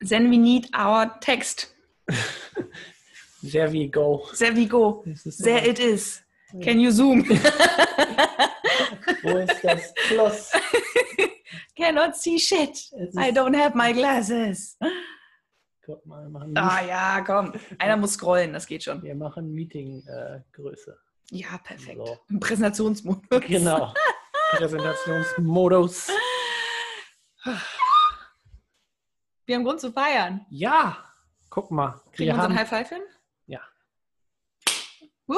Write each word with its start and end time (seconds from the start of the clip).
Then 0.00 0.30
we 0.30 0.38
need 0.38 0.68
our 0.74 1.06
text. 1.20 1.68
There 3.42 3.68
we 3.70 3.86
go. 3.86 4.26
There 4.38 4.52
we 4.52 4.66
go. 4.66 5.04
There 5.38 5.64
it 5.64 5.78
is. 5.78 6.20
Can 6.62 6.80
you 6.80 6.90
zoom? 6.90 7.22
Wo 9.22 9.36
ist 9.38 9.62
das 9.62 9.92
Plus? 10.08 10.50
Cannot 11.76 12.16
see 12.16 12.38
shit. 12.38 12.76
I 13.16 13.30
don't 13.30 13.54
have 13.54 13.76
my 13.76 13.92
glasses. 13.92 14.76
Guck 15.84 16.04
mal, 16.06 16.22
wir 16.24 16.30
machen, 16.30 16.54
Ah 16.56 16.80
ja, 16.84 17.20
komm. 17.24 17.52
Einer 17.78 17.96
muss 17.96 18.14
scrollen, 18.14 18.52
das 18.52 18.66
geht 18.66 18.82
schon. 18.82 19.00
wir 19.02 19.14
machen 19.14 19.52
Meeting-Größe. 19.52 20.98
Ja, 21.30 21.58
perfekt. 21.62 21.98
So. 22.04 22.18
Im 22.30 22.40
Präsentationsmodus. 22.40 23.42
genau. 23.46 23.94
Präsentationsmodus. 24.52 26.08
Wir 29.46 29.54
haben 29.54 29.64
Grund 29.64 29.80
zu 29.80 29.92
feiern. 29.92 30.44
Ja, 30.50 30.98
guck 31.50 31.70
mal. 31.70 32.00
Kriegen 32.12 32.30
wir 32.30 32.34
unseren 32.34 32.52
haben, 32.52 32.58
High 32.58 32.68
Five 32.68 32.88
hin? 32.88 33.02
Ja. 33.46 33.60
Woo! 35.28 35.36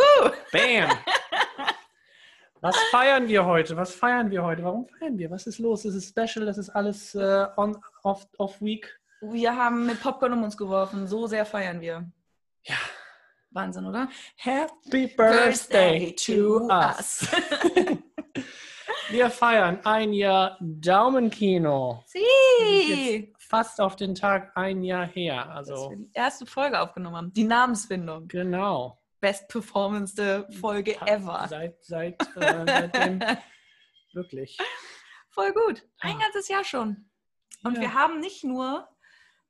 Bam! 0.51 0.91
Was 2.61 2.77
feiern 2.91 3.29
wir 3.29 3.45
heute? 3.45 3.77
Was 3.77 3.95
feiern 3.95 4.31
wir 4.31 4.43
heute? 4.43 4.65
Warum 4.65 4.89
feiern 4.89 5.17
wir? 5.19 5.31
Was 5.31 5.47
ist 5.47 5.59
los? 5.59 5.83
Das 5.83 5.95
ist 5.95 6.09
special, 6.09 6.47
das 6.47 6.59
ist 6.59 6.71
alles 6.71 7.15
äh, 7.15 7.47
on, 7.57 7.81
off, 8.03 8.27
off 8.39 8.61
week. 8.61 8.99
Wir 9.21 9.55
haben 9.55 9.87
mit 9.87 10.03
Popcorn 10.03 10.33
um 10.33 10.43
uns 10.43 10.57
geworfen. 10.57 11.07
So 11.07 11.27
sehr 11.27 11.45
feiern 11.45 11.81
wir. 11.81 12.11
Ja. 12.65 12.77
Wahnsinn, 13.51 13.87
oder? 13.87 14.09
Happy 14.37 15.07
Birthday 15.07 16.15
to 16.15 16.67
us. 16.69 17.29
Wir 19.11 19.31
feiern 19.31 19.81
ein 19.85 20.13
Jahr 20.13 20.59
Daumenkino. 20.61 22.05
Sie! 22.07 23.33
Fast 23.49 23.81
auf 23.81 23.97
den 23.97 24.15
Tag 24.15 24.53
ein 24.57 24.83
Jahr 24.83 25.07
her. 25.07 25.45
Dass 25.47 25.69
Also 25.71 25.91
wir 25.91 25.97
die 25.97 26.11
erste 26.15 26.47
Folge 26.47 26.81
aufgenommen 26.81 27.17
haben. 27.17 27.33
Die 27.33 27.45
Namensfindung. 27.45 28.29
genau. 28.29 29.01
Best 29.21 29.49
performance 29.49 30.47
Folge 30.61 30.97
ever. 31.07 31.47
Seit, 31.49 31.85
seit 31.85 32.21
äh, 32.37 32.65
seitdem 32.67 33.21
wirklich. 34.13 34.57
Voll 35.31 35.53
gut. 35.53 35.85
Ein 36.01 36.17
Ah. 36.17 36.19
ganzes 36.21 36.47
Jahr 36.49 36.63
schon. 36.63 37.09
Und 37.65 37.75
Ja. 37.77 37.81
wir 37.81 37.95
haben 37.95 38.21
nicht 38.21 38.45
nur 38.45 38.87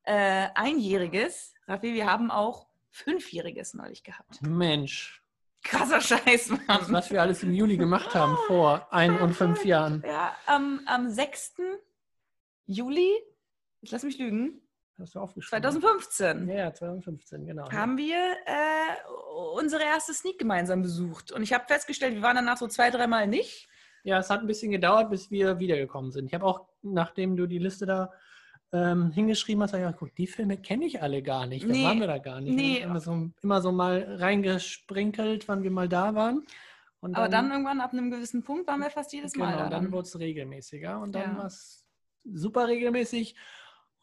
äh, 0.05 0.48
einjähriges, 0.55 1.53
Raffi, 1.67 1.92
wir 1.92 2.06
haben 2.11 2.30
auch 2.30 2.67
fünfjähriges 2.91 3.75
neulich 3.75 4.03
gehabt. 4.05 4.41
Mensch, 4.41 5.23
Krasser 5.62 6.01
Scheiß, 6.01 6.48
Mann. 6.67 6.86
was 6.89 7.11
wir 7.11 7.20
alles 7.20 7.42
im 7.42 7.53
Juli 7.53 7.77
gemacht 7.77 8.14
haben 8.14 8.39
vor 8.47 8.91
ein 8.91 9.20
und 9.20 9.34
fünf 9.34 9.67
Jahren. 9.67 10.03
Ja, 10.06 10.34
am, 10.47 10.80
am 10.86 11.11
6. 11.11 11.56
Juli, 12.64 13.12
jetzt 13.83 13.93
lass 13.93 14.03
mich 14.05 14.19
lügen, 14.19 14.61
Hast 15.01 15.15
du 15.15 15.21
aufgeschrieben? 15.21 15.62
2015 15.62 16.48
Ja, 16.48 16.55
ja, 16.57 16.75
2015, 16.75 17.47
genau. 17.47 17.71
haben 17.71 17.97
wir 17.97 18.17
äh, 18.17 19.57
unsere 19.57 19.85
erste 19.85 20.12
Sneak 20.12 20.39
gemeinsam 20.39 20.83
besucht. 20.83 21.31
Und 21.31 21.43
ich 21.45 21.53
habe 21.53 21.65
festgestellt, 21.69 22.15
wir 22.17 22.23
waren 22.23 22.35
danach 22.37 22.57
so 22.57 22.67
zwei, 22.67 22.91
dreimal 22.91 23.29
nicht. 23.29 23.69
Ja, 24.03 24.19
es 24.19 24.29
hat 24.31 24.41
ein 24.41 24.47
bisschen 24.48 24.73
gedauert, 24.73 25.11
bis 25.11 25.31
wir 25.31 25.61
wiedergekommen 25.61 26.11
sind. 26.11 26.27
Ich 26.27 26.35
habe 26.35 26.45
auch, 26.45 26.67
nachdem 26.83 27.37
du 27.37 27.47
die 27.47 27.59
Liste 27.59 27.87
da 27.87 28.11
ähm, 28.73 29.12
hingeschrieben 29.12 29.62
hast, 29.62 29.73
hab 29.73 29.79
ich 29.81 29.85
gedacht, 29.87 29.98
guck, 30.01 30.15
die 30.17 30.27
Filme 30.27 30.57
kenne 30.57 30.85
ich 30.87 31.01
alle 31.01 31.23
gar 31.23 31.47
nicht. 31.47 31.65
Da 31.65 31.69
Nee, 31.73 31.85
waren 31.85 32.01
wir 32.01 32.07
da 32.09 32.19
gar 32.19 32.41
nicht. 32.41 32.55
nee. 32.57 32.79
Wir 32.79 32.83
haben 32.85 32.91
Immer 32.91 33.01
so, 33.01 33.31
immer 33.42 33.61
so 33.63 33.70
mal 33.73 34.17
reingesprinkelt, 34.19 35.47
wann 35.48 35.63
wir 35.63 35.70
mal 35.70 35.89
da 35.89 36.15
waren. 36.15 36.45
Und 37.01 37.15
Aber 37.17 37.29
dann 37.29 37.51
irgendwann 37.53 37.81
ab 37.81 37.92
einem 37.92 38.11
gewissen 38.11 38.42
Punkt 38.42 38.67
waren 38.67 38.81
wir 38.81 38.91
fast 38.91 39.13
jedes 39.13 39.37
Mal 39.37 39.47
genau, 39.53 39.59
da. 39.65 39.69
dann 39.70 39.83
Dann. 39.85 39.92
wurde 39.92 40.09
es 40.09 40.19
regelmäßiger 40.19 40.98
und 41.01 41.13
dann 41.15 41.33
Ja. 41.35 41.39
war 41.39 41.47
es 41.47 41.87
super 42.25 42.67
regelmäßig. 42.67 43.37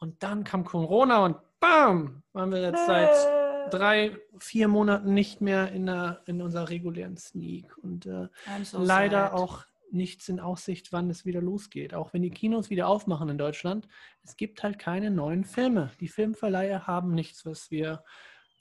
Und 0.05 0.21
dann 0.21 0.43
kam 0.43 0.63
Corona 0.65 1.25
und 1.25 1.37
bam, 1.59 2.21
waren 2.31 2.51
wir 2.51 2.61
jetzt 2.61 2.85
seit 2.85 3.09
Äh. 3.09 3.69
drei, 3.71 4.17
vier 4.37 4.67
Monaten 4.67 5.15
nicht 5.15 5.41
mehr 5.41 5.71
in, 5.71 5.87
der, 5.87 6.21
in 6.27 6.43
unserer 6.43 6.69
regulären 6.69 7.17
Sneak. 7.17 7.75
Und 7.79 8.05
äh, 8.05 8.27
so 8.61 8.83
leider 8.83 9.29
sad. 9.29 9.33
auch 9.33 9.65
nichts 9.89 10.29
in 10.29 10.39
Aussicht, 10.39 10.93
wann 10.93 11.09
es 11.09 11.25
wieder 11.25 11.41
losgeht. 11.41 11.95
Auch 11.95 12.13
wenn 12.13 12.21
die 12.21 12.29
Kinos 12.29 12.69
wieder 12.69 12.87
aufmachen 12.87 13.29
in 13.29 13.39
Deutschland, 13.39 13.87
es 14.23 14.37
gibt 14.37 14.61
halt 14.61 14.77
keine 14.77 15.09
neuen 15.09 15.43
Filme. 15.43 15.89
Die 15.99 16.07
Filmverleiher 16.07 16.85
haben 16.85 17.15
nichts, 17.15 17.43
was 17.47 17.71
wir, 17.71 18.03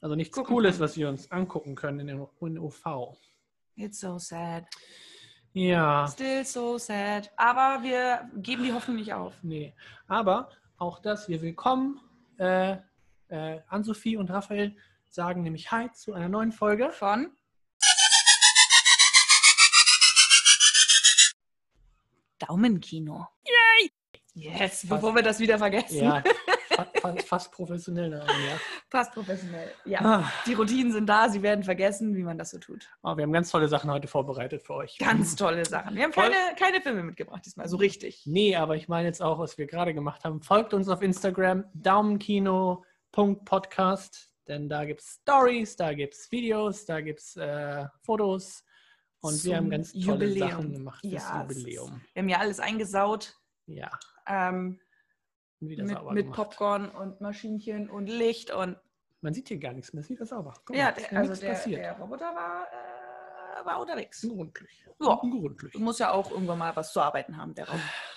also 0.01 0.15
nichts 0.15 0.35
Gucken 0.35 0.55
Cooles, 0.55 0.81
was 0.81 0.97
wir 0.97 1.11
uns 1.11 1.31
angucken 1.31 1.75
können 1.75 2.01
in 2.01 2.07
den 2.07 2.27
in 2.41 2.59
OV. 2.59 3.19
It's 3.77 4.01
so 4.01 4.19
sad. 4.19 4.65
Ja, 5.53 6.09
Still 6.11 6.45
so 6.47 6.79
sad. 6.79 7.31
Aber 7.37 7.83
wir 7.83 8.31
geben 8.37 8.63
die 8.65 8.73
Hoffnung 8.73 8.97
nicht 8.97 9.13
auf. 9.13 9.35
nee. 9.43 9.75
Aber 10.09 10.49
auch 10.79 10.99
das, 11.01 11.29
wir 11.29 11.43
willkommen. 11.43 12.01
Äh, 12.39 12.77
äh, 13.29 13.61
Ann-Sophie 13.69 14.17
und 14.17 14.31
Raphael 14.31 14.77
sagen 15.09 15.43
nämlich 15.43 15.71
Hi 15.71 15.91
zu 15.93 16.13
einer 16.13 16.29
neuen 16.29 16.53
Folge. 16.53 16.91
Von 16.91 17.31
Daumenkino. 22.39 23.29
Yay! 23.45 23.91
Yes, 24.35 24.87
bevor 24.89 25.15
wir 25.15 25.23
das 25.23 25.39
wieder 25.39 25.59
vergessen. 25.59 26.05
Ja, 26.05 26.23
fa 26.75 26.87
fa 27.01 27.15
fast 27.25 27.53
professionell. 27.53 28.11
Name, 28.11 28.25
ja. 28.27 28.59
Passt 28.91 29.13
professionell. 29.13 29.71
Ja. 29.85 30.01
Ah, 30.03 30.33
Die 30.47 30.55
Routinen 30.55 30.93
sind 30.93 31.07
da, 31.07 31.29
sie 31.29 31.43
werden 31.43 31.63
vergessen, 31.65 32.15
wie 32.17 32.23
man 32.23 32.39
das 32.39 32.51
so 32.51 32.59
tut. 32.59 32.89
oh, 33.03 33.17
wir 33.17 33.23
haben 33.25 33.33
ganz 33.33 33.51
tolle 33.51 33.69
Sachen 33.69 33.91
heute 33.91 34.09
vorbereitet 34.09 34.63
für 34.63 34.75
euch. 34.75 34.99
Ganz 34.99 35.37
tolle 35.37 35.65
Sachen. 35.65 35.95
Wir 35.97 36.05
haben 36.05 36.13
keine, 36.13 36.35
keine 36.59 36.81
Filme 36.81 37.03
mitgebracht 37.03 37.43
diesmal, 37.47 37.69
so 37.69 37.77
richtig. 37.77 38.23
Nee, 38.27 38.57
aber 38.57 38.77
ich 38.77 38.89
meine 38.89 39.07
jetzt 39.09 39.23
auch, 39.23 39.39
was 39.39 39.57
wir 39.59 39.67
gerade 39.67 39.95
gemacht 39.95 40.25
haben. 40.25 40.41
Folgt 40.43 40.75
uns 40.75 40.89
auf 40.89 41.03
Instagram, 41.03 41.65
daumenkino.podcast, 41.75 44.31
denn 44.49 44.69
da 44.69 44.85
gibt 44.85 45.01
es 45.01 45.19
Stories, 45.23 45.77
da 45.77 45.93
gibt 45.95 46.15
es 46.15 46.31
Videos, 46.31 46.85
da 46.85 47.01
gibt 47.01 47.21
es 47.21 47.37
äh, 47.37 47.87
Fotos 48.03 48.65
und 49.21 49.43
wir 49.45 49.57
haben 49.57 49.71
ganz 49.71 49.93
tolle 49.93 50.27
Jubiläum. 50.27 50.51
Sachen 50.51 50.73
gemacht 50.73 51.01
fürs 51.01 51.13
Ja, 51.13 51.45
es 51.45 51.51
ist- 51.51 51.59
Jubiläum. 51.59 52.01
Wir 52.13 52.23
haben 52.23 52.29
ja 52.29 52.39
alles 52.39 52.61
eingesaut 52.61 53.35
Ja, 53.67 53.91
ähm, 54.27 54.81
wieder 55.69 55.85
mit, 55.85 55.97
sauber 55.97 56.13
mit 56.13 56.25
gemacht. 56.25 56.37
Popcorn 56.37 56.89
und 56.91 57.21
Maschinchen 57.21 57.89
und 57.91 58.07
Licht 58.07 58.51
und 58.53 58.77
Man 59.21 59.33
sieht 59.35 59.49
hier 59.49 59.59
gar 59.59 59.73
nichts 59.73 59.93
mehr, 59.93 60.03
ist 60.03 60.11
wieder 60.11 60.27
sauber. 60.27 60.55
Guck 60.65 60.77
ja, 60.77 60.85
mal, 60.85 60.91
ist 60.99 61.11
der, 61.11 61.19
also 61.19 61.41
der, 61.41 61.49
passiert. 61.53 61.81
der 61.81 61.99
Roboter 61.99 62.35
war, 62.35 62.67
äh, 63.63 63.65
war 63.65 63.81
unterwegs. 63.81 64.21
Gründlich. 64.23 64.85
Ja. 65.01 65.17
Gründlich. 65.17 65.73
Du 65.73 65.81
musst 65.81 65.99
ja 66.01 66.13
auch 66.13 66.31
irgendwann 66.31 66.59
mal 66.59 66.75
was 66.77 66.93
zu 66.93 67.01
arbeiten 67.01 67.37
haben, 67.37 67.55
der 67.55 67.67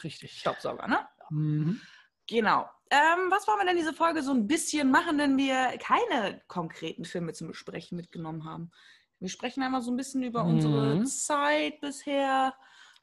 Richtig. 0.03 0.39
Staubsauger, 0.39 0.87
ne? 0.87 0.99
Mhm. 1.29 1.81
Genau. 2.27 2.69
Ähm, 2.89 3.29
was 3.31 3.47
wollen 3.47 3.59
wir 3.59 3.65
denn 3.65 3.77
diese 3.77 3.93
Folge 3.93 4.21
so 4.21 4.31
ein 4.31 4.47
bisschen 4.47 4.91
machen, 4.91 5.17
wenn 5.17 5.37
wir 5.37 5.77
keine 5.79 6.41
konkreten 6.47 7.05
Filme 7.05 7.33
zum 7.33 7.47
Besprechen 7.47 7.95
mitgenommen 7.97 8.43
haben? 8.45 8.71
Wir 9.19 9.29
sprechen 9.29 9.63
einmal 9.63 9.81
so 9.81 9.91
ein 9.91 9.97
bisschen 9.97 10.23
über 10.23 10.43
Mhm. 10.43 10.49
unsere 10.51 11.03
Zeit 11.05 11.79
bisher, 11.81 12.53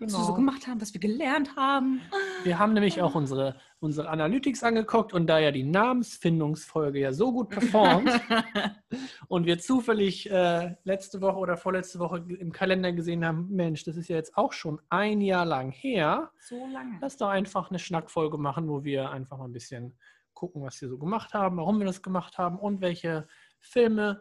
was 0.01 0.13
wir 0.13 0.19
so 0.19 0.25
Genau. 0.27 0.35
gemacht 0.35 0.67
haben, 0.67 0.81
was 0.81 0.93
wir 0.95 1.01
gelernt 1.01 1.57
haben. 1.57 2.01
Wir 2.43 2.59
haben 2.59 2.73
nämlich 2.73 3.01
auch 3.03 3.15
unsere, 3.15 3.57
unsere 3.81 4.09
Analytics 4.09 4.63
angeguckt 4.63 5.13
und 5.13 5.27
da 5.27 5.39
ja 5.39 5.51
die 5.51 5.63
Namensfindungsfolge 5.65 7.01
ja 7.01 7.13
so 7.13 7.33
gut 7.33 7.51
performt 7.51 8.11
und 9.29 9.47
wir 9.47 9.59
zufällig 9.59 10.31
äh, 10.31 10.77
letzte 10.85 11.21
Woche 11.21 11.37
oder 11.39 11.57
vorletzte 11.57 11.99
Woche 11.99 12.25
im 12.39 12.53
Kalender 12.53 12.93
gesehen 12.93 13.25
haben, 13.25 13.49
Mensch, 13.51 13.85
das 13.85 13.97
ist 13.97 14.09
ja 14.09 14.17
jetzt 14.17 14.37
auch 14.37 14.53
schon 14.53 14.81
ein 14.89 15.21
Jahr 15.21 15.45
lang 15.45 15.71
her, 15.71 16.31
so 16.41 16.67
lange. 16.67 16.99
lass 17.01 17.17
doch 17.17 17.29
einfach 17.29 17.71
eine 17.71 17.79
Schnackfolge 17.79 18.39
machen, 18.39 18.69
wo 18.69 18.85
wir 18.85 19.11
einfach 19.11 19.39
mal 19.39 19.45
ein 19.47 19.53
bisschen 19.53 19.97
gucken, 20.35 20.63
was 20.63 20.81
wir 20.81 20.89
so 20.89 20.99
gemacht 20.99 21.33
haben, 21.35 21.57
warum 21.59 21.79
wir 21.79 21.87
das 21.87 22.03
gemacht 22.03 22.39
haben 22.39 22.59
und 22.59 22.81
welche 22.81 23.27
Filme 23.61 24.21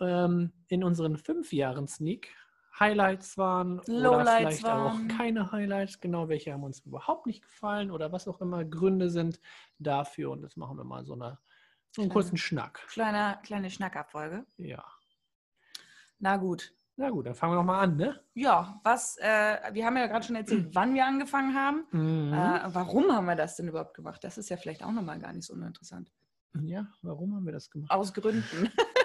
ähm, 0.00 0.52
in 0.68 0.82
unseren 0.82 1.16
fünf 1.16 1.52
Jahren 1.52 1.86
Sneak 1.86 2.34
Highlights 2.80 3.36
waren 3.36 3.78
oder 3.80 3.92
Lowlights 3.92 4.30
vielleicht 4.30 4.62
waren. 4.64 5.10
auch 5.10 5.16
keine 5.16 5.52
Highlights, 5.52 6.00
genau 6.00 6.28
welche 6.28 6.52
haben 6.52 6.64
uns 6.64 6.80
überhaupt 6.80 7.26
nicht 7.26 7.42
gefallen 7.42 7.90
oder 7.90 8.10
was 8.10 8.26
auch 8.26 8.40
immer 8.40 8.64
Gründe 8.64 9.10
sind 9.10 9.38
dafür 9.78 10.30
und 10.30 10.42
das 10.42 10.56
machen 10.56 10.78
wir 10.78 10.84
mal 10.84 11.04
so, 11.04 11.12
eine, 11.12 11.38
so 11.90 12.02
einen 12.02 12.10
kurzen 12.10 12.38
Schnack. 12.38 12.86
Kleine, 12.88 13.38
kleine 13.42 13.70
Schnackabfolge. 13.70 14.46
Ja. 14.56 14.82
Na 16.18 16.38
gut. 16.38 16.74
Na 16.96 17.08
gut, 17.08 17.26
dann 17.26 17.34
fangen 17.34 17.52
wir 17.52 17.56
noch 17.56 17.64
mal 17.64 17.80
an, 17.80 17.96
ne? 17.96 18.20
Ja, 18.34 18.78
was, 18.82 19.16
äh, 19.18 19.58
wir 19.72 19.86
haben 19.86 19.96
ja 19.96 20.06
gerade 20.06 20.24
schon 20.26 20.36
erzählt, 20.36 20.68
wann 20.74 20.94
wir 20.94 21.06
angefangen 21.06 21.54
haben. 21.54 21.86
Mhm. 21.92 22.32
Äh, 22.32 22.74
warum 22.74 23.10
haben 23.12 23.26
wir 23.26 23.36
das 23.36 23.56
denn 23.56 23.68
überhaupt 23.68 23.94
gemacht? 23.94 24.22
Das 24.24 24.36
ist 24.36 24.50
ja 24.50 24.56
vielleicht 24.56 24.82
auch 24.84 24.92
nochmal 24.92 25.18
gar 25.18 25.32
nicht 25.32 25.46
so 25.46 25.54
uninteressant. 25.54 26.10
ja, 26.62 26.86
warum 27.02 27.34
haben 27.34 27.44
wir 27.44 27.52
das 27.52 27.70
gemacht? 27.70 27.90
Aus 27.90 28.12
Gründen. 28.12 28.70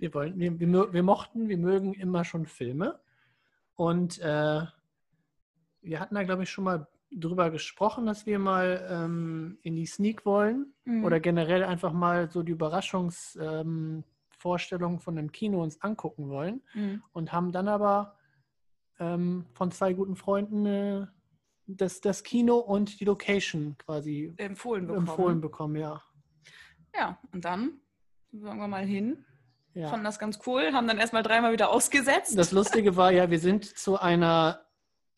wir, 0.00 0.14
wollen, 0.14 0.38
wir, 0.38 0.58
wir, 0.60 0.92
wir 0.92 1.02
mochten, 1.02 1.48
wir 1.48 1.58
mögen 1.58 1.92
immer 1.94 2.24
schon 2.24 2.46
Filme. 2.46 3.00
Und 3.74 4.18
äh, 4.20 4.62
wir 5.82 6.00
hatten 6.00 6.14
da, 6.14 6.22
glaube 6.24 6.42
ich, 6.44 6.50
schon 6.50 6.64
mal 6.64 6.86
drüber 7.12 7.50
gesprochen, 7.50 8.06
dass 8.06 8.24
wir 8.26 8.38
mal 8.38 8.86
ähm, 8.90 9.58
in 9.62 9.74
die 9.76 9.86
Sneak 9.86 10.24
wollen 10.26 10.72
Mhm. 10.84 11.04
oder 11.04 11.18
generell 11.20 11.64
einfach 11.64 11.92
mal 11.92 12.30
so 12.30 12.42
die 12.44 12.52
Überraschungsvorstellung 12.52 14.92
ähm, 14.94 15.00
von 15.00 15.18
einem 15.18 15.32
Kino 15.32 15.62
uns 15.62 15.80
angucken 15.82 16.28
wollen 16.28 16.62
Mhm. 16.74 17.02
und 17.12 17.32
haben 17.32 17.52
dann 17.52 17.68
aber 17.68 18.16
ähm, 18.98 19.46
von 19.52 19.70
zwei 19.70 19.92
guten 19.92 20.16
Freunden 20.16 20.66
äh, 20.66 21.06
das, 21.66 22.00
das 22.00 22.22
Kino 22.22 22.56
und 22.58 23.00
die 23.00 23.04
Location 23.04 23.76
quasi 23.78 24.32
empfohlen 24.36 24.86
bekommen. 24.86 25.08
empfohlen 25.08 25.40
bekommen, 25.40 25.76
ja. 25.76 26.02
Ja, 26.94 27.18
und 27.32 27.44
dann 27.44 27.80
sind 28.30 28.42
wir 28.42 28.48
irgendwann 28.48 28.70
mal 28.70 28.86
hin. 28.86 29.24
Ja. 29.76 29.88
Fanden 29.88 30.04
das 30.06 30.18
ganz 30.18 30.38
cool, 30.46 30.72
haben 30.72 30.88
dann 30.88 30.96
erstmal 30.96 31.22
dreimal 31.22 31.52
wieder 31.52 31.68
ausgesetzt. 31.70 32.36
Das 32.38 32.50
Lustige 32.50 32.96
war 32.96 33.12
ja, 33.12 33.30
wir 33.30 33.38
sind 33.38 33.64
zu 33.64 34.00
einer 34.00 34.62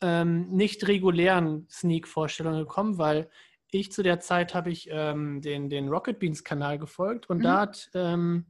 ähm, 0.01 0.49
nicht 0.49 0.85
regulären 0.85 1.65
Sneak-Vorstellung 1.69 2.57
gekommen, 2.57 2.97
weil 2.97 3.29
ich 3.71 3.91
zu 3.93 4.03
der 4.03 4.19
Zeit 4.19 4.53
habe 4.53 4.69
ich 4.69 4.89
ähm, 4.91 5.41
den, 5.41 5.69
den 5.69 5.87
Rocket 5.87 6.19
Beans-Kanal 6.19 6.77
gefolgt 6.77 7.29
und 7.29 7.37
Mhm. 7.37 7.43
da 7.43 7.59
hat, 7.61 7.89
ähm, 7.93 8.45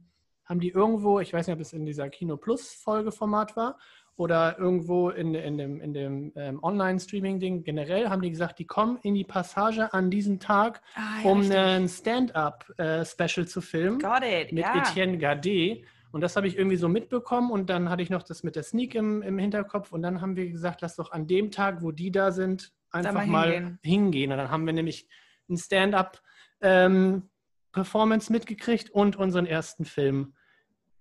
haben 0.46 0.58
die 0.58 0.70
irgendwo, 0.70 1.20
ich 1.20 1.32
weiß 1.32 1.46
nicht, 1.46 1.54
ob 1.54 1.60
es 1.60 1.72
in 1.72 1.86
dieser 1.86 2.08
Kino 2.10 2.36
Plus-Folgeformat 2.36 3.54
war 3.56 3.78
oder 4.16 4.58
irgendwo 4.58 5.10
in, 5.10 5.34
in 5.34 5.58
dem, 5.58 5.80
in 5.80 5.94
dem 5.94 6.32
ähm, 6.34 6.58
Online-Streaming-Ding 6.62 7.62
generell, 7.62 8.08
haben 8.10 8.20
die 8.20 8.30
gesagt, 8.30 8.58
die 8.58 8.66
kommen 8.66 8.98
in 9.02 9.14
die 9.14 9.24
Passage 9.24 9.92
an 9.94 10.10
diesem 10.10 10.40
Tag, 10.40 10.82
ah, 10.96 11.22
ja, 11.22 11.30
um 11.30 11.38
richtig. 11.38 11.56
ein 11.56 11.88
Stand-up-Special 11.88 13.46
zu 13.46 13.60
filmen 13.60 14.00
Got 14.00 14.24
it, 14.24 14.52
mit 14.52 14.64
ja. 14.64 14.76
Etienne 14.76 15.18
Gardet. 15.18 15.84
Und 16.12 16.20
das 16.22 16.36
habe 16.36 16.48
ich 16.48 16.56
irgendwie 16.58 16.76
so 16.76 16.88
mitbekommen 16.88 17.50
und 17.50 17.70
dann 17.70 17.88
hatte 17.88 18.02
ich 18.02 18.10
noch 18.10 18.22
das 18.22 18.42
mit 18.42 18.56
der 18.56 18.62
Sneak 18.62 18.94
im, 18.94 19.22
im 19.22 19.38
Hinterkopf 19.38 19.92
und 19.92 20.02
dann 20.02 20.20
haben 20.20 20.36
wir 20.36 20.50
gesagt, 20.50 20.82
lass 20.82 20.96
doch 20.96 21.12
an 21.12 21.26
dem 21.26 21.50
Tag, 21.50 21.82
wo 21.82 21.92
die 21.92 22.10
da 22.10 22.32
sind, 22.32 22.72
einfach 22.90 23.14
mal 23.14 23.26
mal 23.26 23.52
hingehen. 23.52 23.78
hingehen. 23.82 24.32
Und 24.32 24.38
dann 24.38 24.50
haben 24.50 24.66
wir 24.66 24.72
nämlich 24.72 25.08
ein 25.48 25.56
Stand-up-Performance 25.56 28.32
mitgekriegt 28.32 28.90
und 28.90 29.16
unseren 29.16 29.46
ersten 29.46 29.84
Film. 29.84 30.34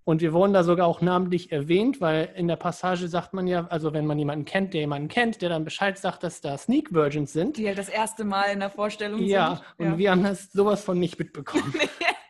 Und 0.03 0.21
wir 0.21 0.33
wurden 0.33 0.53
da 0.53 0.63
sogar 0.63 0.88
auch 0.88 1.01
namentlich 1.01 1.51
erwähnt, 1.51 2.01
weil 2.01 2.31
in 2.35 2.47
der 2.47 2.56
Passage 2.56 3.07
sagt 3.07 3.33
man 3.33 3.45
ja, 3.45 3.67
also 3.67 3.94
wenn 3.94 4.07
man 4.07 4.17
jemanden 4.17 4.44
kennt, 4.44 4.73
der 4.73 4.81
jemanden 4.81 5.07
kennt, 5.07 5.44
der 5.44 5.50
dann 5.50 5.63
Bescheid 5.63 6.00
sagt, 6.00 6.23
dass 6.23 6.41
da 6.41 6.57
Sneak 6.57 6.91
Virgins 6.91 7.31
sind. 7.31 7.57
Die 7.57 7.67
halt 7.67 7.77
das 7.77 7.89
erste 7.89 8.23
Mal 8.23 8.45
in 8.45 8.59
der 8.59 8.71
Vorstellung 8.71 9.21
Ja, 9.21 9.61
sind. 9.77 9.91
und 9.91 9.97
wir 10.00 10.09
haben 10.09 10.23
das 10.23 10.51
sowas 10.51 10.83
von 10.83 10.97
nicht 10.97 11.19
mitbekommen. 11.19 11.73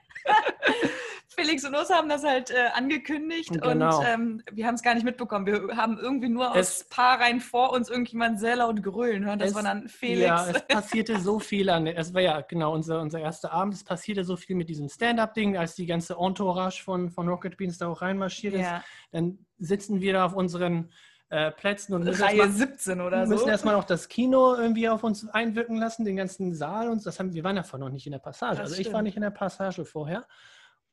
Felix 1.40 1.66
und 1.66 1.74
Urs 1.76 1.90
haben 1.90 2.10
das 2.10 2.24
halt 2.24 2.52
äh, 2.52 2.56
angekündigt 2.76 3.50
Genau. 3.52 3.98
und 4.00 4.06
ähm, 4.06 4.44
wir 4.52 4.68
haben 4.68 4.76
es 4.76 4.82
gar 4.84 4.94
nicht 4.94 5.04
mitbekommen. 5.04 5.46
Wir 5.46 5.76
haben 5.78 5.98
irgendwie 5.98 6.30
nur 6.30 6.52
aus 6.52 6.58
Es- 6.58 6.84
paar 6.90 7.20
Reihen 7.20 7.40
vor 7.40 7.72
uns 7.72 7.90
irgendjemand 7.90 8.40
sehr 8.40 8.56
laut 8.58 8.82
grölen 8.84 9.26
hören. 9.26 9.40
Das 9.40 9.50
Es- 9.50 9.56
war 9.56 9.64
dann 9.64 9.88
Felix. 9.88 10.22
Ja, 10.28 10.48
es 10.50 10.62
passierte 10.68 11.20
so 11.20 11.40
viel 11.40 11.70
an. 11.70 11.88
Es 11.88 12.14
war 12.14 12.22
ja 12.22 12.42
genau 12.42 12.74
unser, 12.74 13.02
unser 13.02 13.20
erster 13.20 13.52
Abend. 13.54 13.74
Es 13.74 13.84
passierte 13.84 14.24
so 14.24 14.36
viel 14.36 14.56
mit 14.56 14.70
diesem 14.70 14.90
Stand-up-Ding, 14.90 15.58
als 15.58 15.76
die 15.76 15.86
ganze 15.86 16.16
Entourage 16.20 16.84
von, 16.84 17.10
von 17.10 17.28
Rocket 17.28 17.58
Beans 17.58 17.78
da 17.78 17.88
auch 17.88 18.02
reinmarschiert 18.02 18.54
ist. 18.56 18.62
Ja, 18.62 18.84
Dann 19.12 19.40
sitzen 19.58 20.02
wir 20.02 20.14
da 20.14 20.26
auf 20.26 20.34
unseren 20.36 20.92
äh, 21.32 21.52
Plätzen 21.52 21.94
und 21.94 22.06
müssen 22.06 22.24
Reihe 22.24 22.38
erstmal, 22.38 22.58
17 22.68 23.02
oder 23.02 23.28
so. 23.28 23.34
müssen 23.34 23.50
erstmal 23.50 23.76
noch 23.76 23.84
das 23.84 24.08
Kino 24.08 24.56
irgendwie 24.56 24.90
auf 24.90 25.04
uns 25.04 25.28
einwirken 25.30 25.78
lassen, 25.78 26.04
den 26.04 26.16
ganzen 26.16 26.56
Saal 26.56 26.90
und 26.90 27.06
das 27.06 27.20
haben 27.20 27.34
wir 27.34 27.44
waren 27.44 27.56
davon 27.56 27.80
noch 27.82 27.90
nicht 27.90 28.08
in 28.08 28.14
der 28.14 28.20
Passage. 28.20 28.56
Das 28.62 28.72
also 28.72 28.82
ich 28.82 28.88
war 28.88 28.94
stimmt. 28.94 29.04
nicht 29.04 29.16
in 29.16 29.22
der 29.22 29.30
Passage 29.30 29.86
vorher. 29.86 30.26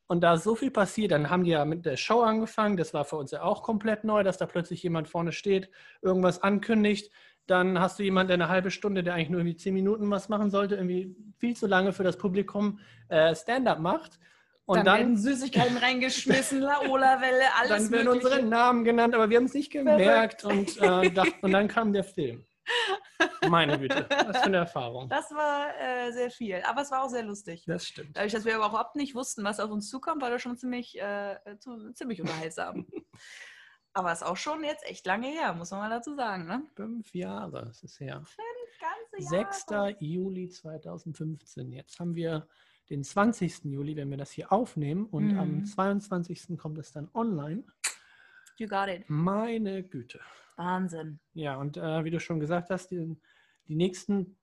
Und 0.09 0.21
da 0.23 0.35
ist 0.35 0.45
so 0.45 0.55
viel 0.55 0.71
passiert, 0.71 1.11
dann 1.11 1.31
haben 1.31 1.45
die 1.45 1.51
ja 1.51 1.65
mit 1.65 1.85
der 1.85 1.97
Show 1.97 2.21
angefangen. 2.21 2.77
Das 2.77 2.95
war 2.95 3.05
für 3.05 3.17
uns 3.17 3.33
ja 3.33 3.43
auch 3.43 3.63
komplett 3.63 4.05
neu, 4.05 4.23
dass 4.23 4.39
da 4.39 4.47
plötzlich 4.47 4.83
jemand 4.83 5.09
vorne 5.09 5.33
steht, 5.33 5.69
irgendwas 6.01 6.43
ankündigt. 6.43 7.11
Dann 7.47 7.81
hast 7.81 7.99
du 7.99 8.03
jemanden, 8.03 8.29
der 8.29 8.35
eine 8.35 8.49
halbe 8.49 8.71
Stunde, 8.71 9.03
der 9.03 9.15
eigentlich 9.15 9.31
nur 9.31 9.41
irgendwie 9.41 9.57
zehn 9.57 9.75
Minuten 9.75 10.11
was 10.11 10.29
machen 10.29 10.51
sollte, 10.51 10.77
irgendwie 10.77 11.17
viel 11.39 11.57
zu 11.57 11.67
lange 11.67 11.93
für 11.93 12.05
das 12.05 12.19
Publikum 12.19 12.79
äh, 13.09 13.35
Stand-up 13.35 13.81
macht. 13.81 14.19
Und 14.65 14.79
dann, 14.79 14.85
dann, 14.85 14.99
werden 14.99 15.17
Süßigkeiten 15.17 15.77
reingeschmissen, 15.77 16.61
Laola-Welle, 16.61 17.45
alles 17.61 17.69
dann 17.69 17.91
werden 17.93 18.07
Mögliche. 18.07 18.27
unsere 18.27 18.43
Namen 18.43 18.85
genannt, 18.85 19.15
aber 19.15 19.31
wir 19.31 19.37
haben 19.37 19.45
es 19.45 19.55
nicht 19.55 19.71
gemerkt. 19.71 20.45
Und, 20.45 20.77
äh, 20.81 21.11
dacht, 21.11 21.35
und 21.43 21.53
dann 21.53 21.69
kam 21.69 21.93
der 21.93 22.03
Film. 22.05 22.45
Meine 23.49 23.79
Güte, 23.79 24.07
was 24.09 24.39
für 24.39 24.45
eine 24.45 24.57
Erfahrung. 24.59 25.09
Das 25.09 25.31
war 25.31 25.69
äh, 25.81 26.13
sehr 26.13 26.31
viel, 26.31 26.63
aber 26.67 26.83
es 26.83 26.91
war 26.91 27.05
auch 27.05 27.09
sehr 27.09 27.23
lustig. 27.23 27.65
Das 27.67 27.87
stimmt. 27.87 28.17
Dadurch, 28.17 28.33
dass 28.33 28.45
wir 28.45 28.57
überhaupt 28.57 28.97
nicht 28.97 29.15
wussten, 29.15 29.45
was 29.45 29.61
auf 29.61 29.71
uns 29.71 29.89
zukommt, 29.89 30.23
war 30.23 30.31
das 30.31 30.43
schon 30.43 30.57
ziemlich, 30.57 31.01
äh, 31.01 31.37
zu, 31.59 31.93
ziemlich 31.93 32.21
unterhaltsam. 32.21 32.87
aber 33.93 34.13
es 34.13 34.21
ist 34.21 34.27
auch 34.27 34.37
schon 34.37 34.65
jetzt 34.65 34.85
echt 34.87 35.07
lange 35.07 35.29
her, 35.29 35.55
muss 35.55 35.71
man 35.71 35.81
mal 35.81 35.91
dazu 35.91 36.15
sagen. 36.15 36.47
Ne? 36.47 36.63
Fünf 36.75 37.15
Jahre, 37.15 37.65
das 37.67 37.83
ist 37.83 38.01
her. 38.01 38.23
Ganze 38.81 39.29
6. 39.29 39.67
Juli 40.01 40.49
2015. 40.49 41.73
Jetzt 41.73 41.99
haben 41.99 42.15
wir 42.15 42.47
den 42.91 43.03
20. 43.03 43.65
Juli, 43.65 43.97
wenn 43.97 44.11
wir 44.11 44.19
das 44.19 44.31
hier 44.31 44.53
aufnehmen. 44.53 45.07
Und 45.07 45.33
Mhm. 45.33 45.39
am 45.39 45.65
22. 45.65 46.59
kommt 46.59 46.79
es 46.79 46.93
dann 46.93 47.09
online. 47.15 47.65
You 48.59 48.69
got 48.69 48.89
it. 48.89 49.05
Meine 49.09 49.83
Güte. 49.83 50.21
Wahnsinn. 50.57 51.21
Ja, 51.35 51.57
und 51.57 51.77
äh, 51.77 52.05
wie 52.05 52.11
du 52.11 52.21
schon 52.21 52.41
gesagt 52.41 52.71
hast, 52.71 52.91
die, 52.91 53.17
die 53.69 53.75
nächsten 53.77 54.39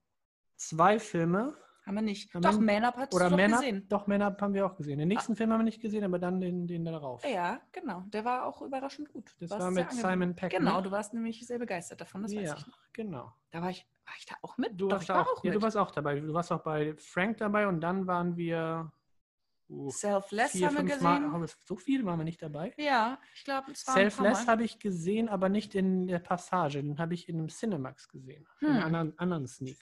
zwei 0.56 0.98
Filme 0.98 1.54
Haben 1.86 1.96
wir 1.96 2.02
nicht. 2.02 2.32
Haben 2.34 2.42
Doch, 2.42 2.52
wir- 2.52 2.60
Man 2.60 2.84
Up 2.84 2.96
hast 2.96 3.14
oder 3.14 3.28
doch 3.30 3.36
Männer, 3.36 3.58
gesehen. 3.58 3.88
doch 3.88 4.06
Männer 4.06 4.36
haben 4.40 4.54
wir 4.54 4.64
auch 4.66 4.76
gesehen. 4.76 4.98
Den 4.98 5.08
nächsten 5.08 5.36
Film 5.36 5.52
haben 5.52 5.60
wir 5.60 5.64
nicht 5.64 5.82
gesehen, 5.82 6.04
aber 6.04 6.18
dann 6.18 6.40
den, 6.40 6.66
den 6.66 6.84
darauf. 6.84 7.24
Ja, 7.28 7.60
genau. 7.72 8.04
Der 8.06 8.24
war 8.24 8.46
auch 8.46 8.62
überraschend 8.62 9.08
gut. 9.10 9.34
Das 9.40 9.50
war 9.50 9.70
mit 9.70 9.90
Simon. 9.92 10.34
Peck. 10.34 10.52
Genau, 10.52 10.76
ne? 10.76 10.82
du 10.84 10.90
warst 10.90 11.12
nämlich 11.14 11.46
sehr 11.46 11.58
begeistert 11.58 12.00
davon, 12.00 12.22
das 12.22 12.34
weiß 12.34 12.42
ja, 12.48 12.54
ich 12.56 12.66
noch. 12.66 12.78
genau. 12.92 13.32
Da 13.50 13.60
war 13.60 13.70
ich, 13.70 13.86
war 14.06 14.14
ich 14.18 14.26
da 14.26 14.34
auch 14.42 14.56
mit? 14.56 14.80
Du 14.80 14.88
Doch, 14.88 14.96
warst 14.96 15.02
ich 15.04 15.08
war 15.10 15.22
auch, 15.28 15.44
ja, 15.44 15.50
mit. 15.50 15.56
du 15.58 15.62
warst 15.62 15.76
auch 15.76 15.90
dabei. 15.90 16.20
Du 16.20 16.32
warst 16.32 16.52
auch 16.52 16.62
bei 16.62 16.94
Frank 16.96 17.36
dabei 17.38 17.66
und 17.68 17.80
dann 17.80 18.06
waren 18.06 18.36
wir 18.36 18.90
uh, 19.68 19.90
Selfless 19.90 20.52
vier, 20.52 20.66
haben 20.66 20.74
wir 20.74 20.80
fünf 20.80 21.02
Mal. 21.02 21.16
gesehen. 21.18 21.32
Haben 21.32 21.42
wir- 21.42 21.48
So 21.64 21.76
viel 21.76 22.04
waren 22.04 22.18
wir 22.18 22.24
nicht 22.24 22.42
dabei. 22.42 22.72
Ja, 22.76 23.18
ich 23.34 23.44
glaube, 23.44 23.72
es 23.72 23.86
war 23.86 23.94
Selfless 23.94 24.46
habe 24.46 24.64
ich 24.64 24.78
gesehen, 24.78 25.28
aber 25.28 25.48
nicht 25.48 25.74
in 25.74 26.06
der 26.06 26.18
Passage. 26.18 26.82
Den 26.82 26.98
habe 26.98 27.14
ich 27.14 27.28
in 27.28 27.38
einem 27.38 27.48
Cinemax 27.48 28.08
gesehen. 28.08 28.46
In 28.60 28.68
Hm. 28.68 28.74
einem 28.76 28.84
anderen, 28.84 29.18
anderen 29.18 29.46
Sneak. 29.48 29.78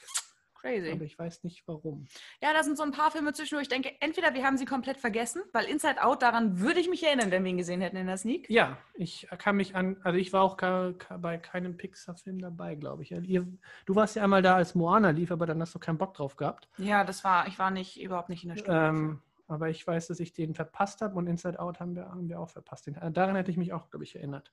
Crazy. 0.54 0.92
Aber 0.92 1.02
ich 1.02 1.18
weiß 1.18 1.42
nicht 1.42 1.64
warum. 1.66 2.06
Ja, 2.40 2.52
da 2.52 2.62
sind 2.62 2.76
so 2.76 2.84
ein 2.84 2.92
paar 2.92 3.10
Filme 3.10 3.32
zwischendurch. 3.32 3.64
Ich 3.64 3.68
denke, 3.68 3.96
entweder 3.98 4.32
wir 4.32 4.44
haben 4.46 4.56
sie 4.56 4.64
komplett 4.64 4.96
vergessen, 4.96 5.42
weil 5.52 5.64
Inside 5.64 6.00
Out, 6.04 6.22
daran 6.22 6.60
würde 6.60 6.78
ich 6.78 6.88
mich 6.88 7.02
erinnern, 7.04 7.32
wenn 7.32 7.42
wir 7.42 7.50
ihn 7.50 7.56
gesehen 7.58 7.80
hätten 7.80 7.96
in 7.96 8.06
der 8.06 8.16
Sneak. 8.16 8.48
Ja, 8.48 8.78
ich 8.94 9.26
kann 9.38 9.56
mich 9.56 9.74
an, 9.74 9.96
also 10.04 10.16
ich 10.20 10.32
war 10.32 10.42
auch 10.42 10.56
ka, 10.56 10.94
bei 11.18 11.36
keinem 11.36 11.76
Pixar-Film 11.76 12.38
dabei, 12.38 12.76
glaube 12.76 13.02
ich. 13.02 13.10
Ihr, 13.10 13.44
du 13.86 13.96
warst 13.96 14.14
ja 14.14 14.22
einmal 14.22 14.40
da, 14.42 14.54
als 14.54 14.76
Moana 14.76 15.10
lief, 15.10 15.32
aber 15.32 15.46
dann 15.46 15.60
hast 15.60 15.74
du 15.74 15.80
keinen 15.80 15.98
Bock 15.98 16.14
drauf 16.14 16.36
gehabt. 16.36 16.68
Ja, 16.78 17.02
das 17.02 17.24
war, 17.24 17.48
ich 17.48 17.58
war 17.58 17.72
nicht, 17.72 18.00
überhaupt 18.00 18.28
nicht 18.28 18.44
in 18.44 18.50
der 18.50 18.56
Stimmung. 18.58 18.78
Ähm, 18.84 19.22
aber 19.48 19.68
ich 19.70 19.86
weiß, 19.86 20.08
dass 20.08 20.20
ich 20.20 20.32
den 20.32 20.54
verpasst 20.54 21.00
habe 21.02 21.16
und 21.16 21.26
Inside 21.26 21.58
Out 21.60 21.80
haben 21.80 21.94
wir, 21.94 22.08
haben 22.08 22.28
wir 22.28 22.40
auch 22.40 22.50
verpasst. 22.50 22.86
Den, 22.86 22.94
äh, 22.96 23.10
daran 23.10 23.36
hätte 23.36 23.50
ich 23.50 23.56
mich 23.56 23.72
auch, 23.72 23.90
glaube 23.90 24.04
ich, 24.04 24.16
erinnert. 24.16 24.52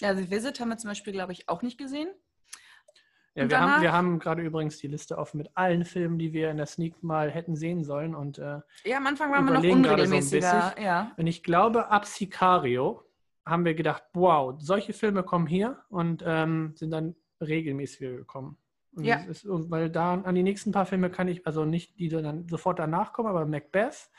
ja, 0.00 0.14
The 0.14 0.30
Visit 0.30 0.60
haben 0.60 0.68
wir 0.68 0.78
zum 0.78 0.90
Beispiel, 0.90 1.12
glaube 1.12 1.32
ich, 1.32 1.48
auch 1.48 1.62
nicht 1.62 1.78
gesehen. 1.78 2.08
Ja, 3.34 3.44
Und 3.44 3.50
wir 3.50 3.60
haben, 3.60 3.82
wir 3.82 3.92
haben 3.92 4.18
gerade 4.18 4.42
übrigens 4.42 4.78
die 4.78 4.88
Liste 4.88 5.16
offen 5.16 5.38
mit 5.38 5.50
allen 5.54 5.84
Filmen, 5.84 6.18
die 6.18 6.32
wir 6.32 6.50
in 6.50 6.56
der 6.56 6.66
Sneak 6.66 7.02
mal 7.02 7.30
hätten 7.30 7.54
sehen 7.54 7.84
sollen. 7.84 8.14
Und 8.16 8.38
äh, 8.38 8.60
Ja, 8.84 8.96
am 8.96 9.06
Anfang 9.06 9.30
waren 9.30 9.44
wir 9.44 9.54
noch 9.54 9.62
gerade 9.62 10.06
so 10.06 10.14
unregelmäßiger. 10.16 10.74
ja. 10.80 11.12
Und 11.16 11.26
ich 11.26 11.42
glaube, 11.44 11.88
ab 11.88 12.04
Sicario 12.04 13.04
haben 13.46 13.64
wir 13.64 13.74
gedacht, 13.74 14.02
wow, 14.12 14.56
solche 14.58 14.92
Filme 14.92 15.22
kommen 15.22 15.46
hier 15.46 15.78
und 15.88 16.22
ähm, 16.26 16.72
sind 16.74 16.90
dann 16.90 17.14
regelmäßiger 17.40 18.10
gekommen. 18.10 18.58
Ja. 19.04 19.16
Ist, 19.28 19.44
weil 19.46 19.90
da 19.90 20.14
an 20.14 20.34
die 20.34 20.42
nächsten 20.42 20.72
paar 20.72 20.86
Filme 20.86 21.10
kann 21.10 21.28
ich, 21.28 21.46
also 21.46 21.64
nicht 21.64 21.98
die 21.98 22.08
dann 22.08 22.48
sofort 22.48 22.78
danach 22.78 23.12
kommen, 23.12 23.28
aber 23.28 23.46
Macbeth, 23.46 24.10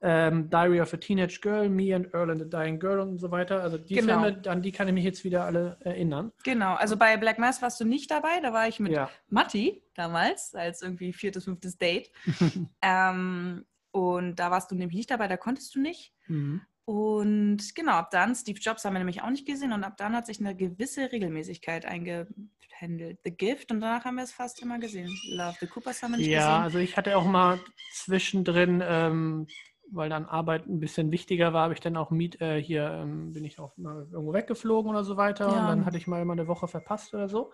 ähm, 0.00 0.50
Diary 0.50 0.80
of 0.82 0.92
a 0.92 0.96
Teenage 0.98 1.40
Girl, 1.40 1.68
Me 1.68 1.94
and 1.94 2.12
Earl 2.12 2.30
and 2.30 2.40
the 2.42 2.48
Dying 2.48 2.78
Girl 2.78 3.00
und 3.00 3.18
so 3.18 3.30
weiter. 3.30 3.62
Also 3.62 3.78
die 3.78 3.94
Genau. 3.94 4.22
Filme, 4.22 4.42
an 4.46 4.60
die 4.60 4.70
kann 4.72 4.86
ich 4.88 4.94
mich 4.94 5.04
jetzt 5.04 5.24
wieder 5.24 5.44
alle 5.44 5.78
erinnern. 5.80 6.30
Genau, 6.44 6.74
also 6.74 6.96
bei 6.96 7.16
Black 7.16 7.38
Mass 7.38 7.62
warst 7.62 7.80
du 7.80 7.84
nicht 7.86 8.10
dabei, 8.10 8.40
da 8.42 8.52
war 8.52 8.68
ich 8.68 8.80
mit 8.80 8.92
Ja. 8.92 9.08
Matti 9.28 9.82
damals, 9.94 10.54
als 10.54 10.82
irgendwie 10.82 11.12
viertes, 11.12 11.44
fünftes 11.44 11.78
Date. 11.78 12.10
ähm, 12.82 13.64
und 13.92 14.36
da 14.36 14.50
warst 14.50 14.70
du 14.70 14.74
nämlich 14.74 14.96
nicht 14.96 15.10
dabei, 15.10 15.28
da 15.28 15.36
konntest 15.36 15.74
du 15.74 15.80
nicht. 15.80 16.12
Mhm. 16.26 16.60
Und 16.86 17.74
genau, 17.74 17.92
ab 17.92 18.10
dann, 18.10 18.34
Steve 18.34 18.58
Jobs 18.60 18.84
haben 18.84 18.92
wir 18.92 18.98
nämlich 18.98 19.22
auch 19.22 19.30
nicht 19.30 19.46
gesehen 19.46 19.72
und 19.72 19.84
ab 19.84 19.96
dann 19.96 20.14
hat 20.14 20.26
sich 20.26 20.38
eine 20.40 20.54
gewisse 20.54 21.10
Regelmäßigkeit 21.10 21.86
eingependelt. 21.86 23.20
The 23.24 23.30
Gift 23.30 23.72
und 23.72 23.80
danach 23.80 24.04
haben 24.04 24.16
wir 24.16 24.24
es 24.24 24.32
fast 24.32 24.60
immer 24.60 24.78
gesehen. 24.78 25.18
Love 25.24 25.56
the 25.60 25.66
Coopers 25.66 26.02
haben 26.02 26.12
wir 26.12 26.18
nicht 26.18 26.30
Ja, 26.30 26.46
gesehen. 26.48 26.62
also 26.62 26.78
ich 26.78 26.96
hatte 26.98 27.16
auch 27.16 27.24
mal 27.24 27.58
zwischendrin, 27.88 28.82
ähm, 28.86 29.46
weil 29.90 30.10
dann 30.10 30.26
Arbeit 30.26 30.66
ein 30.66 30.80
bisschen 30.80 31.10
wichtiger 31.10 31.54
war, 31.54 31.64
habe 31.64 31.74
ich 31.74 31.80
dann 31.80 31.96
auch 31.96 32.10
Miet, 32.10 32.40
äh, 32.42 32.62
hier 32.62 32.90
ähm, 32.90 33.32
bin 33.32 33.44
ich 33.44 33.58
auch 33.58 33.76
mal 33.78 34.06
irgendwo 34.12 34.34
weggeflogen 34.34 34.90
oder 34.90 35.04
so 35.04 35.16
weiter. 35.16 35.46
Und 35.46 35.52
Ja. 35.54 35.66
dann 35.66 35.86
hatte 35.86 35.96
ich 35.96 36.06
mal 36.06 36.20
immer 36.20 36.32
eine 36.34 36.48
Woche 36.48 36.68
verpasst 36.68 37.14
oder 37.14 37.28
so. 37.30 37.52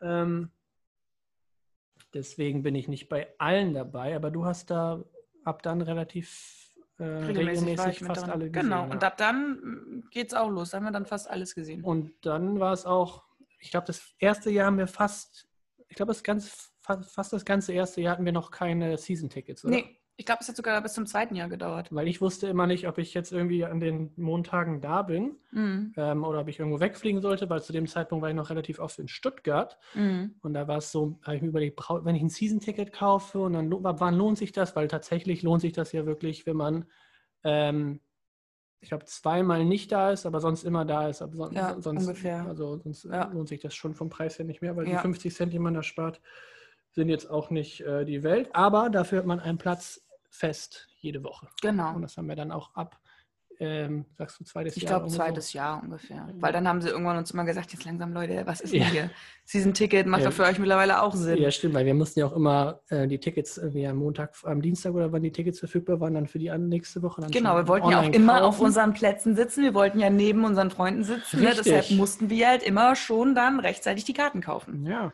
Ähm, 0.00 0.50
deswegen 2.14 2.62
bin 2.62 2.74
ich 2.74 2.88
nicht 2.88 3.10
bei 3.10 3.28
allen 3.38 3.74
dabei, 3.74 4.16
aber 4.16 4.30
du 4.30 4.46
hast 4.46 4.70
da 4.70 5.04
ab 5.44 5.62
dann 5.62 5.82
relativ 5.82 6.63
äh, 6.98 7.04
regelmäßig, 7.04 8.00
mit 8.00 8.08
fast 8.08 8.28
alle 8.28 8.50
gesehen. 8.50 8.68
Genau, 8.68 8.84
ja. 8.86 8.90
und 8.90 9.02
ab 9.04 9.16
dann 9.16 10.04
geht 10.10 10.28
es 10.28 10.34
auch 10.34 10.48
los. 10.50 10.70
Da 10.70 10.76
haben 10.78 10.84
wir 10.84 10.92
dann 10.92 11.06
fast 11.06 11.28
alles 11.28 11.54
gesehen. 11.54 11.82
Und 11.82 12.12
dann 12.24 12.60
war 12.60 12.72
es 12.72 12.86
auch, 12.86 13.24
ich 13.58 13.70
glaube, 13.70 13.86
das 13.86 14.14
erste 14.18 14.50
Jahr 14.50 14.66
haben 14.66 14.78
wir 14.78 14.86
fast, 14.86 15.48
ich 15.88 15.96
glaube, 15.96 16.10
das 16.10 16.22
ganz, 16.22 16.72
fa- 16.80 17.02
fast 17.02 17.32
das 17.32 17.44
ganze 17.44 17.72
erste 17.72 18.00
Jahr 18.00 18.12
hatten 18.12 18.24
wir 18.24 18.32
noch 18.32 18.50
keine 18.50 18.96
Season-Tickets, 18.98 19.64
oder? 19.64 19.74
Nee, 19.76 20.00
Ich 20.16 20.26
glaube, 20.26 20.40
es 20.42 20.48
hat 20.48 20.56
sogar 20.56 20.80
bis 20.80 20.92
zum 20.94 21.06
zweiten 21.06 21.34
Jahr 21.34 21.48
gedauert. 21.48 21.88
Weil 21.90 22.06
ich 22.06 22.20
wusste 22.20 22.46
immer 22.46 22.66
nicht, 22.66 22.86
ob 22.86 22.98
ich 22.98 23.14
jetzt 23.14 23.32
irgendwie 23.32 23.64
an 23.64 23.80
den 23.80 24.12
Montagen 24.16 24.80
da 24.80 25.02
bin 25.02 25.36
Mhm. 25.50 25.92
ähm, 25.96 26.24
oder 26.24 26.40
ob 26.40 26.48
ich 26.48 26.58
irgendwo 26.60 26.78
wegfliegen 26.80 27.20
sollte, 27.20 27.50
weil 27.50 27.62
zu 27.62 27.72
dem 27.72 27.86
Zeitpunkt 27.86 28.22
war 28.22 28.28
ich 28.30 28.36
noch 28.36 28.50
relativ 28.50 28.78
oft 28.78 28.98
in 28.98 29.08
Stuttgart. 29.08 29.76
Mhm. 29.94 30.36
Und 30.42 30.54
da 30.54 30.68
war 30.68 30.78
es 30.78 30.92
so, 30.92 31.18
habe 31.22 31.36
ich 31.36 31.42
mir 31.42 31.48
überlegt, 31.48 31.80
wenn 32.04 32.14
ich 32.14 32.22
ein 32.22 32.28
Season-Ticket 32.28 32.92
kaufe 32.92 33.40
und 33.40 33.54
dann 33.54 33.70
wann 33.72 34.14
lohnt 34.14 34.38
sich 34.38 34.52
das? 34.52 34.76
Weil 34.76 34.86
tatsächlich 34.88 35.42
lohnt 35.42 35.62
sich 35.62 35.72
das 35.72 35.90
ja 35.92 36.06
wirklich, 36.06 36.46
wenn 36.46 36.56
man, 36.56 36.84
ähm, 37.42 38.00
ich 38.80 38.90
glaube, 38.90 39.06
zweimal 39.06 39.64
nicht 39.64 39.90
da 39.90 40.10
ist, 40.12 40.26
aber 40.26 40.40
sonst 40.40 40.62
immer 40.62 40.84
da 40.84 41.08
ist. 41.08 41.22
Aber 41.22 41.34
son 41.34 41.54
Ja, 41.54 41.80
sonst, 41.80 42.06
ungefähr. 42.06 42.46
Also 42.46 42.78
sonst 42.78 43.04
Ja. 43.04 43.24
lohnt 43.32 43.48
sich 43.48 43.60
das 43.60 43.74
schon 43.74 43.94
vom 43.94 44.10
Preis 44.10 44.38
her 44.38 44.44
nicht 44.46 44.62
mehr, 44.62 44.76
weil 44.76 44.86
Ja. 44.86 44.96
die 44.96 45.02
50 45.02 45.34
Cent, 45.34 45.52
die 45.52 45.58
man 45.58 45.74
da 45.74 45.82
spart, 45.82 46.20
sind 46.92 47.08
jetzt 47.08 47.28
auch 47.28 47.50
nicht 47.50 47.80
äh, 47.80 48.04
die 48.04 48.22
Welt. 48.22 48.50
Aber 48.54 48.90
dafür 48.90 49.18
hat 49.18 49.26
man 49.26 49.40
einen 49.40 49.58
Platz 49.58 50.03
fest 50.34 50.88
jede 51.00 51.22
Woche. 51.22 51.48
Genau. 51.62 51.94
Und 51.94 52.02
das 52.02 52.16
haben 52.16 52.28
wir 52.28 52.36
dann 52.36 52.50
auch 52.50 52.74
ab, 52.74 52.98
ähm, 53.60 54.04
sagst 54.18 54.40
du, 54.40 54.44
zweites 54.44 54.76
Ich 54.76 54.82
Jahr? 54.82 54.94
glaube, 54.94 55.04
irgendwie 55.04 55.16
zweites 55.16 55.50
so. 55.52 55.58
Jahr 55.58 55.80
ungefähr. 55.80 56.16
Ja. 56.16 56.28
Weil 56.40 56.52
dann 56.52 56.66
haben 56.66 56.80
sie 56.82 56.88
irgendwann 56.88 57.18
uns 57.18 57.30
immer 57.30 57.44
gesagt, 57.44 57.72
jetzt 57.72 57.84
langsam, 57.84 58.12
Leute, 58.12 58.42
was 58.46 58.60
ist 58.60 58.72
Ja. 58.72 58.82
denn 58.82 58.92
hier? 58.92 59.10
Season-Ticket 59.44 60.08
macht 60.08 60.22
Ja. 60.22 60.30
doch 60.30 60.34
für 60.34 60.42
euch 60.42 60.58
mittlerweile 60.58 61.00
auch 61.00 61.14
Sinn. 61.14 61.38
Ja, 61.40 61.52
stimmt, 61.52 61.74
weil 61.74 61.86
wir 61.86 61.94
mussten 61.94 62.18
ja 62.18 62.26
auch 62.26 62.32
immer 62.34 62.80
äh, 62.88 63.06
die 63.06 63.20
Tickets 63.20 63.56
irgendwie 63.58 63.86
am 63.86 63.98
Montag, 63.98 64.34
am 64.42 64.60
Dienstag 64.60 64.92
oder 64.94 65.12
wann 65.12 65.22
die 65.22 65.30
Tickets 65.30 65.60
verfügbar 65.60 66.00
waren, 66.00 66.14
dann 66.14 66.26
für 66.26 66.40
die 66.40 66.50
nächste 66.58 67.00
Woche. 67.02 67.20
Dann 67.20 67.30
Genau, 67.30 67.54
wir 67.54 67.68
wollten 67.68 67.90
ja 67.90 68.00
auch 68.00 68.08
immer 68.12 68.42
auf 68.42 68.56
kaufen. 68.56 68.64
unseren 68.66 68.92
Plätzen 68.92 69.36
sitzen. 69.36 69.62
Wir 69.62 69.74
wollten 69.74 70.00
ja 70.00 70.10
neben 70.10 70.44
unseren 70.44 70.70
Freunden 70.72 71.04
sitzen. 71.04 71.40
Ne? 71.40 71.52
Deshalb 71.56 71.92
mussten 71.92 72.30
wir 72.30 72.48
halt 72.48 72.64
immer 72.64 72.96
schon 72.96 73.36
dann 73.36 73.60
rechtzeitig 73.60 74.02
die 74.04 74.14
Karten 74.14 74.40
kaufen, 74.40 74.84
Ja, 74.84 75.12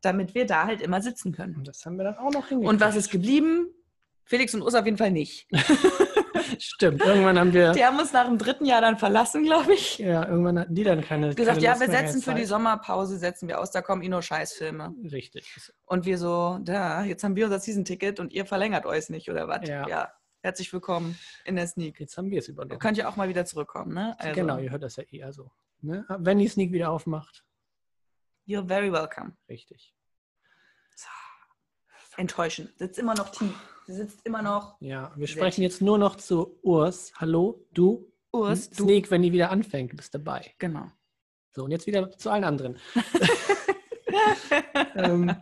damit 0.00 0.34
wir 0.34 0.46
da 0.46 0.64
halt 0.64 0.80
immer 0.80 1.02
sitzen 1.02 1.32
können. 1.32 1.56
und 1.56 1.68
das 1.68 1.84
haben 1.84 1.96
wir 1.96 2.04
dann 2.04 2.16
auch 2.16 2.32
noch 2.32 2.48
hingekriegt. 2.48 2.70
Und 2.72 2.80
was 2.80 2.96
ist 2.96 3.10
geblieben? 3.10 3.66
Felix 4.24 4.54
und 4.54 4.62
Urs 4.62 4.74
auf 4.74 4.84
jeden 4.84 4.98
Fall 4.98 5.10
nicht. 5.10 5.46
Stimmt, 6.58 7.00
irgendwann 7.04 7.38
haben 7.38 7.52
wir, 7.52 7.72
Die 7.72 7.84
haben 7.84 7.98
uns 7.98 8.12
nach 8.12 8.26
dem 8.26 8.38
dritten 8.38 8.64
Jahr 8.66 8.80
dann 8.80 8.98
verlassen, 8.98 9.42
glaube 9.44 9.74
ich. 9.74 9.98
ja, 9.98 10.26
irgendwann 10.28 10.58
hatten 10.58 10.74
die 10.74 10.84
dann 10.84 11.00
keine. 11.00 11.34
Gesagt, 11.34 11.60
keine 11.60 11.64
ja, 11.64 11.80
wir 11.80 11.88
setzen 11.88 12.20
für 12.22 12.34
die 12.34 12.42
Zeit. 12.42 12.48
Sommerpause, 12.48 13.18
setzen 13.18 13.48
wir 13.48 13.60
aus, 13.60 13.70
da 13.70 13.82
kommen 13.82 14.02
eh 14.02 14.08
nur 14.08 14.22
Scheißfilme. 14.22 14.94
Richtig. 15.10 15.46
Und 15.86 16.04
wir 16.04 16.18
so, 16.18 16.58
da, 16.62 17.04
jetzt 17.04 17.24
haben 17.24 17.36
wir 17.36 17.46
unser 17.46 17.58
Season-Ticket 17.58 18.20
und 18.20 18.32
ihr 18.32 18.46
verlängert 18.46 18.86
euch 18.86 19.08
nicht, 19.08 19.28
oder 19.30 19.48
was? 19.48 19.68
Ja. 19.68 20.12
Herzlich 20.40 20.72
willkommen 20.72 21.16
in 21.44 21.54
der 21.56 21.66
Sneak. 21.68 22.00
Jetzt 22.00 22.16
haben 22.18 22.30
wir 22.30 22.40
es 22.40 22.48
Ihr 22.48 22.54
übernommen. 22.54 22.80
könnt 22.80 22.98
ja 22.98 23.08
auch 23.08 23.16
mal 23.16 23.28
wieder 23.28 23.44
zurückkommen, 23.44 23.94
ne? 23.94 24.16
Also, 24.18 24.34
Genau, 24.34 24.58
ihr 24.58 24.70
hört 24.72 24.82
das 24.82 24.96
ja 24.96 25.04
eher 25.04 25.32
so. 25.32 25.52
Ne? 25.80 26.04
Wenn 26.18 26.38
die 26.38 26.48
Sneak 26.48 26.72
wieder 26.72 26.90
aufmacht, 26.90 27.44
You're 28.46 28.66
very 28.66 28.92
welcome. 28.92 29.36
richtig. 29.48 29.94
Enttäuschend. 32.16 32.70
Sitzt 32.78 32.98
immer 32.98 33.14
noch 33.14 33.30
tief. 33.30 33.54
Sie 33.86 33.94
sitzt 33.94 34.24
immer 34.24 34.42
noch. 34.42 34.76
Ja, 34.80 35.12
wir 35.16 35.26
sprechen 35.26 35.62
jetzt 35.62 35.82
nur 35.82 35.98
noch 35.98 36.16
zu 36.16 36.58
Urs. 36.62 37.12
Hallo, 37.16 37.66
du. 37.72 38.12
Urs, 38.32 38.70
du. 38.70 38.84
Sneak, 38.84 39.10
wenn 39.10 39.22
die 39.22 39.32
wieder 39.32 39.50
anfängt, 39.50 39.96
bist 39.96 40.14
dabei. 40.14 40.54
Genau. 40.58 40.86
So, 41.50 41.64
und 41.64 41.70
jetzt 41.70 41.86
wieder 41.86 42.10
zu 42.12 42.30
allen 42.30 42.44
anderen. 42.44 42.78
ähm, 44.94 45.34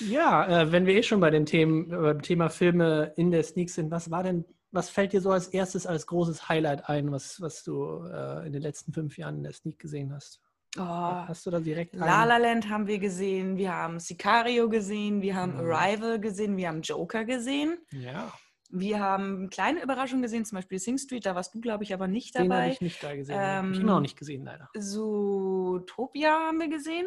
ja, 0.00 0.62
äh, 0.62 0.72
wenn 0.72 0.86
wir 0.86 0.94
eh 0.94 1.02
schon 1.02 1.20
bei 1.20 1.30
den 1.30 1.46
Themen, 1.46 1.90
äh, 1.92 1.96
beim 1.96 2.22
Thema 2.22 2.48
Filme 2.48 3.12
in 3.16 3.30
der 3.30 3.42
Sneak 3.42 3.70
sind, 3.70 3.90
was 3.90 4.10
war 4.10 4.22
denn, 4.22 4.44
was 4.70 4.90
fällt 4.90 5.12
dir 5.12 5.20
so 5.20 5.30
als 5.30 5.48
erstes 5.48 5.86
als 5.86 6.06
großes 6.06 6.48
Highlight 6.48 6.88
ein, 6.88 7.10
was, 7.10 7.40
was 7.40 7.64
du 7.64 8.04
äh, 8.04 8.46
in 8.46 8.52
den 8.52 8.62
letzten 8.62 8.92
fünf 8.92 9.18
Jahren 9.18 9.38
in 9.38 9.42
der 9.42 9.52
Sneak 9.52 9.78
gesehen 9.78 10.12
hast? 10.12 10.40
Oh, 10.76 10.80
Hast 10.82 11.46
du 11.46 11.50
da 11.50 11.60
direkt 11.60 11.94
einen? 11.94 12.04
La 12.04 12.24
La 12.24 12.36
Land 12.36 12.68
haben 12.68 12.86
wir 12.86 12.98
gesehen, 12.98 13.56
wir 13.56 13.72
haben 13.72 13.98
Sicario 13.98 14.68
gesehen, 14.68 15.22
wir 15.22 15.34
haben 15.34 15.54
Mhm. 15.54 15.60
Arrival 15.70 16.20
gesehen, 16.20 16.56
wir 16.56 16.68
haben 16.68 16.82
Joker 16.82 17.24
gesehen. 17.24 17.78
Ja, 17.90 18.32
Wir 18.70 19.00
haben 19.00 19.48
kleine 19.48 19.82
Überraschungen 19.82 20.20
gesehen, 20.22 20.44
zum 20.44 20.56
Beispiel 20.56 20.78
Sing 20.78 20.98
Street, 20.98 21.24
da 21.24 21.34
warst 21.34 21.54
du, 21.54 21.60
glaube 21.62 21.84
ich, 21.84 21.94
aber 21.94 22.06
nicht 22.06 22.34
den 22.34 22.40
habe 22.42 22.48
dabei. 22.50 22.72
ich 22.72 22.80
nicht 22.82 23.02
da 23.02 23.16
gesehen. 23.16 23.34
habe 23.38 23.70
ich 23.70 23.76
Ähm, 23.78 23.82
immer 23.82 23.92
noch 23.94 24.00
nicht 24.00 24.18
gesehen, 24.18 24.44
leider. 24.44 24.68
Zootopia 24.78 26.30
haben 26.48 26.58
wir 26.60 26.68
gesehen, 26.68 27.06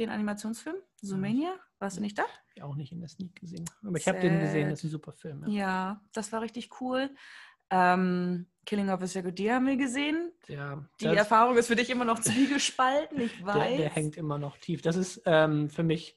den 0.00 0.10
Animationsfilm. 0.10 0.76
Zoomania, 1.00 1.54
warst 1.78 1.98
du 1.98 2.00
nicht 2.00 2.18
da? 2.18 2.22
Hab 2.24 2.30
Ich 2.56 2.62
auch 2.62 2.74
nicht 2.74 2.90
in 2.92 2.98
der 3.00 3.08
Sneak 3.08 3.36
gesehen. 3.36 3.64
Aber 3.86 3.96
ich 3.96 4.08
habe 4.08 4.18
den 4.18 4.40
gesehen, 4.40 4.68
das 4.70 4.80
ist 4.80 4.84
ein 4.86 4.90
super 4.90 5.12
Film. 5.12 5.44
Ja. 5.46 5.48
Ja, 5.52 6.00
das 6.12 6.32
war 6.32 6.40
richtig 6.40 6.80
cool. 6.80 7.10
Ähm, 7.70 8.46
Killing 8.66 8.88
of 8.90 9.02
a 9.02 9.06
Sacred 9.06 9.38
Deer 9.38 9.54
haben 9.56 9.66
wir 9.66 9.76
gesehen. 9.76 10.32
Der, 10.48 10.88
Die 11.00 11.06
Erfahrung 11.06 11.56
ist 11.56 11.66
für 11.66 11.76
dich 11.76 11.90
immer 11.90 12.04
noch 12.04 12.18
zwiegespalten, 12.20 13.20
ich 13.20 13.44
weiß. 13.44 13.68
der, 13.68 13.76
der 13.76 13.90
hängt 13.90 14.16
immer 14.16 14.38
noch 14.38 14.56
tief. 14.58 14.80
Das 14.82 14.96
ist 14.96 15.22
ähm, 15.26 15.68
für 15.68 15.82
mich 15.82 16.16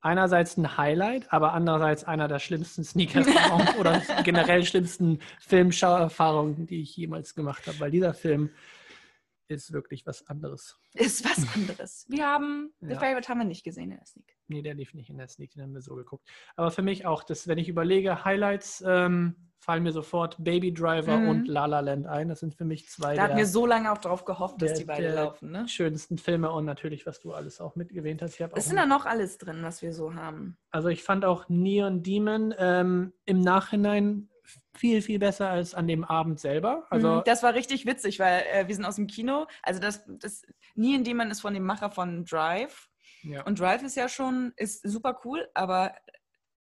einerseits 0.00 0.56
ein 0.56 0.76
Highlight, 0.76 1.32
aber 1.32 1.52
andererseits 1.52 2.04
einer 2.04 2.28
der 2.28 2.38
schlimmsten 2.38 2.84
Sneaker-Erfahrungen 2.84 3.68
oder 3.78 4.02
generell 4.22 4.64
schlimmsten 4.64 5.18
Filmschauerfahrungen, 5.40 6.66
die 6.66 6.82
ich 6.82 6.96
jemals 6.96 7.34
gemacht 7.34 7.66
habe, 7.66 7.80
weil 7.80 7.90
dieser 7.90 8.14
Film 8.14 8.50
ist 9.48 9.72
wirklich 9.72 10.06
was 10.06 10.26
anderes. 10.26 10.78
Ist 10.94 11.24
was 11.24 11.46
anderes. 11.54 12.06
Wir 12.08 12.26
haben, 12.26 12.72
The 12.80 12.92
Ja. 12.92 12.98
Favorite 12.98 13.28
haben 13.28 13.38
wir 13.38 13.44
nicht 13.44 13.62
gesehen 13.64 13.90
in 13.90 13.96
der 13.98 14.06
Sneak. 14.06 14.36
Nee, 14.48 14.62
der 14.62 14.74
lief 14.74 14.94
nicht 14.94 15.10
in 15.10 15.18
der 15.18 15.28
Sneak, 15.28 15.50
den 15.52 15.62
haben 15.62 15.74
wir 15.74 15.82
so 15.82 15.94
geguckt. 15.94 16.26
Aber 16.56 16.70
für 16.70 16.82
mich 16.82 17.04
auch, 17.06 17.22
das, 17.24 17.46
wenn 17.46 17.58
ich 17.58 17.68
überlege, 17.68 18.24
Highlights 18.24 18.82
ähm, 18.86 19.43
fallen 19.64 19.82
mir 19.82 19.92
sofort 19.92 20.36
Baby 20.42 20.72
Driver 20.72 21.18
Mhm. 21.20 21.28
und 21.28 21.48
La 21.48 21.64
La 21.66 21.80
Land 21.80 22.06
ein. 22.06 22.28
Das 22.28 22.40
sind 22.40 22.54
für 22.54 22.64
mich 22.66 22.88
zwei 22.88 23.14
Da 23.16 23.22
hatten 23.22 23.30
der, 23.32 23.38
wir 23.38 23.46
so 23.46 23.64
lange 23.66 23.90
auch 23.90 23.98
drauf 23.98 24.24
gehofft, 24.24 24.60
dass 24.60 24.72
der- 24.72 24.78
die 24.78 24.84
beide 24.84 25.14
laufen. 25.14 25.50
Ne? 25.50 25.66
schönsten 25.66 26.18
Filme 26.18 26.50
und 26.52 26.64
natürlich, 26.66 27.06
was 27.06 27.20
du 27.20 27.32
alles 27.32 27.60
auch 27.60 27.74
mitgewähnt 27.74 28.20
hast. 28.22 28.38
Es 28.54 28.66
sind 28.66 28.76
da 28.76 28.86
noch 28.86 29.06
alles 29.06 29.38
drin, 29.38 29.58
was 29.62 29.80
wir 29.82 29.92
so 29.92 30.14
haben. 30.14 30.56
Also 30.70 30.88
ich 30.88 31.02
fand 31.02 31.24
auch 31.24 31.48
Neon 31.48 32.02
Demon 32.02 32.54
ähm, 32.58 33.12
im 33.24 33.40
Nachhinein 33.40 34.28
viel, 34.74 35.00
viel 35.00 35.18
besser 35.18 35.48
als 35.48 35.74
an 35.74 35.86
dem 35.88 36.04
Abend 36.04 36.38
selber. 36.40 36.84
Also 36.90 37.08
Mhm, 37.16 37.22
das 37.24 37.42
war 37.42 37.54
richtig 37.54 37.86
witzig, 37.86 38.18
weil 38.20 38.42
äh, 38.52 38.68
wir 38.68 38.74
sind 38.74 38.84
aus 38.84 38.96
dem 38.96 39.06
Kino. 39.06 39.46
Also 39.62 39.80
das, 39.80 40.04
das 40.06 40.42
Neon 40.74 41.04
Demon 41.04 41.30
ist 41.30 41.40
von 41.40 41.54
dem 41.54 41.64
Macher 41.64 41.90
von 41.90 42.24
Drive. 42.24 42.90
ja. 43.22 43.42
Und 43.46 43.58
Drive 43.58 43.82
ist 43.82 43.96
ja 43.96 44.08
schon, 44.08 44.52
ist 44.56 44.82
super 44.86 45.18
cool, 45.24 45.48
aber 45.54 45.94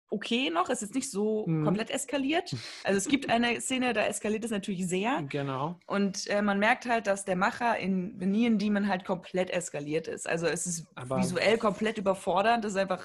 okay 0.09 0.49
noch. 0.49 0.69
Es 0.69 0.81
ist 0.81 0.95
nicht 0.95 1.11
so 1.11 1.45
Mhm. 1.47 1.65
komplett 1.65 1.89
eskaliert. 1.89 2.55
Also 2.83 2.97
es 2.97 3.07
gibt 3.07 3.29
eine 3.29 3.59
Szene, 3.61 3.93
da 3.93 4.01
eskaliert 4.05 4.45
es 4.45 4.51
natürlich 4.51 4.87
sehr. 4.87 5.23
genau. 5.29 5.79
Und 5.85 6.27
äh, 6.27 6.41
man 6.41 6.59
merkt 6.59 6.85
halt, 6.85 7.07
dass 7.07 7.25
der 7.25 7.35
Macher 7.35 7.77
in 7.77 8.17
Neon 8.17 8.57
Demon 8.57 8.87
halt 8.87 9.05
komplett 9.05 9.49
eskaliert 9.49 10.07
ist. 10.07 10.27
Also 10.27 10.47
es 10.47 10.65
ist 10.65 10.87
Aber- 10.95 11.17
visuell 11.19 11.57
komplett 11.57 11.97
überfordernd. 11.97 12.63
Es 12.65 12.73
ist 12.73 12.77
einfach, 12.79 13.03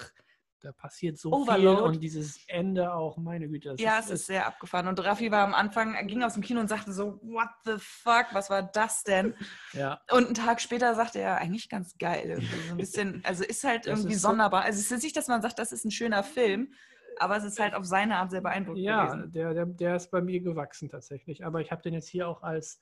Da 0.64 0.70
passiert 0.70 1.18
so 1.18 1.32
Overload. 1.32 1.76
viel 1.78 1.86
und 1.88 2.00
dieses 2.00 2.38
Ende 2.46 2.94
auch, 2.94 3.16
meine 3.16 3.48
Güte. 3.48 3.74
Ja, 3.78 3.98
es 3.98 4.10
ist 4.10 4.26
sehr 4.26 4.46
abgefahren. 4.46 4.86
Und 4.86 5.02
Raffi 5.02 5.32
war 5.32 5.42
am 5.44 5.54
Anfang, 5.54 5.94
er 5.94 6.04
ging 6.04 6.22
aus 6.22 6.34
dem 6.34 6.42
Kino 6.44 6.60
und 6.60 6.68
sagte 6.68 6.92
so, 6.92 7.18
what 7.24 7.48
the 7.64 7.72
fuck, 7.78 8.26
was 8.30 8.48
war 8.48 8.62
das 8.62 9.02
denn? 9.02 9.34
ja, 9.72 10.00
Und 10.12 10.26
einen 10.26 10.34
Tag 10.34 10.60
später 10.60 10.94
sagte 10.94 11.18
er, 11.18 11.38
eigentlich 11.38 11.68
ganz 11.68 11.98
geil. 11.98 12.38
So 12.68 12.74
ein 12.74 12.76
bisschen, 12.76 13.22
also 13.24 13.42
ist 13.42 13.64
halt 13.64 13.88
Das 13.88 13.98
irgendwie 13.98 14.14
ist 14.14 14.22
so- 14.22 14.28
sonderbar. 14.28 14.62
Also 14.62 14.78
es 14.78 14.92
ist 14.92 15.02
nicht, 15.02 15.16
dass 15.16 15.26
man 15.26 15.42
sagt, 15.42 15.58
das 15.58 15.72
ist 15.72 15.84
ein 15.84 15.90
schöner 15.90 16.22
Film, 16.22 16.72
aber 17.18 17.36
es 17.36 17.44
ist 17.44 17.60
halt 17.60 17.74
auf 17.74 17.84
seine 17.84 18.16
Art 18.16 18.30
sehr 18.30 18.40
beeindruckend 18.40 18.82
ja 18.82 19.06
gewesen. 19.06 19.32
der, 19.32 19.54
der, 19.54 19.66
der 19.66 19.96
ist 19.96 20.10
bei 20.10 20.20
mir 20.20 20.40
gewachsen 20.40 20.88
tatsächlich. 20.88 21.44
Aber 21.44 21.60
ich 21.60 21.70
habe 21.70 21.82
den 21.82 21.94
jetzt 21.94 22.08
hier 22.08 22.28
auch 22.28 22.42
als 22.42 22.80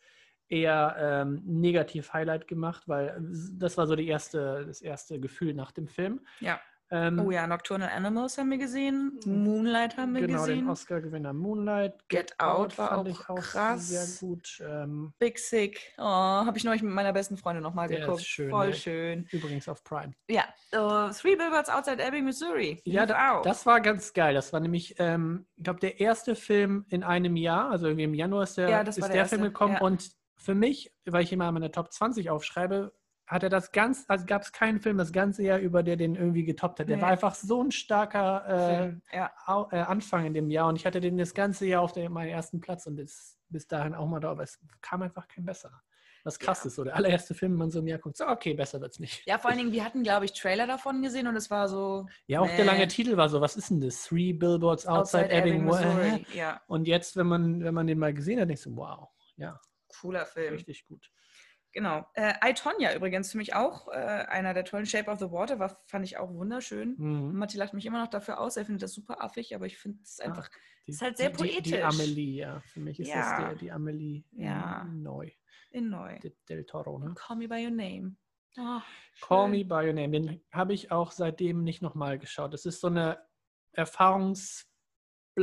eher 0.49 0.97
ähm, 0.99 1.43
Negativ-Highlight 1.45 2.49
gemacht, 2.49 2.83
weil 2.87 3.17
das 3.55 3.79
war 3.79 3.87
so 3.87 3.95
die 3.95 4.09
erste, 4.09 4.67
das 4.67 4.81
erste 4.81 5.21
Gefühl 5.21 5.55
nach 5.55 5.71
dem 5.71 5.87
Film. 5.87 6.21
Ja. 6.41 6.61
Ähm, 6.92 7.20
Oh 7.20 7.30
ja, 7.30 7.47
Nocturnal 7.47 7.88
Animals 7.88 8.37
haben 8.37 8.50
wir 8.50 8.59
gesehen, 8.59 9.18
Moonlight 9.25 9.97
haben 9.97 10.14
wir 10.14 10.23
genau, 10.26 10.44
den 10.44 10.54
gesehen, 10.56 10.68
Oscar-Gewinner 10.70 11.32
Moonlight. 11.32 12.09
Get 12.09 12.35
Out 12.40 12.76
war 12.78 12.88
fand 12.88 13.00
auch 13.00 13.06
ich 13.12 13.28
auch 13.28 13.37
krass. 13.37 13.88
sehr 13.88 14.06
gut. 14.28 14.61
Ähm, 14.66 15.12
Big 15.18 15.38
Sick. 15.38 15.92
Oh, 15.99 16.02
habe 16.02 16.59
ich 16.59 16.64
neulich 16.64 16.82
mit 16.82 16.92
meiner 16.92 17.12
besten 17.12 17.37
Freundin 17.37 17.62
nochmal 17.62 17.88
geguckt. 17.88 18.23
schön, 18.23 18.50
Voll 18.50 18.68
ne? 18.68 18.75
schön. 18.75 19.28
übrigens 19.30 19.68
auf 19.68 19.85
Prime. 19.85 20.12
Ja, 20.28 20.42
äh, 20.73 21.12
Three 21.12 21.37
Billboards 21.37 21.70
Outside 21.70 22.02
Ebbing, 22.02 22.25
Missouri. 22.25 22.80
Ja, 22.85 23.06
da, 23.06 23.40
das 23.42 23.64
war 23.66 23.80
ganz 23.80 24.12
geil. 24.12 24.35
Das 24.35 24.52
war 24.52 24.61
nämlich, 24.61 24.97
ähm, 24.99 25.47
ich 25.56 25.64
glaube, 25.64 25.80
der 25.80 26.00
erste 26.00 26.35
Film 26.35 26.85
in 26.88 27.04
einem 27.04 27.37
Jahr. 27.37 27.70
Also 27.70 27.87
irgendwie 27.87 28.04
im 28.04 28.14
Januar 28.14 28.42
ist 28.44 28.56
der, 28.56 28.68
Ja, 28.68 28.80
ist 28.80 28.99
der, 29.00 29.09
der 29.09 29.26
Film 29.26 29.42
gekommen. 29.42 29.75
ja. 29.75 29.80
Und 29.80 30.11
für 30.37 30.54
mich, 30.54 30.92
weil 31.04 31.23
ich 31.23 31.32
immer 31.32 31.52
meine 31.52 31.70
Top 31.70 31.92
20 31.92 32.30
aufschreibe, 32.30 32.92
hat 33.31 33.43
er 33.45 33.49
das 33.49 33.71
ganz, 33.73 34.05
also 34.09 34.27
gab 34.27 34.43
es 34.43 34.53
keinen 34.53 34.81
Film 34.81 34.99
das 34.99 35.13
ganze 35.13 35.43
Jahr 35.45 35.59
über, 35.59 35.83
der 35.83 35.97
den 35.97 36.17
irgendwie 36.17 36.45
getoppt 36.45 36.81
hat. 36.81 36.89
Der 36.89 36.97
Nee. 36.97 37.03
war 37.03 37.11
einfach 37.11 37.35
so 37.35 37.63
ein 37.63 37.71
starker 37.71 38.93
äh. 39.13 39.17
Ja. 39.17 39.31
Äh, 39.71 39.77
Anfang 39.81 40.27
in 40.27 40.35
dem 40.35 40.51
Jahr. 40.51 40.67
Und 40.69 40.77
ich 40.77 40.85
hatte 40.85 41.01
den 41.01 41.17
das 41.17 41.33
ganze 41.33 41.67
Jahr 41.67 41.83
auf 41.83 41.93
der, 41.93 42.11
meinen 42.11 42.29
ersten 42.31 42.61
Platz 42.61 42.87
und 42.87 42.97
bis, 42.97 43.39
bis 43.49 43.67
dahin 43.69 43.95
auch 43.95 44.07
mal 44.07 44.19
da. 44.21 44.31
Aber 44.33 44.43
es 44.43 44.59
kam 44.81 45.03
einfach 45.03 45.29
kein 45.29 45.45
besserer. 45.45 45.81
Was 46.25 46.39
krass 46.39 46.65
Ja. 46.65 46.69
ist, 46.69 46.75
so 46.75 46.85
der 46.85 46.97
allererste 46.97 47.33
Film, 47.35 47.53
wenn 47.53 47.59
man 47.61 47.71
so 47.71 47.79
im 47.79 47.87
Jahr 47.87 47.99
guckt, 47.99 48.17
so, 48.17 48.27
okay, 48.27 48.53
besser 48.53 48.81
wird's 48.81 48.99
nicht. 48.99 49.25
ja, 49.27 49.39
vor 49.39 49.49
allen 49.51 49.59
Dingen, 49.59 49.73
wir 49.73 49.85
hatten, 49.85 50.03
glaube 50.03 50.25
ich, 50.27 50.33
Trailer 50.33 50.67
davon 50.67 51.01
gesehen 51.01 51.27
und 51.27 51.37
es 51.37 51.51
war 51.51 51.67
so 51.69 52.07
Ja, 52.27 52.41
auch 52.41 52.47
Nee. 52.47 52.57
der 52.57 52.65
lange 52.67 52.89
Titel 52.89 53.17
war 53.17 53.29
so, 53.31 53.41
was 53.41 53.57
ist 53.57 53.71
denn 53.71 53.81
das? 53.81 54.05
Three 54.05 54.33
Billboards 54.35 54.87
Outside, 54.87 55.31
Ebbing, 55.31 55.65
Missouri. 55.65 56.27
Ja, 56.35 56.61
Und 56.67 56.87
jetzt, 56.89 57.17
wenn 57.17 57.27
man, 57.27 57.65
wenn 57.65 57.73
man 57.75 57.87
den 57.87 57.99
mal 57.99 58.13
gesehen 58.13 58.39
hat, 58.41 58.49
denkst 58.49 58.65
du, 58.65 58.77
wow, 58.77 59.09
ja, 59.37 59.59
cooler 60.01 60.27
Film. 60.27 60.53
richtig 60.55 60.85
gut. 60.87 61.11
Genau. 61.73 62.05
Äh, 62.15 62.33
I, 62.45 62.53
Tonya 62.55 62.95
übrigens 62.95 63.31
für 63.31 63.39
mich 63.39 63.55
auch 63.55 63.89
äh, 63.89 63.93
einer 63.93 64.55
der 64.55 64.65
tollen 64.65 64.87
Shape 64.87 65.11
of 65.11 65.19
the 65.21 65.31
Water, 65.31 65.59
war, 65.59 65.81
fand 65.87 66.05
ich 66.05 66.17
auch 66.19 66.33
wunderschön. 66.33 66.97
Mhm. 66.99 67.37
Matti 67.39 67.57
lacht 67.57 67.75
mich 67.75 67.87
immer 67.87 68.00
noch 68.03 68.11
dafür 68.11 68.41
aus, 68.41 68.57
er 68.57 68.65
findet 68.65 68.83
das 68.83 68.93
super 68.93 69.23
affig, 69.23 69.55
aber 69.55 69.67
ich 69.67 69.79
finde 69.79 69.99
es 70.03 70.19
einfach, 70.21 70.49
die, 70.87 70.91
ist 70.93 71.00
halt 71.03 71.17
sehr 71.17 71.31
die, 71.31 71.37
Die, 71.45 71.62
die 71.62 71.71
poetisch. 71.71 71.85
Amelie, 71.85 72.41
ja. 72.41 72.61
Für 72.73 72.81
mich 72.81 72.99
ist 72.99 73.09
das 73.11 73.17
Ja. 73.17 73.41
der, 73.49 73.55
die 73.55 73.71
Amelie 73.71 74.25
Ja. 74.33 74.85
mm, 74.85 75.03
neu. 75.03 75.31
in 75.71 75.89
neu. 75.91 76.19
Del, 76.19 76.35
Del 76.49 76.65
Toro, 76.67 76.99
ne? 76.99 77.15
Call 77.15 77.37
me 77.37 77.47
by 77.47 77.65
your 77.65 77.71
name. 77.71 78.17
Oh, 78.59 78.81
Call. 79.21 79.49
Me 79.49 79.65
By 79.65 79.87
Your 79.87 79.93
Name, 79.93 80.11
den 80.11 80.43
habe 80.50 80.73
ich 80.75 80.91
auch 80.91 81.12
seitdem 81.12 81.62
nicht 81.62 81.83
nochmal 81.83 82.19
geschaut. 82.19 82.53
Das 82.53 82.67
ist 82.67 82.81
so 82.81 82.89
eine 82.89 83.17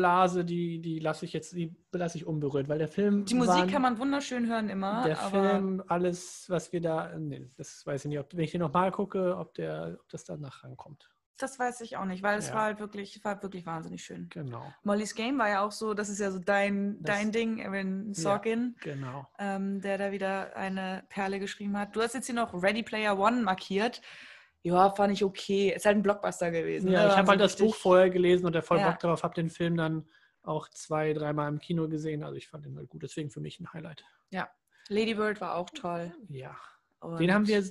Erfahrungsblase, 0.02 0.46
die, 0.46 0.80
die 0.82 1.00
lasse 1.00 1.26
ich 1.26 1.34
jetzt, 1.34 1.54
die 1.54 1.76
lasse 1.92 2.18
ich 2.18 2.26
unberührt, 2.26 2.70
weil 2.70 2.78
der 2.80 2.88
Film. 2.88 3.26
Die 3.26 3.36
Musik 3.36 3.54
war- 3.56 3.68
kann 3.68 3.82
man 3.82 3.98
wunderschön 3.98 4.48
hören 4.48 4.70
immer, 4.70 5.04
Der 5.06 5.16
Film, 5.16 5.84
alles, 5.88 6.46
was 6.50 6.72
wir 6.72 6.82
da, 6.82 7.18
nee, 7.18 7.50
das 7.58 7.86
weiß 7.86 8.06
ich 8.06 8.10
nicht, 8.10 8.20
ob, 8.20 8.34
wenn 8.34 8.44
ich 8.44 8.52
den 8.52 8.62
nochmal 8.62 8.92
gucke, 8.92 9.38
ob, 9.38 9.54
der, 9.56 9.98
ob 10.00 10.10
das 10.10 10.24
danach 10.24 10.64
rankommt. 10.64 11.10
das 11.40 11.60
weiß 11.60 11.82
ich 11.82 11.98
auch 11.98 12.06
nicht, 12.06 12.24
weil 12.24 12.40
es 12.40 12.48
Ja. 12.50 12.56
war 12.56 12.64
halt 12.64 12.80
wirklich, 12.80 13.24
war 13.24 13.42
wirklich 13.44 13.64
wahnsinnig 13.68 14.04
schön. 14.04 14.28
Genau, 14.30 14.74
Molly's 14.84 15.14
Game 15.14 15.38
war 15.38 15.48
ja 15.50 15.62
auch 15.62 15.72
so, 15.72 15.94
das 15.94 16.10
ist 16.10 16.20
ja 16.20 16.32
so 16.32 16.40
dein, 16.40 16.98
Das- 17.04 17.16
dein 17.16 17.32
Ding, 17.32 17.64
Aaron 17.64 18.12
Sorkin. 18.14 18.76
genau. 18.82 19.28
ähm, 19.38 19.80
der 19.82 19.98
da 20.00 20.12
wieder 20.12 20.56
eine 20.56 21.04
Perle 21.10 21.40
geschrieben 21.40 21.78
hat. 21.78 21.96
Du 21.96 22.02
hast 22.02 22.16
jetzt 22.16 22.26
hier 22.26 22.34
noch 22.36 22.54
Ready 22.60 22.82
Player 22.84 23.18
One 23.20 23.44
markiert. 23.44 24.02
Ja, 24.68 24.90
fand 24.92 25.14
ich 25.14 25.24
okay. 25.24 25.74
Ist 25.76 25.86
halt 25.86 25.98
ein 25.98 26.02
Blockbuster 26.04 26.52
gewesen. 26.52 26.92
Ja, 26.92 27.04
ne? 27.04 27.06
ich 27.08 27.12
habe 27.12 27.20
Also 27.22 27.32
halt 27.32 27.42
das 27.42 27.56
Buch 27.56 27.76
vorher 27.76 28.10
gelesen 28.10 28.46
und 28.46 28.54
der 28.54 28.62
voll 28.64 28.78
Ja. 28.80 28.90
Bock 28.90 29.00
drauf, 29.00 29.24
habe 29.24 29.34
den 29.34 29.50
Film 29.50 29.78
dann 29.78 30.08
auch 30.44 30.70
zwei, 30.70 31.14
dreimal 31.14 31.50
im 31.50 31.60
Kino 31.60 31.88
gesehen. 31.88 32.24
Also 32.24 32.36
ich 32.36 32.48
fand 32.48 32.66
den 32.66 32.78
halt 32.78 32.90
gut, 32.90 33.04
deswegen 33.04 33.30
für 33.30 33.42
mich 33.42 33.60
ein 33.60 33.72
Highlight. 33.74 34.04
Lady 34.90 35.16
Bird 35.16 35.42
war 35.42 35.56
auch 35.56 35.70
toll. 35.72 36.14
Ja. 36.30 36.56
Und 37.02 37.20
Den 37.20 37.34
haben 37.34 37.48
wir 37.48 37.62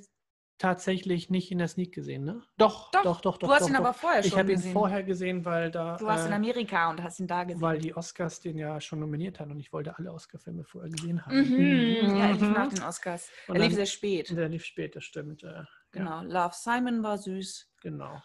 tatsächlich 0.59 1.29
nicht 1.31 1.51
in 1.53 1.59
der 1.59 1.69
Sneak 1.69 1.93
gesehen, 1.95 2.25
ne? 2.25 2.43
Doch, 2.57 2.91
Doch, 2.91 3.03
doch, 3.03 3.21
doch. 3.21 3.39
doch 3.39 3.49
Du 3.49 3.55
hast 3.55 3.63
doch, 3.63 3.69
ihn 3.69 3.75
doch. 3.75 3.81
aber 3.81 3.93
vorher 3.95 4.23
schon 4.23 4.33
Ich 4.33 4.39
habe 4.39 4.51
ihn 4.53 4.57
gesehen. 4.57 4.73
vorher 4.73 5.03
gesehen, 5.03 5.45
weil 5.45 5.71
da. 5.71 5.97
Du 5.97 6.07
warst 6.07 6.27
in 6.27 6.33
äh, 6.33 6.37
Amerika 6.37 6.91
und 6.91 7.03
hast 7.03 7.21
ihn 7.21 7.27
da 7.27 7.45
gesehen. 7.45 7.61
weil 7.61 7.79
die 7.79 7.95
Oscars 7.97 8.41
den 8.41 8.57
ja 8.59 8.81
schon 8.81 9.01
nominiert 9.01 9.39
haben 9.41 9.51
und 9.51 9.61
ich 9.61 9.73
wollte 9.73 9.97
alle 9.99 10.13
Oscar-Filme 10.13 10.65
vorher 10.65 10.91
gesehen 10.91 11.25
haben. 11.27 11.37
Mhm. 11.41 12.17
Ja, 12.17 12.27
er 12.27 12.33
lief 12.33 12.41
Mhm. 12.43 12.53
nach 12.53 12.69
den 12.69 12.83
Oscars. 12.83 13.29
Und 13.49 13.57
er 13.57 13.61
lief 13.63 13.69
dann- 13.71 13.77
sehr 13.77 13.87
spät. 13.87 14.31
Der 14.37 14.49
lief 14.49 14.65
spät, 14.65 14.97
das 14.97 15.05
stimmt. 15.05 15.43
Äh, 15.43 15.49
Ja, 15.49 15.67
Genau. 15.93 16.23
Love 16.23 16.55
Simon 16.55 17.03
war 17.03 17.17
süß. 17.19 17.71
genau. 17.81 18.21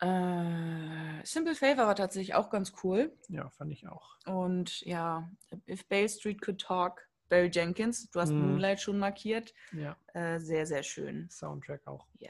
Äh, 0.00 1.24
Simple 1.24 1.54
Favor 1.54 1.86
war 1.86 1.94
tatsächlich 1.94 2.34
auch 2.34 2.50
ganz 2.50 2.72
cool. 2.82 3.16
Ja, 3.28 3.48
fand 3.50 3.72
ich 3.72 3.86
auch. 3.86 4.16
Und 4.26 4.80
ja, 4.82 5.30
If 5.68 5.86
Bay 5.88 6.08
Street 6.08 6.40
Could 6.42 6.60
Talk, 6.60 7.08
Barry 7.32 7.50
Jenkins. 7.50 8.10
Du 8.10 8.20
hast 8.20 8.30
Mhm. 8.30 8.40
Moonlight 8.50 8.80
schon 8.82 8.98
markiert. 8.98 9.54
Ja, 9.72 9.96
Äh, 10.12 10.38
sehr, 10.38 10.66
sehr 10.66 10.82
schön. 10.82 11.28
Soundtrack 11.30 11.80
auch. 11.86 12.06
Ja, 12.18 12.28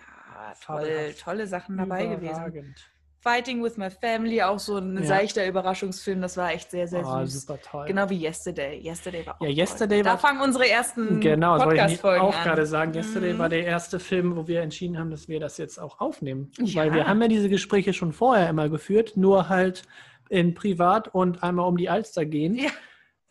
toll, 0.64 1.12
tolle 1.20 1.46
Sachen 1.48 1.76
dabei 1.76 2.06
gewesen. 2.06 2.74
Fighting 3.18 3.62
with 3.62 3.76
My 3.76 3.88
Family, 3.90 4.42
auch 4.42 4.58
so 4.60 4.76
ein 4.78 4.96
Ja. 4.98 5.04
seichter 5.04 5.46
Überraschungsfilm, 5.46 6.20
das 6.20 6.36
war 6.36 6.52
echt 6.52 6.70
sehr, 6.72 6.86
sehr 6.88 7.04
Ah, 7.04 7.24
süß. 7.26 7.42
super 7.42 7.60
toll. 7.60 7.86
Genau 7.86 8.08
wie 8.10 8.24
Yesterday. 8.24 8.80
Yesterday 8.80 9.24
war 9.26 9.34
auch 9.36 9.40
Ja, 9.40 9.46
toll. 9.48 9.56
Yesterday 9.58 10.02
Da 10.02 10.10
war- 10.10 10.18
fangen 10.18 10.40
unsere 10.40 10.68
ersten 10.68 11.20
Genau, 11.20 11.56
das 11.56 11.66
wollte 11.66 11.74
ich 11.76 11.80
Podcast-Folgen 11.82 12.20
auch 12.22 12.36
an. 12.36 12.44
gerade 12.44 12.66
sagen. 12.66 12.94
Yesterday 12.94 13.34
Mhm. 13.34 13.38
war 13.38 13.48
der 13.48 13.64
erste 13.64 13.98
Film, 14.00 14.34
wo 14.36 14.46
wir 14.48 14.60
entschieden 14.62 14.98
haben, 14.98 15.10
dass 15.10 15.26
wir 15.28 15.38
das 15.40 15.56
jetzt 15.58 15.78
auch 15.78 16.00
aufnehmen. 16.00 16.50
Ja. 16.58 16.82
Weil 16.82 16.94
wir 16.94 17.06
haben 17.08 17.20
ja 17.22 17.28
diese 17.28 17.48
Gespräche 17.48 17.92
schon 17.92 18.12
vorher 18.12 18.48
immer 18.48 18.68
geführt, 18.68 19.16
nur 19.16 19.48
halt 19.48 19.82
in 20.28 20.54
privat 20.54 21.08
und 21.08 21.42
einmal 21.44 21.66
um 21.68 21.76
die 21.76 21.88
Alster 21.90 22.24
gehen. 22.24 22.54
Ja. 22.56 22.70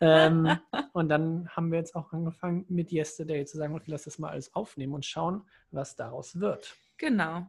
Ähm, 0.02 0.58
und 0.92 1.08
dann 1.08 1.48
haben 1.50 1.70
wir 1.70 1.78
jetzt 1.78 1.94
auch 1.94 2.12
angefangen 2.12 2.66
mit 2.68 2.92
Yesterday 2.92 3.44
zu 3.46 3.56
sagen, 3.56 3.74
okay, 3.74 3.84
lass 3.86 4.02
das 4.02 4.18
mal 4.18 4.30
alles 4.30 4.54
aufnehmen 4.54 4.94
und 4.94 5.06
schauen, 5.06 5.42
was 5.70 5.94
daraus 5.96 6.40
wird. 6.40 6.74
Genau. 6.98 7.46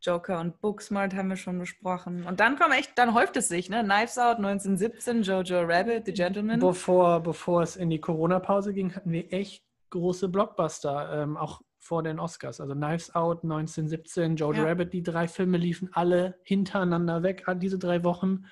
Joker 0.00 0.40
und 0.40 0.60
Booksmart 0.60 1.14
haben 1.14 1.30
wir 1.30 1.36
schon 1.36 1.58
besprochen. 1.58 2.24
Und 2.26 2.38
dann 2.38 2.56
kommen 2.56 2.72
echt, 2.72 2.96
dann 2.96 3.12
häuft 3.12 3.36
es 3.36 3.48
sich, 3.48 3.68
ne? 3.68 3.82
Knives 3.82 4.18
Out 4.18 4.36
1917, 4.36 5.22
Jojo 5.22 5.62
Rabbit, 5.62 6.06
The 6.06 6.12
Gentleman. 6.12 6.60
Bevor, 6.60 7.20
bevor 7.20 7.62
es 7.62 7.76
in 7.76 7.90
die 7.90 8.00
Corona-Pause 8.00 8.72
ging, 8.72 8.94
hatten 8.94 9.10
wir 9.10 9.32
echt 9.32 9.64
große 9.90 10.28
Blockbuster, 10.28 11.22
ähm, 11.22 11.36
auch 11.36 11.62
vor 11.78 12.02
den 12.02 12.20
Oscars. 12.20 12.60
Also 12.60 12.74
Knives 12.74 13.14
Out 13.14 13.42
1917, 13.42 14.36
Jojo 14.36 14.62
Ja. 14.62 14.64
Rabbit, 14.64 14.92
die 14.92 15.02
drei 15.02 15.26
Filme 15.26 15.56
liefen 15.56 15.90
alle 15.92 16.38
hintereinander 16.42 17.22
weg, 17.22 17.44
an 17.46 17.58
diese 17.58 17.78
drei 17.78 18.04
Wochen. 18.04 18.46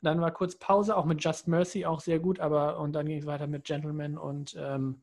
Dann 0.00 0.20
war 0.20 0.30
kurz 0.30 0.56
Pause, 0.56 0.96
auch 0.96 1.04
mit 1.04 1.22
Just 1.22 1.48
Mercy, 1.48 1.84
auch 1.84 2.00
sehr 2.00 2.18
gut, 2.20 2.38
aber 2.40 2.78
und 2.78 2.92
dann 2.92 3.06
ging 3.06 3.18
es 3.18 3.26
weiter 3.26 3.46
mit 3.46 3.64
Gentleman 3.64 4.16
und 4.16 4.54
ähm, 4.58 5.02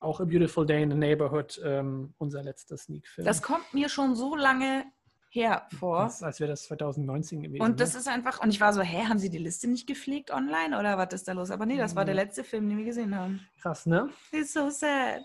auch 0.00 0.20
A 0.20 0.24
Beautiful 0.24 0.64
Day 0.66 0.82
in 0.82 0.90
the 0.90 0.96
Neighborhood, 0.96 1.60
ähm, 1.64 2.14
unser 2.18 2.42
letzter 2.42 2.76
Sneak-Film. 2.76 3.24
Das 3.24 3.42
kommt 3.42 3.72
mir 3.74 3.88
schon 3.88 4.14
so 4.14 4.36
lange 4.36 4.84
her 5.30 5.66
vor. 5.78 6.04
Das- 6.04 6.22
als 6.22 6.38
wäre 6.38 6.50
das 6.50 6.64
2019 6.64 7.42
gewesen. 7.42 7.62
Und 7.64 7.80
das 7.80 7.94
ne? 7.94 8.00
ist 8.00 8.08
einfach, 8.08 8.40
und 8.40 8.50
ich 8.50 8.60
war 8.60 8.72
so, 8.72 8.80
hä, 8.82 9.06
haben 9.08 9.18
sie 9.18 9.30
die 9.30 9.38
Liste 9.38 9.66
nicht 9.68 9.88
gepflegt 9.88 10.30
online 10.30 10.78
oder 10.78 10.96
was 10.98 11.12
ist 11.12 11.26
da 11.26 11.32
los? 11.32 11.50
Aber 11.50 11.66
nee, 11.66 11.76
das 11.78 11.96
war 11.96 12.04
der 12.04 12.14
Ja. 12.14 12.22
letzte 12.22 12.44
Film, 12.44 12.68
den 12.68 12.78
wir 12.78 12.84
gesehen 12.84 13.16
haben. 13.16 13.40
krass, 13.60 13.86
ne? 13.86 14.08
It's 14.30 14.52
so 14.52 14.70
sad. 14.70 15.22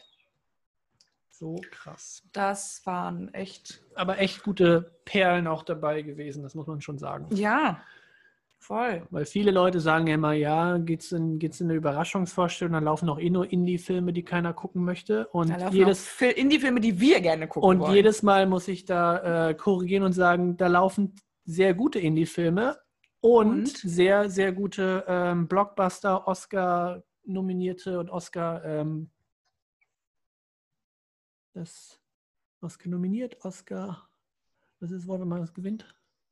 So 1.30 1.62
krass. 1.72 2.24
Das 2.34 2.82
waren 2.86 3.34
echt, 3.34 3.82
Aber 3.96 4.18
echt 4.18 4.44
gute 4.44 5.00
Perlen 5.06 5.46
auch 5.48 5.64
dabei 5.64 6.02
gewesen, 6.02 6.42
das 6.44 6.56
muss 6.56 6.68
man 6.68 6.82
schon 6.82 6.98
sagen. 6.98 7.28
ja, 7.36 7.82
voll. 8.60 9.08
Weil 9.10 9.26
viele 9.26 9.52
Leute 9.52 9.80
sagen 9.80 10.08
ja 10.08 10.16
immer, 10.16 10.34
ja, 10.34 10.78
geht's 10.78 11.12
in, 11.12 11.40
geht's 11.40 11.60
in 11.60 11.68
eine 11.68 11.78
Überraschungsvorstellung, 11.78 12.74
dann 12.74 12.84
laufen 12.84 13.10
auch 13.10 13.20
eh 13.20 13.30
nur 13.30 13.52
Indie-Filme, 13.52 14.14
die 14.14 14.24
keiner 14.24 14.54
gucken 14.54 14.84
möchte. 14.84 15.28
Und 15.30 15.56
jedes, 15.72 16.22
Indie-Filme, 16.22 16.80
die 16.80 17.00
wir 17.00 17.22
gerne 17.22 17.48
gucken 17.48 17.70
und 17.70 17.80
wollen. 17.80 17.96
jedes 17.96 18.24
Mal 18.24 18.46
muss 18.46 18.68
ich 18.68 18.86
da 18.86 19.50
äh, 19.50 19.54
korrigieren 19.56 20.04
und 20.04 20.14
sagen, 20.14 20.58
da 20.58 20.68
laufen 20.68 21.16
sehr 21.46 21.74
gute 21.74 22.00
Indie-Filme 22.00 22.78
und, 23.22 23.50
Und? 23.50 23.78
sehr, 23.78 24.30
sehr 24.30 24.52
gute 24.52 25.04
ähm, 25.08 25.48
Blockbuster, 25.48 26.28
Oscar-nominierte 26.28 28.00
und 28.00 28.10
Oscar, 28.10 28.64
ähm, 28.64 29.10
das 31.54 32.00
Oscar 32.62 32.90
nominiert, 32.90 33.44
Oscar, 33.44 34.10
was 34.80 34.92
ist 34.92 35.02
das 35.02 35.08
Wort, 35.08 35.22
wenn 35.22 35.28
man 35.28 35.42
das 35.42 35.54
gewinnt? 35.54 35.86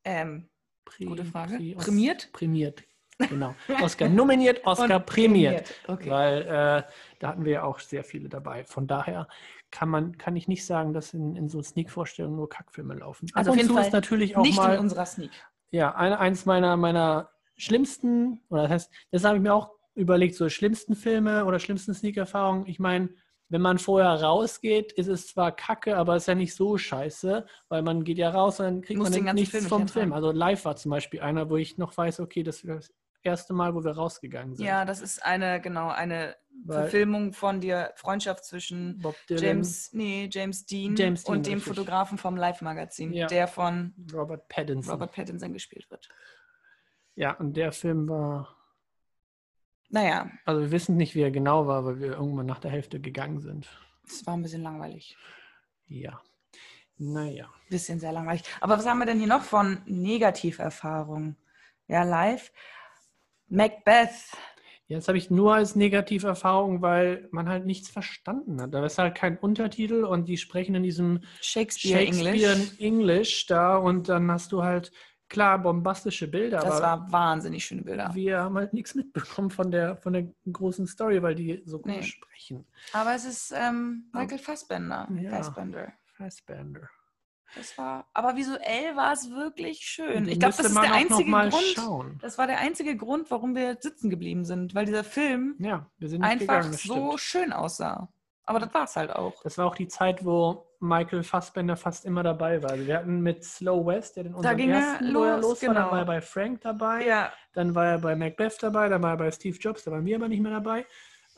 ähm, 0.07 0.49
Prä- 0.89 1.06
Gute 1.06 1.26
Frage. 1.26 1.56
Prä- 1.58 1.76
Prämiert? 1.76 2.30
Prämiert, 2.34 2.84
genau. 3.17 3.56
Oscar 3.82 4.10
nominiert, 4.10 4.65
Oscar 4.65 5.00
prämiert. 5.00 5.73
Okay. 5.88 6.10
Weil 6.10 6.41
äh, 6.43 6.84
da 7.19 7.28
hatten 7.28 7.45
wir 7.45 7.52
ja 7.54 7.63
auch 7.63 7.80
sehr 7.80 8.04
viele 8.04 8.30
dabei. 8.30 8.63
Von 8.65 8.88
daher 8.88 9.28
kann 9.71 9.89
man, 9.89 10.17
kann 10.17 10.36
ich 10.36 10.47
nicht 10.47 10.65
sagen, 10.65 10.93
dass 10.93 11.13
in, 11.13 11.36
in 11.36 11.50
so 11.50 11.62
Sneak-Vorstellungen 11.62 12.36
nur 12.38 12.50
Kackfilme 12.50 12.93
laufen. 12.95 13.28
Also 13.34 13.52
Ab 13.52 13.56
auf 13.56 13.62
jeden 13.62 13.73
Fall 13.73 13.86
ist 13.86 13.93
natürlich 13.93 14.38
auch 14.38 14.41
Nicht 14.43 14.58
in 14.58 14.63
mal, 14.63 14.80
unserer 14.80 15.06
Sneak. 15.06 15.32
ja, 15.71 15.93
eine, 15.95 16.19
eins 16.19 16.45
meiner, 16.45 16.78
meiner 16.78 17.30
schlimmsten, 17.58 18.41
oder 18.50 18.63
das 18.63 18.71
heißt, 18.71 18.91
das 19.12 19.23
habe 19.26 19.36
ich 19.38 19.41
mir 19.43 19.54
auch 19.54 19.71
überlegt, 19.95 20.36
so 20.36 20.47
schlimmsten 20.47 20.95
Filme 20.95 21.43
oder 21.45 21.60
schlimmsten 21.60 21.93
Sneak-Erfahrungen. 21.93 22.65
Ich 22.67 22.80
meine, 22.80 23.10
wenn 23.49 23.62
man 23.62 23.77
vorher 23.77 24.21
rausgeht, 24.21 24.91
ist 24.93 25.07
es 25.07 25.27
zwar 25.27 25.55
kacke, 25.55 25.95
aber 25.97 26.15
ist 26.15 26.27
ja 26.27 26.36
nicht 26.36 26.55
so 26.55 26.77
scheiße, 26.77 27.45
weil 27.69 27.81
man 27.81 28.03
geht 28.03 28.17
ja 28.17 28.29
raus 28.29 28.60
und 28.60 28.65
dann 28.65 28.81
kriegt 28.81 28.99
Muss 28.99 29.10
man 29.12 29.25
den 29.25 29.36
nichts 29.36 29.51
Film 29.51 29.65
vom. 29.65 29.88
Film. 29.88 30.13
Also 30.13 30.31
live 30.31 30.65
war 30.65 30.75
zum 30.75 30.91
Beispiel 30.91 31.21
einer, 31.21 31.49
wo 31.49 31.57
ich 31.57 31.77
noch 31.77 31.95
weiß, 31.95 32.19
okay, 32.19 32.43
das 32.43 32.67
war 32.67 32.75
das 32.75 32.93
erste 33.23 33.53
Mal, 33.53 33.73
wo 33.75 33.83
wir 33.83 33.91
rausgegangen 33.91 34.55
sind. 34.55 34.65
Ja, 34.65 34.86
das 34.86 35.01
ist 35.01 35.23
eine, 35.25 35.62
genau, 35.62 35.89
eine 35.89 36.36
Weil 36.65 36.81
Verfilmung 36.81 37.33
von 37.33 37.62
der 37.62 37.93
Freundschaft 37.95 38.45
zwischen 38.45 39.01
James, 39.29 39.91
nee, 39.93 40.29
James 40.31 40.65
Dean, 40.65 40.95
James 40.95 41.23
Dean, 41.23 41.36
und 41.38 41.45
dem 41.45 41.55
richtig. 41.55 41.75
Fotografen 41.75 42.17
vom 42.17 42.36
Live-Magazin, 42.36 43.13
Ja. 43.13 43.27
der 43.27 43.47
von 43.47 43.93
Robert 44.13 44.47
Pattinson. 44.49 44.93
Robert 44.93 45.13
Pattinson 45.13 45.53
gespielt 45.53 45.89
wird. 45.89 46.07
Ja, 47.15 47.31
und 47.33 47.57
der 47.57 47.71
Film 47.71 48.07
war, 48.07 48.56
Naja, 49.89 50.30
also 50.45 50.62
wir 50.62 50.71
wissen 50.71 50.97
nicht, 50.97 51.15
wie 51.15 51.21
er 51.21 51.32
genau 51.32 51.67
war, 51.67 51.86
weil 51.86 52.00
wir 52.00 52.12
irgendwann 52.13 52.45
nach 52.45 52.60
der 52.60 52.71
Hälfte 52.71 53.00
gegangen 53.00 53.39
sind. 53.39 53.67
es 54.06 54.26
war 54.26 54.36
ein 54.36 54.41
bisschen 54.41 54.63
langweilig. 54.63 55.15
Ja. 55.88 56.21
Naja. 56.97 57.50
Bisschen 57.69 58.00
sehr 58.00 58.12
langweilig. 58.12 58.43
Aber 58.60 58.78
was 58.78 58.86
haben 58.86 59.00
wir 59.00 59.06
denn 59.06 59.19
hier 59.19 59.28
noch 59.28 59.43
von 59.43 59.82
Negativerfahrungen? 59.86 61.38
Ja, 61.88 62.04
live. 62.04 62.52
Macbeth. 63.47 64.32
Jetzt 64.88 65.08
habe 65.10 65.17
ich 65.17 65.30
nur 65.30 65.54
als 65.54 65.76
Negativerfahrung, 65.76 66.82
weil 66.82 67.28
man 67.32 67.50
halt 67.50 67.65
nichts 67.65 67.89
verstanden 67.89 68.62
hat. 68.62 68.73
Da 68.73 68.86
ist 68.86 68.97
halt 68.97 69.15
kein 69.15 69.38
Untertitel 69.38 70.06
und 70.06 70.28
die 70.30 70.38
sprechen 70.38 70.76
in 70.76 70.84
diesem 70.84 71.21
Shakespeare, 71.41 72.06
Shakespeare 72.06 72.54
English. 72.54 72.80
English 72.80 73.45
da 73.47 73.78
und 73.78 74.08
dann 74.08 74.32
hast 74.32 74.54
du 74.54 74.63
halt, 74.63 74.91
klar, 75.29 75.59
bombastische 75.59 76.27
Bilder, 76.27 76.57
Das 76.59 76.75
aber 76.75 76.81
war 76.81 77.11
wahnsinnig 77.11 77.65
schöne 77.65 77.81
Bilder. 77.83 78.11
wir 78.13 78.39
haben 78.41 78.55
halt 78.55 78.73
nichts 78.73 78.95
mitbekommen 78.95 79.49
von 79.49 79.71
der, 79.71 79.95
von 79.97 80.13
der 80.13 80.27
großen 80.51 80.87
Story, 80.87 81.21
weil 81.21 81.35
die 81.35 81.61
so 81.65 81.77
gut 81.79 81.87
Nee. 81.87 82.03
sprechen. 82.03 82.65
Aber 82.93 83.13
es 83.15 83.25
ist 83.25 83.53
ähm, 83.55 84.09
Michael 84.13 84.39
Fassbender. 84.39 85.07
Ja. 85.19 85.31
Fassbender. 85.31 85.93
Fassbender. 86.17 86.89
Das 87.55 87.77
war, 87.77 88.05
aber 88.13 88.35
visuell 88.35 88.95
war 88.97 89.13
es 89.13 89.29
wirklich 89.31 89.79
schön. 89.79 90.27
Ich 90.27 90.37
glaube, 90.39 90.55
das 90.57 90.65
ist 90.65 90.75
der 90.75 90.93
einzige 90.93 91.31
Grund. 91.31 91.53
Schauen. 91.75 92.17
Das 92.21 92.37
war 92.37 92.45
der 92.45 92.59
einzige 92.59 92.97
Grund, 92.97 93.31
warum 93.31 93.55
wir 93.55 93.77
sitzen 93.79 94.09
geblieben 94.09 94.43
sind, 94.43 94.75
weil 94.75 94.85
dieser 94.85 95.05
Film 95.05 95.55
Ja, 95.59 95.89
einfach 96.19 96.39
gegangen, 96.39 96.73
so 96.73 97.17
stimmt. 97.17 97.19
schön 97.21 97.53
aussah. 97.53 98.09
Aber 98.45 98.59
das 98.59 98.73
war 98.73 98.83
es 98.83 98.95
halt 98.97 99.11
auch. 99.11 99.41
Das 99.43 99.57
war 99.57 99.65
auch 99.65 99.75
die 99.75 99.87
Zeit, 99.87 100.25
wo 100.25 100.66
Michael 100.79 101.23
Fassbender 101.23 101.75
fast 101.75 102.05
immer 102.05 102.23
dabei 102.23 102.61
war. 102.61 102.71
Also 102.71 102.85
wir 102.85 102.97
hatten 102.97 103.21
mit 103.21 103.43
Slow 103.43 103.85
West, 103.85 104.15
der 104.15 104.23
den 104.23 104.33
Da 104.33 104.37
unseren 104.37 104.57
ging 104.57 104.69
er 104.69 104.75
ersten, 104.79 105.05
er 105.05 105.11
los, 105.11 105.41
los 105.41 105.61
war, 105.63 105.73
dann 105.73 105.75
genau. 105.83 105.91
war 105.91 105.99
er 105.99 106.05
bei 106.05 106.21
Frank 106.21 106.61
dabei, 106.61 107.05
Ja, 107.05 107.33
dann 107.53 107.73
war 107.73 107.85
er 107.85 107.97
bei 107.99 108.15
Macbeth 108.15 108.61
dabei, 108.61 108.87
dann 108.89 109.01
war 109.01 109.11
er 109.11 109.17
bei 109.17 109.31
Steve 109.31 109.57
Jobs, 109.57 109.83
da 109.83 109.91
waren 109.91 110.05
wir 110.05 110.15
aber 110.15 110.27
nicht 110.27 110.41
mehr 110.41 110.51
dabei. 110.51 110.85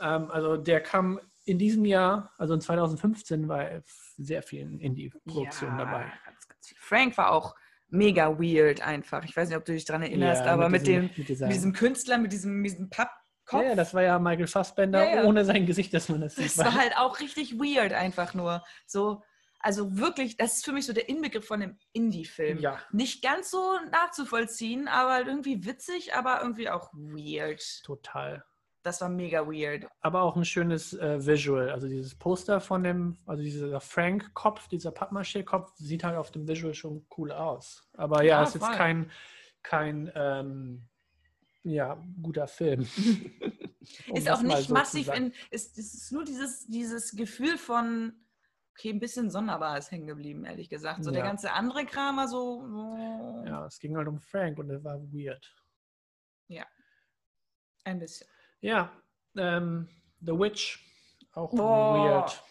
Ähm, 0.02 0.30
also 0.32 0.58
der 0.58 0.82
kam 0.82 1.20
in 1.46 1.58
diesem 1.58 1.86
Jahr, 1.86 2.34
also 2.38 2.54
in 2.54 2.62
2015, 2.62 3.48
war 3.48 3.64
er 3.64 3.84
sehr 4.18 4.44
vielen 4.44 4.80
Indie-Produktionen 4.80 5.80
ja, 5.80 5.86
dabei. 5.86 6.12
Ganz, 6.26 6.48
ganz 6.48 6.68
viel. 6.68 6.78
Frank 6.80 7.18
war 7.18 7.32
auch 7.32 7.56
mega 7.88 8.38
weird 8.40 8.82
einfach. 8.86 9.24
Ich 9.24 9.36
weiß 9.36 9.50
nicht, 9.50 9.58
ob 9.58 9.66
du 9.66 9.72
dich 9.72 9.86
daran 9.86 10.04
erinnerst, 10.04 10.46
Ja, 10.46 10.54
aber 10.54 10.70
mit, 10.70 10.86
diesem- 10.86 11.10
dem, 11.10 11.26
mit, 11.48 11.56
diesem 11.56 11.74
Künstler, 11.74 12.18
mit 12.20 12.32
diesem, 12.34 12.54
mit 12.62 12.72
diesem 12.72 12.90
Pappkopf. 12.90 13.19
Ja, 13.52 13.62
ja, 13.64 13.76
das 13.76 13.94
war 13.94 14.04
ja 14.04 14.20
Michael 14.20 14.48
Fassbender 14.48 15.04
Ja, 15.04 15.16
ja. 15.18 15.24
ohne 15.24 15.46
sein 15.46 15.66
Gesicht, 15.66 15.94
dass 15.94 16.10
man 16.10 16.22
das 16.22 16.36
sieht. 16.36 16.46
Das 16.46 16.58
war 16.58 16.74
halt 16.74 16.96
auch 16.98 17.20
richtig 17.20 17.60
weird 17.60 17.94
einfach 17.94 18.34
nur. 18.34 18.64
So, 18.86 19.24
also 19.60 19.98
wirklich, 19.98 20.38
das 20.38 20.58
ist 20.58 20.66
für 20.66 20.72
mich 20.72 20.86
so 20.86 20.94
der 20.94 21.10
Inbegriff 21.10 21.46
von 21.46 21.62
einem 21.62 21.78
Indie-Film. 21.92 22.60
ja, 22.60 22.80
Nicht 22.92 23.22
ganz 23.22 23.52
so 23.52 23.78
nachzuvollziehen, 23.92 24.88
aber 24.88 25.12
halt 25.14 25.28
irgendwie 25.28 25.66
witzig, 25.66 26.14
aber 26.16 26.42
irgendwie 26.42 26.70
auch 26.70 26.90
weird. 26.94 27.84
total. 27.84 28.44
Das 28.82 29.02
war 29.02 29.10
mega 29.10 29.46
weird. 29.46 29.86
Aber 30.00 30.22
auch 30.22 30.38
ein 30.38 30.46
schönes 30.46 30.94
äh, 30.94 31.26
Visual. 31.26 31.70
Also 31.70 31.90
dieses 31.90 32.18
Poster 32.18 32.62
von 32.62 32.82
dem, 32.84 33.18
also 33.26 33.44
dieser 33.44 33.82
Frank-Kopf, 33.82 34.70
dieser 34.70 34.92
Pappmaché-Kopf, 34.92 35.74
sieht 35.76 36.06
halt 36.06 36.16
auf 36.16 36.32
dem 36.32 36.48
Visual 36.48 36.74
schon 36.74 37.06
cool 37.18 37.34
aus. 37.34 37.84
Aber 37.94 38.24
ja, 38.24 38.38
Ja, 38.40 38.44
ist 38.44 38.54
jetzt 38.54 38.72
kein, 38.72 39.12
kein 39.64 40.10
ähm, 40.16 40.88
ja, 41.64 42.02
guter 42.22 42.48
Film. 42.48 42.88
Um 44.08 44.18
ist 44.18 44.30
auch 44.30 44.42
nicht 44.42 44.68
so 44.68 44.74
massiv 44.74 45.08
in. 45.08 45.34
Ist, 45.50 45.78
es 45.80 45.94
ist 45.96 46.12
nur 46.12 46.24
dieses, 46.24 46.68
dieses 46.68 47.16
Gefühl 47.16 47.58
von, 47.58 48.14
okay, 48.72 48.90
ein 48.92 49.00
bisschen 49.00 49.32
sonderbar 49.32 49.78
ist 49.80 49.90
hängen 49.90 50.06
geblieben, 50.06 50.46
ehrlich 50.46 50.70
gesagt. 50.70 51.04
So 51.04 51.12
der 51.12 51.22
Ja. 51.22 51.26
ganze 51.26 51.54
andere 51.54 51.86
Kram, 51.86 52.18
war 52.18 52.28
so. 52.28 52.62
oh, 52.62 53.44
Ja, 53.48 53.66
es 53.66 53.80
ging 53.80 53.96
halt 53.98 54.08
um 54.08 54.20
Frank 54.20 54.60
und 54.60 54.70
er 54.70 54.84
war 54.84 55.00
weird. 55.12 55.56
Ein 57.86 58.00
bisschen. 58.00 58.28
Ja, 58.62 58.92
ähm, 59.36 59.90
The 60.20 60.34
Witch, 60.34 60.80
auch 61.32 61.50
Boah. 61.52 61.96
weird. 61.96 62.44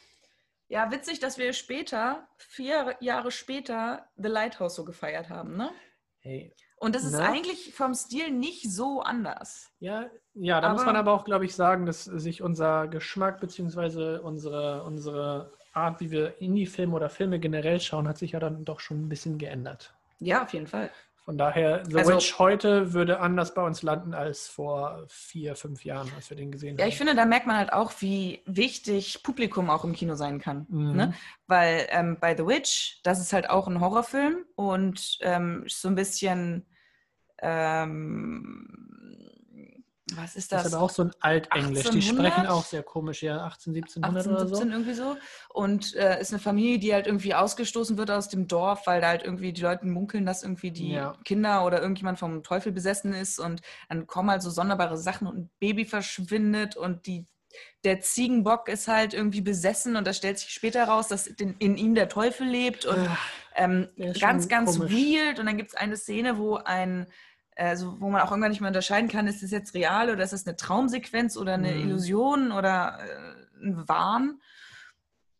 Ja, 0.69 0.91
witzig, 0.91 1.21
dass 1.21 1.39
wir 1.39 1.53
später, 1.53 2.27
vier 2.39 2.97
Jahre 3.01 3.31
später, 3.31 4.11
The 4.17 4.29
Lighthouse 4.29 4.75
so 4.75 4.85
gefeiert 4.85 5.29
haben, 5.29 5.57
ne? 5.57 5.71
Hey. 6.19 6.55
Und 6.81 6.95
das 6.95 7.05
ist 7.05 7.13
Ne? 7.15 7.23
eigentlich 7.23 7.75
vom 7.75 7.95
Stil 7.95 8.31
nicht 8.31 8.71
so 8.73 9.01
anders. 9.03 9.71
Ja, 9.81 10.07
ja, 10.35 10.61
da 10.61 10.71
muss 10.73 10.83
Aber- 10.83 10.93
man 10.93 10.97
aber 10.97 11.13
auch, 11.13 11.25
glaube 11.25 11.45
ich, 11.45 11.55
sagen, 11.55 11.87
dass 11.87 12.05
sich 12.05 12.43
unser 12.43 12.87
Geschmack 12.89 13.41
bzw. 13.41 14.19
Unsere, 14.19 14.83
unsere 14.85 15.53
Art, 15.73 16.01
wie 16.01 16.11
wir 16.11 16.41
Indie-Filme 16.41 16.95
oder 16.95 17.09
Filme 17.11 17.39
generell 17.41 17.81
schauen, 17.81 18.07
hat 18.09 18.19
sich 18.19 18.33
ja 18.33 18.41
dann 18.41 18.65
doch 18.65 18.81
schon 18.81 19.01
ein 19.05 19.09
bisschen 19.09 19.39
geändert. 19.39 19.95
Ja, 20.21 20.43
auf 20.43 20.53
jeden 20.53 20.67
Fall. 20.67 20.91
Von 21.29 21.37
daher, 21.37 21.85
The 21.85 21.99
Also- 21.99 22.15
Witch 22.15 22.39
heute 22.39 22.95
würde 22.95 23.21
anders 23.21 23.53
bei 23.53 23.61
uns 23.61 23.83
landen 23.83 24.15
als 24.15 24.49
vor 24.49 25.05
vier, 25.09 25.57
fünf 25.57 25.85
Jahren, 25.85 26.11
als 26.17 26.31
wir 26.31 26.39
den 26.39 26.51
gesehen 26.51 26.79
Ja, 26.79 26.85
haben. 26.85 26.89
ich 26.89 26.97
finde, 26.97 27.15
da 27.15 27.27
merkt 27.27 27.47
man 27.47 27.59
halt 27.59 27.71
auch, 27.71 27.93
wie 27.99 28.41
wichtig 28.47 29.23
Publikum 29.23 29.69
auch 29.69 29.85
im 29.85 29.93
Kino 29.93 30.15
sein 30.15 30.41
kann. 30.41 30.65
Mhm. 30.71 30.97
Ne? 30.97 31.15
Weil 31.47 31.87
ähm, 31.91 32.17
bei 32.19 32.35
The 32.35 32.47
Witch, 32.47 33.01
das 33.03 33.21
ist 33.21 33.35
halt 33.35 33.51
auch 33.51 33.69
ein 33.69 33.79
Horrorfilm 33.83 34.39
und 34.55 35.19
ähm, 35.21 35.65
so 35.67 35.89
ein 35.89 35.97
bisschen, 35.97 36.65
ähm, 37.43 39.28
was 40.15 40.37
ist 40.37 40.53
Das 40.53 40.63
das? 40.63 40.67
ist 40.69 40.75
aber 40.75 40.85
auch 40.85 40.91
so 40.91 41.03
ein 41.05 41.13
Altenglisch. 41.21 41.83
Die 41.91 41.99
1800? 41.99 42.33
sprechen 42.33 42.47
auch 42.49 42.65
sehr 42.65 42.83
komisch, 42.83 43.23
ja, 43.23 43.39
18, 43.45 43.75
1700 43.75 44.19
18, 44.27 44.33
oder 44.33 44.47
17 44.49 44.69
so. 44.69 44.75
irgendwie 44.75 44.95
so. 44.95 45.17
Und 45.49 45.95
äh, 45.97 46.21
ist 46.21 46.33
eine 46.33 46.41
Familie, 46.41 46.79
die 46.79 46.95
halt 46.95 47.07
irgendwie 47.07 47.35
ausgestoßen 47.35 47.99
wird 47.99 48.11
aus 48.11 48.29
dem 48.29 48.49
Dorf, 48.49 48.87
weil 48.87 49.01
da 49.01 49.09
halt 49.09 49.23
irgendwie 49.23 49.53
die 49.53 49.63
Leute 49.63 49.87
munkeln, 49.87 50.25
dass 50.27 50.43
irgendwie 50.43 50.71
die 50.71 50.93
Ja. 50.93 51.15
Kinder 51.25 51.65
oder 51.65 51.81
irgendjemand 51.81 52.19
vom 52.19 52.43
Teufel 52.43 52.73
besessen 52.73 53.13
ist. 53.13 53.39
Und 53.39 53.61
dann 53.89 54.07
kommen 54.07 54.31
halt 54.31 54.43
so 54.43 54.51
sonderbare 54.51 54.97
Sachen 54.97 55.27
und 55.27 55.37
ein 55.39 55.51
Baby 55.61 55.85
verschwindet 55.85 56.77
und 56.77 57.07
die, 57.07 57.27
der 57.85 58.01
Ziegenbock 58.01 58.69
ist 58.69 58.89
halt 58.89 59.15
irgendwie 59.15 59.41
besessen 59.41 59.97
und 59.97 60.07
da 60.07 60.13
stellt 60.13 60.39
sich 60.39 60.51
später 60.51 60.85
raus, 60.85 61.09
dass 61.09 61.27
in, 61.27 61.55
in 61.59 61.77
ihm 61.77 61.95
der 61.95 62.09
Teufel 62.09 62.47
lebt. 62.47 62.85
Und 62.85 63.09
ähm, 63.57 63.89
ganz, 64.21 64.49
ganz 64.49 64.77
komisch. 64.79 64.93
weird. 64.93 65.39
Und 65.41 65.47
dann 65.47 65.57
gibt 65.57 65.71
es 65.71 65.75
eine 65.75 65.97
Szene, 65.97 66.39
wo 66.39 66.57
ein, 66.57 67.07
also 67.59 68.01
wo 68.01 68.09
man 68.09 68.21
auch 68.23 68.31
irgendwann 68.31 68.51
nicht 68.51 68.61
mehr 68.61 68.69
unterscheiden 68.69 69.09
kann, 69.09 69.27
ist 69.27 69.43
das 69.43 69.51
jetzt 69.51 69.75
real 69.75 70.11
oder 70.11 70.23
ist 70.25 70.33
das 70.33 70.47
eine 70.47 70.57
Traumsequenz 70.57 71.37
oder 71.37 71.55
eine 71.55 71.73
Mhm. 71.73 71.81
Illusion 71.83 72.53
oder 72.53 72.99
äh, 73.01 73.65
ein 73.67 73.89
Wahn. 73.89 74.41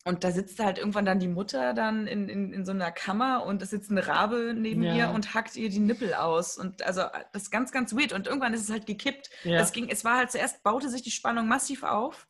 Und 0.05 0.25
da 0.25 0.31
sitzt 0.31 0.59
halt 0.59 0.79
irgendwann 0.79 1.05
dann 1.05 1.19
die 1.19 1.29
Mutter 1.29 1.75
dann 1.75 2.07
in, 2.07 2.29
in, 2.31 2.53
in 2.55 2.65
so 2.65 2.73
einer 2.73 2.91
Kammer 2.91 3.45
und 3.45 3.61
es 3.61 3.71
sitzt 3.71 3.91
ein 3.91 3.99
Rabe 3.99 4.55
neben 4.57 4.83
Ja. 4.83 4.95
ihr 4.95 5.11
und 5.11 5.35
hackt 5.35 5.55
ihr 5.57 5.69
die 5.69 5.81
Nippel 5.81 6.15
aus. 6.15 6.57
Und 6.57 6.83
also 6.83 7.03
das 7.33 7.43
ist 7.43 7.51
ganz, 7.51 7.73
ganz 7.73 7.95
weird. 7.95 8.13
Und 8.15 8.27
irgendwann 8.27 8.55
ist 8.55 8.63
es 8.63 8.71
halt 8.71 8.87
gekippt. 8.87 9.29
ja. 9.45 9.61
Es, 9.61 9.73
ging, 9.73 9.89
es 9.91 10.05
war 10.07 10.17
halt 10.17 10.31
zuerst, 10.31 10.63
baute 10.63 10.89
sich 10.89 11.03
die 11.03 11.11
Spannung 11.11 11.47
massiv 11.47 11.83
auf, 11.83 12.27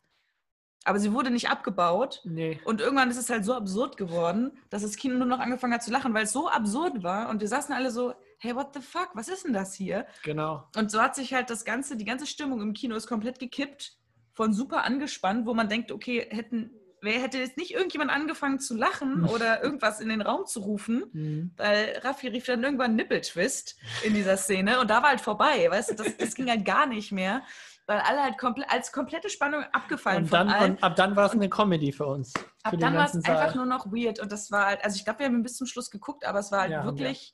aber 0.85 0.99
sie 0.99 1.13
wurde 1.13 1.29
nicht 1.29 1.49
abgebaut. 1.49 2.21
nee. 2.23 2.59
Und 2.65 2.81
irgendwann 2.81 3.09
ist 3.11 3.17
es 3.17 3.29
halt 3.29 3.45
so 3.45 3.53
absurd 3.53 3.97
geworden, 3.97 4.57
dass 4.69 4.81
das 4.81 4.95
Kino 4.95 5.15
nur 5.17 5.27
noch 5.27 5.39
angefangen 5.39 5.73
hat 5.73 5.83
zu 5.83 5.91
lachen, 5.91 6.13
weil 6.13 6.23
es 6.23 6.31
so 6.31 6.47
absurd 6.49 7.03
war. 7.03 7.29
Und 7.29 7.41
wir 7.41 7.47
saßen 7.47 7.73
alle 7.75 7.91
so, 7.91 8.13
hey, 8.39 8.55
what 8.55 8.73
the 8.73 8.81
fuck, 8.81 9.09
was 9.13 9.27
ist 9.27 9.43
denn 9.45 9.53
das 9.53 9.73
hier? 9.73 10.07
Genau. 10.23 10.63
Und 10.77 10.89
so 10.89 11.01
hat 11.01 11.15
sich 11.15 11.33
halt 11.33 11.49
das 11.49 11.65
Ganze, 11.65 11.97
die 11.97 12.05
ganze 12.05 12.25
Stimmung 12.25 12.61
im 12.61 12.73
Kino 12.73 12.95
ist 12.95 13.07
komplett 13.07 13.39
gekippt, 13.39 13.97
von 14.33 14.53
super 14.53 14.85
angespannt, 14.85 15.45
wo 15.45 15.53
man 15.53 15.67
denkt, 15.67 15.91
okay, 15.91 16.25
hätten, 16.29 16.71
wer 17.01 17.21
hätte 17.21 17.37
jetzt 17.39 17.57
nicht 17.57 17.71
irgendjemand 17.73 18.09
angefangen 18.09 18.59
zu 18.59 18.73
lachen 18.75 19.25
oder 19.33 19.61
irgendwas 19.61 19.99
in 19.99 20.07
den 20.07 20.21
Raum 20.21 20.45
zu 20.45 20.61
rufen, 20.61 21.03
Mhm. 21.11 21.51
weil 21.57 21.99
Raffi 22.03 22.29
rief 22.29 22.45
dann 22.45 22.63
irgendwann 22.63 22.95
Nippeltwist 22.95 23.75
in 24.03 24.13
dieser 24.13 24.37
Szene 24.37 24.79
und 24.79 24.89
da 24.89 25.01
war 25.01 25.09
halt 25.09 25.19
vorbei, 25.21 25.67
weißt 25.69 25.91
du, 25.91 25.95
das, 25.95 26.15
das 26.15 26.35
ging 26.35 26.49
halt 26.49 26.63
gar 26.63 26.85
nicht 26.85 27.11
mehr, 27.11 27.41
weil 27.89 28.01
alle 28.01 28.21
halt 28.21 28.37
komple 28.37 28.69
als 28.69 28.91
komplette 28.91 29.29
Spannung 29.29 29.63
abgefallen 29.71 30.19
Und 30.19 30.29
von 30.29 30.47
dann, 30.47 30.49
allen. 30.49 30.71
und 30.73 30.83
ab 30.83 30.95
dann 30.95 31.15
war 31.15 31.25
es 31.25 31.31
eine 31.31 31.49
Comedy 31.49 31.91
für 31.91 32.05
uns. 32.05 32.35
Ab 32.61 32.69
für 32.69 32.77
dann 32.77 32.93
war 32.95 33.05
es 33.05 33.15
einfach 33.25 33.55
nur 33.55 33.65
noch 33.65 33.87
weird 33.87 34.19
und 34.19 34.31
das 34.31 34.51
war 34.51 34.67
halt, 34.67 34.83
also 34.83 34.95
ich 34.95 35.03
glaube, 35.03 35.19
wir 35.19 35.25
haben 35.25 35.41
bis 35.41 35.57
zum 35.57 35.65
Schluss 35.65 35.89
geguckt, 35.89 36.23
aber 36.23 36.37
es 36.37 36.51
war 36.51 36.61
halt 36.61 36.71
Ja, 36.71 36.83
haben 36.83 36.99
wir. 36.99 37.05
wirklich, 37.05 37.33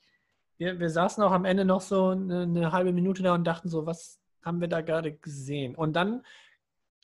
Wir, 0.56 0.80
wir 0.80 0.88
saßen 0.88 1.22
auch 1.22 1.32
am 1.32 1.44
Ende 1.44 1.66
noch 1.66 1.82
so 1.82 2.08
eine, 2.08 2.44
eine 2.44 2.72
halbe 2.72 2.94
Minute 2.94 3.22
da 3.22 3.34
und 3.34 3.44
dachten 3.44 3.68
so, 3.68 3.84
was 3.84 4.18
haben 4.42 4.62
wir 4.62 4.68
da 4.68 4.80
gerade 4.80 5.12
gesehen? 5.12 5.74
Und 5.74 5.92
dann, 5.92 6.24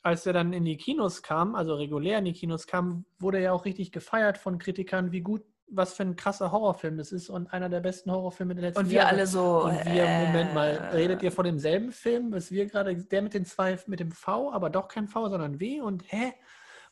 als 0.01 0.25
er 0.25 0.33
dann 0.33 0.51
in 0.51 0.65
die 0.65 0.77
Kinos 0.77 1.21
kam, 1.21 1.53
also 1.53 1.75
regulär 1.75 2.17
in 2.17 2.25
die 2.25 2.33
Kinos 2.33 2.65
kam, 2.65 3.05
wurde 3.19 3.37
er 3.37 3.43
ja 3.43 3.51
auch 3.51 3.65
richtig 3.65 3.91
gefeiert 3.91 4.39
von 4.39 4.57
Kritikern, 4.57 5.11
wie 5.11 5.21
gut, 5.21 5.43
was 5.75 5.93
für 5.93 6.03
ein 6.03 6.15
krasser 6.15 6.51
Horrorfilm 6.51 6.97
das 6.97 7.11
ist 7.11 7.29
und 7.29 7.51
einer 7.53 7.69
der 7.69 7.79
besten 7.81 8.11
Horrorfilme 8.11 8.55
der 8.55 8.63
letzten 8.65 8.83
und 8.85 8.89
wir 8.89 8.97
Jahre. 8.97 9.09
alle 9.09 9.27
so, 9.27 9.63
Und 9.63 9.85
wir, 9.85 10.05
Moment 10.07 10.53
mal, 10.53 10.69
äh, 10.69 10.85
redet 10.95 11.21
ihr 11.23 11.31
von 11.31 11.45
demselben 11.45 11.91
Film, 11.91 12.31
was 12.31 12.51
wir 12.51 12.65
gerade, 12.65 12.95
der 12.95 13.21
mit 13.21 13.33
den 13.33 13.45
zwei, 13.45 13.77
mit 13.87 13.99
dem 13.99 14.11
V, 14.11 14.51
aber 14.51 14.69
doch 14.69 14.87
kein 14.87 15.07
V, 15.07 15.29
sondern 15.29 15.59
W 15.59 15.81
und 15.81 16.03
hä? 16.11 16.33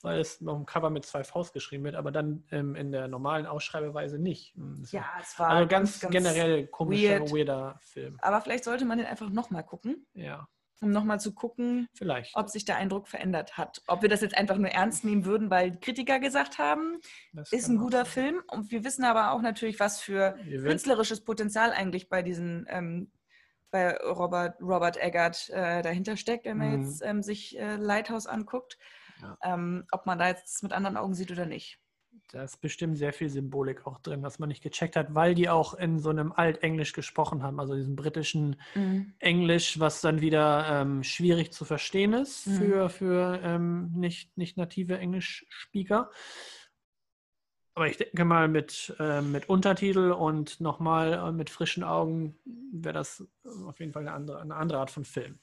Weil 0.03 0.19
es 0.19 0.41
auf 0.45 0.55
dem 0.57 0.65
Cover 0.65 0.89
mit 0.89 1.05
zwei 1.05 1.23
Vs 1.23 1.53
geschrieben 1.53 1.83
wird, 1.83 1.95
aber 1.95 2.11
dann 2.11 2.43
ähm, 2.49 2.75
in 2.75 2.91
der 2.91 3.07
normalen 3.07 3.45
Ausschreibeweise 3.45 4.17
nicht. 4.17 4.55
Hm, 4.55 4.77
das 4.81 4.91
Ja, 4.91 5.05
es 5.21 5.37
war 5.37 5.49
also 5.49 5.67
ganz, 5.67 5.99
generell 5.99 6.65
komischer, 6.67 7.19
weird. 7.19 7.31
weirder 7.31 7.77
Film. 7.81 8.17
Aber 8.19 8.41
vielleicht 8.41 8.63
sollte 8.63 8.85
man 8.85 8.97
den 8.97 9.05
einfach 9.05 9.29
nochmal 9.29 9.63
gucken, 9.63 10.07
Ja, 10.13 10.47
um 10.81 10.89
nochmal 10.91 11.19
zu 11.19 11.33
gucken, 11.33 11.87
vielleicht. 11.93 12.35
ob 12.35 12.49
sich 12.49 12.65
der 12.65 12.75
Eindruck 12.77 13.07
verändert 13.07 13.57
hat. 13.57 13.81
Ob 13.87 14.01
wir 14.01 14.09
das 14.09 14.21
jetzt 14.21 14.35
einfach 14.37 14.57
nur 14.57 14.69
ernst 14.69 15.05
nehmen 15.05 15.25
würden, 15.25 15.49
weil 15.49 15.77
Kritiker 15.79 16.19
gesagt 16.19 16.57
haben, 16.57 16.99
Das 17.33 17.51
ist 17.51 17.67
ein 17.69 17.77
guter 17.77 18.03
sein. 18.05 18.11
Film. 18.13 18.41
Und 18.47 18.71
wir 18.71 18.83
wissen 18.83 19.03
aber 19.05 19.31
auch 19.31 19.41
natürlich, 19.41 19.79
was 19.79 20.01
für 20.01 20.37
künstlerisches 20.49 21.23
Potenzial 21.23 21.71
eigentlich 21.71 22.09
bei 22.09 22.21
diesen, 22.23 22.65
ähm, 22.69 23.11
bei 23.69 23.95
Robert, 23.97 24.59
Robert 24.61 24.97
Eggert 24.97 25.49
äh, 25.51 25.81
dahinter 25.81 26.17
steckt, 26.17 26.45
wenn 26.45 26.57
man 26.57 26.71
Mhm. 26.75 26.81
jetzt 26.81 27.01
ähm, 27.05 27.23
sich 27.23 27.57
äh, 27.57 27.75
Lighthouse 27.77 28.27
anguckt. 28.27 28.77
Ja. 29.21 29.37
Ähm, 29.43 29.85
ob 29.91 30.05
man 30.07 30.17
da 30.19 30.27
jetzt 30.29 30.63
mit 30.63 30.73
anderen 30.73 30.97
Augen 30.97 31.13
sieht 31.13 31.31
oder 31.31 31.45
nicht. 31.45 31.79
Da 32.31 32.43
ist 32.43 32.61
bestimmt 32.61 32.97
sehr 32.97 33.13
viel 33.13 33.29
Symbolik 33.29 33.85
auch 33.85 33.99
drin, 33.99 34.23
was 34.23 34.39
man 34.39 34.49
nicht 34.49 34.63
gecheckt 34.63 34.95
hat, 34.95 35.13
weil 35.13 35.35
die 35.35 35.49
auch 35.49 35.73
in 35.73 35.99
so 35.99 36.09
einem 36.09 36.31
Altenglisch 36.31 36.93
gesprochen 36.93 37.43
haben, 37.43 37.59
also 37.59 37.75
diesem 37.75 37.95
britischen 37.95 38.55
Englisch, 39.19 39.79
was 39.79 40.01
dann 40.01 40.21
wieder 40.21 40.81
ähm, 40.81 41.03
schwierig 41.03 41.51
zu 41.51 41.65
verstehen 41.65 42.13
ist 42.13 42.47
Mhm. 42.47 42.57
für, 42.57 42.89
für 42.89 43.39
ähm, 43.43 43.91
nicht, 43.95 44.37
nicht 44.37 44.57
native 44.57 44.97
Englisch-Speaker. 44.97 46.09
Aber 47.73 47.87
ich 47.87 47.97
denke 47.97 48.25
mal, 48.25 48.47
mit, 48.47 48.93
ähm, 48.99 49.31
mit 49.31 49.47
Untertitel 49.47 50.11
und 50.11 50.59
nochmal 50.59 51.13
äh, 51.13 51.31
mit 51.31 51.49
frischen 51.49 51.83
Augen 51.83 52.37
wäre 52.73 52.93
das 52.93 53.25
auf 53.65 53.79
jeden 53.79 53.93
Fall 53.93 54.03
eine 54.03 54.13
andere, 54.13 54.41
eine 54.41 54.55
andere 54.55 54.79
Art 54.79 54.91
von 54.91 55.05
Film. 55.05 55.39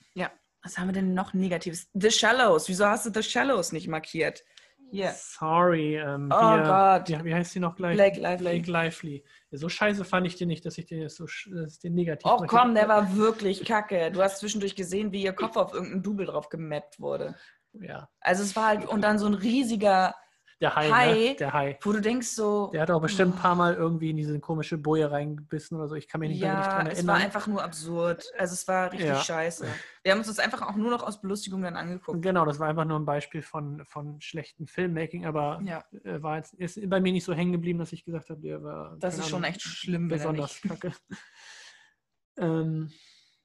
Was 0.62 0.76
haben 0.76 0.88
wir 0.88 0.92
denn 0.92 1.14
noch 1.14 1.34
Negatives? 1.34 1.88
The 1.94 2.10
Shallows. 2.10 2.68
Wieso 2.68 2.86
hast 2.86 3.06
du 3.06 3.10
The 3.14 3.22
Shallows 3.22 3.72
nicht 3.72 3.88
markiert? 3.88 4.44
Hier. 4.90 5.12
Sorry. 5.14 5.96
Ähm, 5.96 6.30
Oh 6.32 6.54
hier, 6.54 6.62
Gott. 6.62 7.08
Wie, 7.08 7.24
wie 7.24 7.34
heißt 7.34 7.52
sie 7.52 7.60
noch 7.60 7.76
gleich? 7.76 7.94
Blake 7.96 8.20
Lively. 8.20 8.60
Blake 8.60 8.70
Lively. 8.70 9.24
Ja, 9.50 9.58
so 9.58 9.68
scheiße 9.68 10.04
fand 10.04 10.26
ich 10.26 10.36
den 10.36 10.48
nicht, 10.48 10.64
dass 10.64 10.78
ich 10.78 10.86
den 10.86 11.02
jetzt 11.02 11.16
so 11.16 11.26
dass 11.26 11.74
ich 11.74 11.80
den 11.80 11.94
negativ 11.94 12.30
Oh 12.30 12.44
komm, 12.46 12.74
der 12.74 12.88
war 12.88 13.16
wirklich 13.16 13.64
kacke. 13.64 14.10
Du 14.10 14.22
hast 14.22 14.38
zwischendurch 14.38 14.76
gesehen, 14.76 15.12
wie 15.12 15.22
ihr 15.22 15.32
Kopf 15.32 15.56
auf 15.56 15.74
irgendein 15.74 16.02
Double 16.02 16.26
drauf 16.26 16.48
gemappt 16.48 17.00
wurde. 17.00 17.34
Ja. 17.72 18.08
Also 18.20 18.42
es 18.42 18.56
war 18.56 18.66
halt, 18.66 18.86
und 18.86 19.02
dann 19.02 19.18
so 19.18 19.26
ein 19.26 19.34
riesiger 19.34 20.14
Der 20.60 20.74
Hai, 20.74 20.90
Hai. 20.90 21.12
Ne? 21.12 21.36
Der 21.36 21.52
Hai. 21.52 21.78
wo 21.82 21.92
du 21.92 22.00
denkst 22.00 22.26
so, 22.28 22.70
Der 22.72 22.82
hat 22.82 22.90
auch 22.90 23.00
bestimmt 23.00 23.36
ein 23.36 23.38
paar 23.38 23.54
Mal 23.54 23.74
irgendwie 23.74 24.10
in 24.10 24.16
diese 24.16 24.40
komische 24.40 24.76
Boje 24.76 25.08
reingebissen 25.08 25.76
oder 25.78 25.86
so. 25.86 25.94
Ich 25.94 26.08
kann 26.08 26.18
mich 26.20 26.30
nicht 26.30 26.40
mehr 26.40 26.52
ja, 26.54 26.62
dran 26.62 26.86
es 26.88 26.94
erinnern. 26.94 27.16
war 27.16 27.22
einfach 27.24 27.46
nur 27.46 27.62
absurd. 27.62 28.24
Also 28.36 28.54
es 28.54 28.66
war 28.66 28.90
richtig 28.90 29.08
Ja. 29.08 29.20
scheiße. 29.20 29.66
Wir 30.02 30.12
haben 30.12 30.18
uns 30.18 30.26
das 30.26 30.40
einfach 30.40 30.62
auch 30.62 30.74
nur 30.74 30.90
noch 30.90 31.04
aus 31.04 31.20
Belustigung 31.20 31.62
dann 31.62 31.76
angeguckt. 31.76 32.20
Genau, 32.22 32.44
das 32.44 32.58
war 32.58 32.68
einfach 32.68 32.84
nur 32.86 32.98
ein 32.98 33.04
Beispiel 33.04 33.40
von, 33.42 33.84
von 33.84 34.20
schlechtem 34.20 34.66
Filmmaking, 34.66 35.26
aber 35.26 35.60
Ja, 35.64 35.84
äh, 36.02 36.20
war 36.22 36.38
jetzt, 36.38 36.54
ist 36.54 36.80
bei 36.90 37.00
mir 37.00 37.12
nicht 37.12 37.24
so 37.24 37.34
hängen 37.34 37.52
geblieben, 37.52 37.78
dass 37.78 37.92
ich 37.92 38.04
gesagt 38.04 38.28
habe, 38.30 38.40
der 38.40 38.60
war 38.62 38.96
das 38.98 39.16
ist 39.16 39.28
schon 39.28 39.44
echt 39.44 39.62
schlimm, 39.62 40.10
wenn 40.10 40.18
er 40.18 40.26
besonders 40.32 40.60
kacke. 40.60 40.92
ähm, 42.36 42.90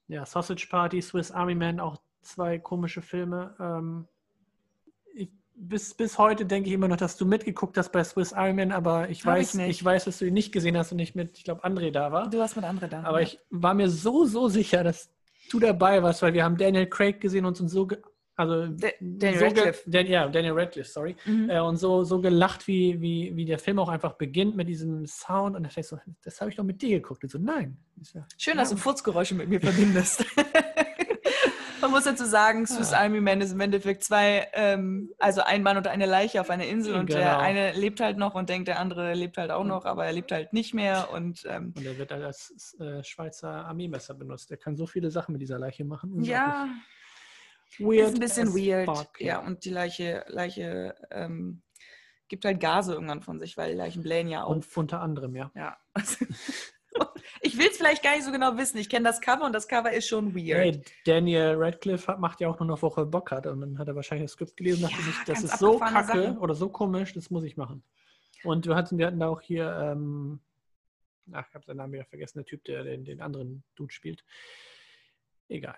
ja, 0.07 0.25
Sausage 0.25 0.67
Party, 0.69 1.01
Swiss 1.01 1.31
Army 1.31 1.53
Man, 1.53 1.79
auch 1.79 1.97
zwei 2.21 2.57
komische 2.57 3.01
Filme. 3.03 3.55
Ähm, 3.59 4.07
bis, 5.55 5.93
bis 5.93 6.17
heute 6.17 6.45
denke 6.45 6.69
ich 6.69 6.73
immer 6.73 6.87
noch, 6.87 6.97
dass 6.97 7.17
du 7.17 7.25
mitgeguckt 7.25 7.77
hast 7.77 7.91
bei 7.91 8.03
Swiss 8.03 8.33
Army 8.33 8.53
Man, 8.53 8.71
aber 8.71 9.09
ich 9.09 9.25
Hab 9.25 9.37
ich 9.37 9.41
weiß, 9.41 9.53
nicht. 9.55 9.69
ich, 9.69 9.83
weiß, 9.83 10.05
dass 10.05 10.19
du 10.19 10.25
ihn 10.25 10.33
nicht 10.33 10.51
gesehen 10.51 10.77
hast 10.77 10.91
und 10.91 10.97
nicht 10.97 11.15
mit, 11.15 11.37
ich 11.37 11.43
glaube, 11.43 11.63
André 11.63 11.91
da 11.91 12.11
war. 12.11 12.29
Du 12.29 12.39
warst 12.39 12.55
mit 12.55 12.65
anderen 12.65 12.89
da. 12.89 13.03
Aber 13.03 13.21
ja. 13.21 13.27
ich 13.27 13.39
war 13.49 13.73
mir 13.73 13.89
so, 13.89 14.25
so 14.25 14.47
sicher, 14.49 14.83
dass 14.83 15.11
du 15.51 15.59
dabei 15.59 16.01
warst, 16.01 16.21
weil 16.21 16.33
wir 16.33 16.43
haben 16.43 16.57
Daniel 16.57 16.87
Craig 16.87 17.21
gesehen 17.21 17.45
und 17.45 17.59
uns 17.59 17.71
so, 17.71 17.87
ge 17.87 17.99
also 18.35 18.65
Da- 18.67 18.87
Daniel 18.99 19.39
so 19.39 19.45
Radcliffe. 19.45 19.89
Dan, 19.89 20.07
ja, 20.07 20.27
Daniel 20.27 20.53
Radcliffe, 20.53 20.89
sorry. 20.89 21.15
Mhm. 21.25 21.49
Äh, 21.51 21.59
und 21.59 21.77
so, 21.77 22.03
so 22.03 22.19
gelacht, 22.19 22.67
wie, 22.67 22.99
wie, 22.99 23.35
wie 23.35 23.45
der 23.45 23.59
Film 23.59 23.77
auch 23.77 23.89
einfach 23.89 24.13
beginnt 24.13 24.55
mit 24.55 24.67
diesem 24.67 25.05
Sound. 25.05 25.55
Und 25.55 25.63
da 25.63 25.69
dachte 25.69 25.81
ich 25.81 25.87
so, 25.87 25.99
das 26.23 26.41
habe 26.41 26.49
ich 26.49 26.57
doch 26.57 26.63
mit 26.63 26.81
dir 26.81 26.99
geguckt. 26.99 27.23
Und 27.23 27.29
so, 27.29 27.37
nein. 27.37 27.77
Ich 28.01 28.09
so, 28.09 28.23
Schön, 28.37 28.55
ja. 28.55 28.61
dass 28.61 28.71
du 28.71 28.77
Furzgeräusche 28.77 29.35
mit 29.35 29.49
mir 29.49 29.61
verbindest. 29.61 30.25
Man 31.83 31.91
muss 31.91 32.05
dazu 32.05 32.25
sagen, 32.25 32.65
Swiss 32.65 32.91
Ja. 32.91 33.01
Army 33.01 33.21
Man 33.21 33.39
ist 33.41 33.51
im 33.51 33.59
Endeffekt 33.59 34.03
zwei, 34.03 34.47
ähm, 34.53 35.11
also 35.19 35.41
ein 35.41 35.61
Mann 35.63 35.77
und 35.77 35.85
eine 35.87 36.05
Leiche 36.07 36.41
auf 36.41 36.49
einer 36.49 36.65
Insel 36.65 36.95
und 36.95 37.09
der 37.09 37.19
Genau. 37.19 37.33
Mhm. 37.37 37.43
eine 37.43 37.71
lebt 37.73 37.99
halt 37.99 38.17
noch 38.17 38.33
und 38.35 38.49
denkt, 38.49 38.67
der 38.67 38.79
andere 38.79 39.13
lebt 39.13 39.37
halt 39.37 39.51
auch 39.51 39.63
noch, 39.63 39.85
aber 39.85 40.05
er 40.05 40.13
lebt 40.13 40.31
halt 40.31 40.53
nicht 40.53 40.73
mehr 40.73 41.09
und 41.13 41.45
ähm, 41.47 41.73
Und 41.77 41.85
er 41.85 41.97
wird 41.97 42.11
halt 42.11 42.23
als 42.23 42.75
äh, 42.79 43.03
Schweizer 43.03 43.65
Armeemesser 43.65 44.15
benutzt. 44.15 44.49
Der 44.49 44.57
kann 44.57 44.75
so 44.75 44.87
viele 44.87 45.11
Sachen 45.11 45.33
mit 45.33 45.41
dieser 45.41 45.59
Leiche 45.59 45.85
machen. 45.85 46.23
ja, 46.23 46.67
Unglaublich. 47.79 48.01
ist 48.01 48.13
ein 48.13 48.19
bisschen 48.19 48.47
weird. 48.55 48.85
fuck, 48.85 49.19
ja, 49.21 49.39
und 49.39 49.65
die 49.65 49.69
Leiche, 49.71 50.23
Leiche 50.27 50.95
ähm, 51.11 51.61
gibt 52.27 52.45
halt 52.45 52.59
Gase 52.59 52.93
irgendwann 52.93 53.21
von 53.21 53.39
sich, 53.39 53.57
weil 53.57 53.71
die 53.71 53.77
Leichen 53.77 54.01
blähen 54.03 54.27
ja 54.27 54.43
Und 54.43 54.65
auf. 54.65 54.77
unter 54.77 55.01
anderem, 55.01 55.35
ja. 55.35 55.51
Ja. 55.55 55.77
ich 57.41 57.57
will 57.57 57.67
es 57.67 57.77
vielleicht 57.77 58.03
gar 58.03 58.15
nicht 58.15 58.25
so 58.25 58.31
genau 58.31 58.57
wissen. 58.57 58.77
Ich 58.77 58.89
kenne 58.89 59.05
das 59.05 59.21
Cover 59.21 59.45
und 59.45 59.53
das 59.53 59.67
Cover 59.67 59.91
ist 59.91 60.07
schon 60.07 60.33
weird. 60.35 60.59
Hey, 60.59 60.81
Daniel 61.05 61.55
Radcliffe 61.57 62.07
hat, 62.07 62.19
macht 62.19 62.41
ja 62.41 62.49
auch 62.49 62.59
nur 62.59 62.67
noch 62.67 62.81
Woche 62.81 63.05
Bock 63.05 63.31
hat. 63.31 63.47
Und 63.47 63.61
dann 63.61 63.77
hat 63.77 63.87
er 63.87 63.95
wahrscheinlich 63.95 64.25
das 64.25 64.33
Skript 64.33 64.57
gelesen 64.57 64.83
und 64.83 64.91
dachte 64.91 65.01
Ja, 65.01 65.07
sich, 65.13 65.23
das 65.25 65.43
ist 65.43 65.59
so 65.59 65.79
kacke 65.79 66.05
Sachen. 66.07 66.37
oder 66.37 66.55
so 66.55 66.69
komisch, 66.69 67.13
das 67.13 67.29
muss 67.29 67.43
ich 67.43 67.57
machen. 67.57 67.83
Und 68.43 68.65
wir 68.67 68.75
hatten, 68.75 68.97
wir 68.97 69.07
hatten 69.07 69.19
da 69.19 69.29
auch 69.29 69.41
hier, 69.41 69.71
ähm, 69.81 70.39
ach, 71.31 71.47
ich 71.47 71.55
habe 71.55 71.65
seinen 71.65 71.77
Namen 71.77 71.93
wieder 71.93 72.05
vergessen, 72.05 72.39
der 72.39 72.45
Typ, 72.45 72.63
der 72.65 72.83
den, 72.83 73.05
den 73.05 73.21
anderen 73.21 73.63
Dude 73.75 73.93
spielt. 73.93 74.23
Egal. 75.47 75.77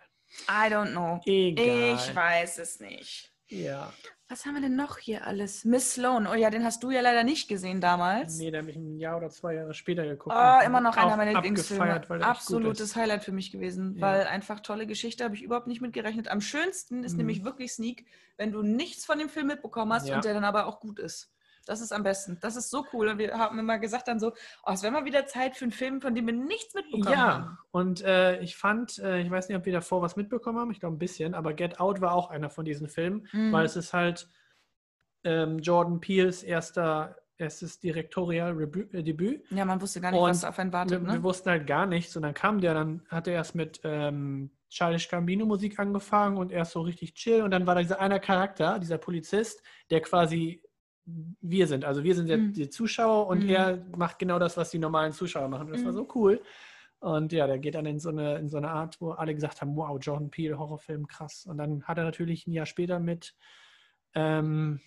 I 0.50 0.72
don't 0.72 0.92
know. 0.92 1.22
Egal. 1.26 1.96
Ich 1.96 2.16
weiß 2.16 2.58
es 2.60 2.80
nicht. 2.80 3.35
Ja. 3.48 3.94
Was 4.28 4.46
haben 4.46 4.56
wir 4.56 4.62
denn 4.62 4.76
noch 4.76 4.98
hier 4.98 5.28
alles? 5.28 5.66
Miss 5.66 5.94
Sloan. 5.94 6.26
Oh 6.26 6.34
ja, 6.34 6.50
den 6.50 6.64
hast 6.64 6.82
du 6.82 6.90
ja 6.90 7.02
leider 7.02 7.24
nicht 7.24 7.48
gesehen 7.48 7.80
damals. 7.80 8.38
Nee, 8.40 8.50
der 8.50 8.62
habe 8.62 8.72
ich 8.72 8.76
ein 8.76 8.98
Jahr 8.98 9.18
oder 9.18 9.30
zwei 9.30 9.54
Jahre 9.54 9.76
später 9.76 10.04
geguckt. 10.04 10.36
Oh, 10.36 10.66
immer 10.66 10.82
noch 10.82 10.98
einer 10.98 11.16
meiner 11.16 11.34
Lieblingsfilme. 11.34 12.02
Absolutes. 12.24 12.96
Highlight 12.96 13.24
für 13.24 13.32
mich 13.32 13.52
gewesen, 13.52 13.96
Ja. 13.98 14.02
weil 14.02 14.22
einfach 14.28 14.62
tolle 14.62 14.88
Geschichte, 14.88 15.24
habe 15.24 15.36
ich 15.36 15.44
überhaupt 15.44 15.68
nicht 15.68 15.80
mitgerechnet. 15.80 16.28
Am 16.28 16.42
schönsten 16.42 17.04
ist 17.04 17.12
Mhm. 17.14 17.18
nämlich 17.20 17.44
wirklich 17.44 17.74
Sneak, 17.74 18.06
wenn 18.38 18.52
du 18.52 18.64
nichts 18.64 19.06
von 19.06 19.20
dem 19.20 19.30
Film 19.30 19.46
mitbekommen 19.48 19.94
hast 19.94 20.08
Ja. 20.08 20.16
und 20.16 20.26
der 20.26 20.34
dann 20.34 20.44
aber 20.44 20.66
auch 20.66 20.80
gut 20.80 20.98
ist. 20.98 21.32
Das 21.66 21.82
ist 21.82 21.92
am 21.92 22.04
besten. 22.04 22.38
Das 22.42 22.56
ist 22.56 22.70
so 22.70 22.86
cool. 22.94 23.08
Und 23.10 23.18
wir 23.18 23.34
haben 23.38 23.58
immer 23.60 23.80
gesagt 23.80 24.08
dann 24.08 24.20
so, 24.20 24.32
oh, 24.66 24.72
es 24.72 24.84
wäre 24.84 24.94
mal 24.94 25.06
wieder 25.06 25.26
Zeit 25.26 25.56
für 25.58 25.66
einen 25.66 25.72
Film, 25.72 26.00
von 26.02 26.14
dem 26.16 26.26
wir 26.28 26.34
nichts 26.34 26.74
mitbekommen 26.76 27.12
Ja, 27.14 27.28
haben. 27.34 27.58
und 27.72 28.02
äh, 28.04 28.40
ich 28.42 28.56
fand, 28.56 29.00
äh, 29.00 29.20
ich 29.22 29.30
weiß 29.32 29.50
nicht, 29.50 29.58
ob 29.58 29.66
wir 29.66 29.74
davor 29.74 30.02
was 30.02 30.16
mitbekommen 30.16 30.60
haben, 30.60 30.72
ich 30.72 30.80
glaube 30.80 30.96
ein 30.96 31.00
bisschen, 31.00 31.34
aber 31.34 31.54
Get 31.54 31.80
Out 31.80 32.02
war 32.02 32.14
auch 32.14 32.30
einer 32.30 32.50
von 32.50 32.66
diesen 32.66 32.88
Filmen, 32.88 33.28
Mhm. 33.34 33.52
weil 33.52 33.66
es 33.66 33.76
ist 33.76 33.94
halt 33.94 34.30
ähm, 35.24 35.60
Jordan 35.60 36.00
Peels 36.00 36.44
erster, 36.44 37.16
erstes 37.38 37.80
Direktorial-Debüt. 37.80 38.94
Äh, 38.94 39.04
Debüt. 39.04 39.44
Ja, 39.52 39.66
man 39.66 39.82
wusste 39.82 40.00
gar 40.02 40.12
nicht, 40.12 40.20
Und 40.20 40.30
was 40.30 40.44
auf 40.46 40.60
einen 40.60 40.72
wartet. 40.72 41.02
wir, 41.02 41.08
Ne? 41.08 41.14
wir 41.14 41.24
wussten 41.24 41.50
halt 41.50 41.68
gar 41.68 41.86
nichts 41.86 42.16
und 42.16 42.22
dann 42.22 42.34
kam 42.34 42.62
der, 42.62 42.74
dann 42.74 43.02
hat 43.10 43.28
er 43.28 43.34
erst 43.34 43.56
mit 43.56 43.82
ähm, 43.84 44.52
Charles 44.70 45.08
Gambino 45.10 45.46
Musik 45.46 45.80
angefangen 45.80 46.38
und 46.38 46.52
erst 46.52 46.74
so 46.74 46.82
richtig 46.82 47.14
chill 47.16 47.42
und 47.42 47.52
dann 47.52 47.66
war 47.66 47.76
da 47.76 47.82
dieser 47.82 48.00
einer 48.00 48.20
Charakter, 48.20 48.78
dieser 48.80 48.98
Polizist, 48.98 49.62
der 49.90 50.02
quasi 50.02 50.62
wir 51.06 51.68
sind. 51.68 51.86
Also 51.86 52.04
wir 52.04 52.16
sind 52.16 52.28
der, 52.28 52.38
Mhm. 52.40 52.54
die 52.54 52.70
Zuschauer 52.70 53.28
und 53.28 53.44
Mhm. 53.44 53.50
er 53.50 53.86
macht 53.96 54.20
genau 54.20 54.40
das, 54.40 54.58
was 54.58 54.72
die 54.72 54.80
normalen 54.80 55.12
Zuschauer 55.14 55.48
machen. 55.50 55.68
Das 55.70 55.84
war 55.86 55.92
Mhm. 55.92 55.96
so 55.98 56.08
cool. 56.16 56.42
Und 57.00 57.32
ja, 57.32 57.46
der 57.46 57.60
geht 57.60 57.76
dann 57.76 57.86
in 57.86 58.00
so, 58.00 58.10
eine, 58.10 58.38
in 58.38 58.50
so 58.50 58.58
eine 58.58 58.72
Art, 58.72 59.00
wo 59.00 59.12
alle 59.12 59.36
gesagt 59.36 59.62
haben, 59.62 59.76
wow, 59.76 59.98
Jordan 60.02 60.32
Peele, 60.32 60.58
Horrorfilm, 60.58 61.08
krass. 61.08 61.46
Und 61.46 61.58
dann 61.58 61.84
hat 61.84 61.98
er 62.00 62.04
natürlich 62.06 62.48
ein 62.48 62.52
Jahr 62.54 62.66
später 62.66 63.00
mit 63.00 63.36
ähm, 64.16 64.80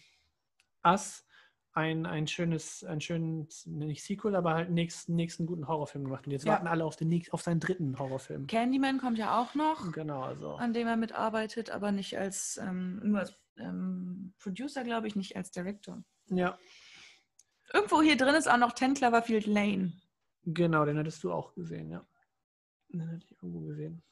Us 0.84 1.24
ein, 1.72 2.06
ein 2.06 2.26
schönes, 2.26 2.82
ein 2.82 3.00
schönes, 3.00 3.66
nicht 3.66 4.02
Sequel, 4.02 4.34
aber 4.34 4.54
halt 4.54 4.70
nächsten, 4.70 5.14
nächsten 5.14 5.46
guten 5.46 5.68
Horrorfilm 5.68 6.04
gemacht. 6.04 6.26
Und 6.26 6.32
jetzt 6.32 6.44
Ja. 6.44 6.54
warten 6.54 6.66
alle 6.66 6.84
auf, 6.84 6.96
den, 6.96 7.22
auf 7.30 7.42
seinen 7.42 7.60
dritten 7.60 7.96
Horrorfilm. 7.98 8.48
Candyman 8.48 8.98
kommt 8.98 9.18
ja 9.18 9.40
auch 9.40 9.54
noch, 9.54 9.92
Genau, 9.92 10.22
also. 10.22 10.54
an 10.56 10.72
dem 10.72 10.88
er 10.88 10.96
mitarbeitet, 10.96 11.70
aber 11.70 11.92
nicht 11.92 12.18
als, 12.18 12.56
ähm, 12.60 13.00
nur 13.04 13.20
als 13.20 13.34
ähm, 13.60 14.34
Producer, 14.38 14.84
glaube 14.84 15.06
ich, 15.08 15.16
nicht 15.16 15.36
als 15.36 15.50
Director. 15.50 16.02
Ja, 16.26 16.58
Irgendwo 17.72 18.00
hier 18.00 18.16
drin 18.16 18.34
ist 18.34 18.48
auch 18.48 18.56
noch 18.56 18.74
10 18.74 18.94
Cloverfield 18.94 19.46
Lane. 19.46 19.92
genau, 20.44 20.84
den 20.86 20.98
hattest 20.98 21.22
du 21.22 21.32
auch 21.32 21.54
gesehen, 21.54 21.90
ja. 21.90 22.06
Den 22.88 23.06
hatte 23.06 23.18
ich 23.22 23.30
irgendwo 23.32 23.60
gesehen. 23.60 24.02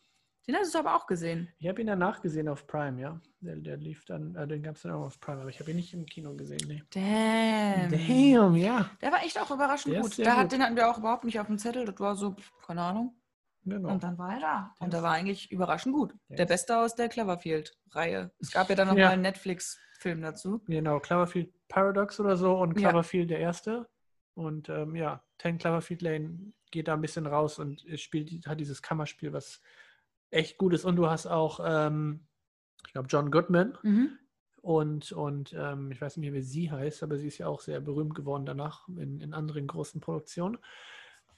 Den 0.47 0.57
hast 0.57 0.75
du 0.75 0.79
aber 0.79 0.95
auch 0.95 1.07
gesehen. 1.07 1.49
Ich 1.59 1.67
habe 1.67 1.81
ihn 1.81 1.87
danach 1.87 2.21
gesehen 2.21 2.49
auf 2.49 2.67
Prime, 2.67 3.01
ja. 3.01 3.21
Der, 3.41 3.57
der 3.57 3.79
lief 3.79 4.05
dann, 4.05 4.35
äh, 4.37 4.47
den 4.47 4.63
gab 4.63 4.77
es 4.77 4.83
dann 4.83 4.93
auch 4.93 5.07
auf 5.07 5.19
Prime, 5.21 5.41
aber 5.41 5.51
ich 5.51 5.59
habe 5.59 5.71
ihn 5.71 5.77
nicht 5.77 5.93
im 5.95 6.05
Kino 6.07 6.35
gesehen, 6.37 6.61
nee. 6.69 6.83
Damn. 6.91 7.91
Damn, 7.91 8.55
ja. 8.57 8.91
Der 9.01 9.11
war 9.11 9.25
echt 9.25 9.41
auch 9.41 9.51
überraschend 9.51 9.95
Der 9.95 10.03
gut. 10.03 10.19
Da 10.19 10.37
hat, 10.37 10.43
gut. 10.45 10.53
den 10.53 10.63
hatten 10.63 10.77
wir 10.77 10.89
auch 10.91 10.99
überhaupt 10.99 11.25
nicht 11.25 11.41
auf 11.41 11.47
dem 11.47 11.59
Zettel. 11.59 11.87
Das 11.87 11.99
war 11.99 12.15
so, 12.15 12.37
keine 12.65 12.83
Ahnung. 12.83 13.17
Genau. 13.69 13.91
Und 13.91 14.03
dann 14.03 14.17
war 14.17 14.35
er 14.35 14.41
da. 14.41 14.75
Und 14.79 14.95
ist- 14.95 15.03
war 15.03 15.11
eigentlich 15.13 15.51
überraschend 15.51 15.95
gut. 15.95 16.15
Der 16.29 16.37
Der 16.39 16.47
Beste 16.47 16.79
aus 16.79 16.95
der 16.95 17.09
Cloverfield-Reihe. 17.09 18.31
Es 18.39 18.53
gab 18.53 18.69
ja 18.71 18.77
dann 18.77 18.89
noch 18.89 18.97
Ja. 18.97 19.11
einen 19.11 19.23
Netflix-Film 19.23 20.23
dazu. 20.23 20.63
Genau, 20.67 21.01
Cloverfield 21.01 21.53
Paradox 21.69 22.21
oder 22.21 22.37
so 22.37 22.57
und 22.59 22.79
Ja. 22.81 22.89
Cloverfield 22.91 23.29
der 23.31 23.41
erste. 23.41 23.89
Und 24.35 24.69
ähm, 24.69 24.95
ja, 24.95 25.23
10 25.41 25.59
Cloverfield 25.59 26.03
Lane 26.03 26.53
geht 26.71 26.89
da 26.89 26.95
ein 26.95 27.01
bisschen 27.01 27.27
raus 27.27 27.59
und 27.59 27.85
spielt, 27.99 28.47
hat 28.47 28.61
dieses 28.61 28.83
Kammerspiel, 28.83 29.33
was 29.33 29.61
echt 30.31 30.59
gut 30.59 30.73
ist. 30.75 30.85
Und 30.85 30.97
du 30.97 31.09
hast 31.09 31.27
auch, 31.27 31.61
ähm, 31.65 32.27
ich 32.87 32.93
glaube, 32.93 33.09
John 33.09 33.31
Goodman 33.31 33.77
Mhm. 33.83 34.19
und, 34.63 35.11
und 35.13 35.55
ähm, 35.59 35.91
ich 35.91 36.01
weiß 36.01 36.17
nicht 36.19 36.31
mehr, 36.31 36.39
wie 36.39 36.43
sie 36.45 36.71
heißt, 36.71 37.03
aber 37.03 37.17
sie 37.17 37.27
ist 37.29 37.39
ja 37.39 37.49
auch 37.49 37.61
sehr 37.61 37.81
berühmt 37.81 38.15
geworden 38.15 38.47
danach 38.47 38.87
in, 38.89 39.21
in 39.21 39.33
anderen 39.35 39.67
großen 39.67 40.01
Produktionen. 40.01 40.59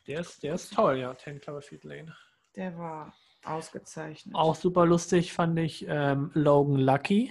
Der 0.08 0.20
ist, 0.20 0.42
der 0.42 0.54
ist 0.54 0.72
toll, 0.72 0.98
ja, 0.98 1.16
10 1.16 1.40
Cloverfield 1.40 1.84
Lane. 1.84 2.16
Der 2.56 2.76
war 2.78 3.14
ausgezeichnet. 3.44 4.34
Auch 4.34 4.54
super 4.54 4.86
lustig 4.86 5.32
fand 5.32 5.58
ich 5.58 5.86
ähm, 5.88 6.30
Logan 6.34 6.76
Lucky. 6.76 7.30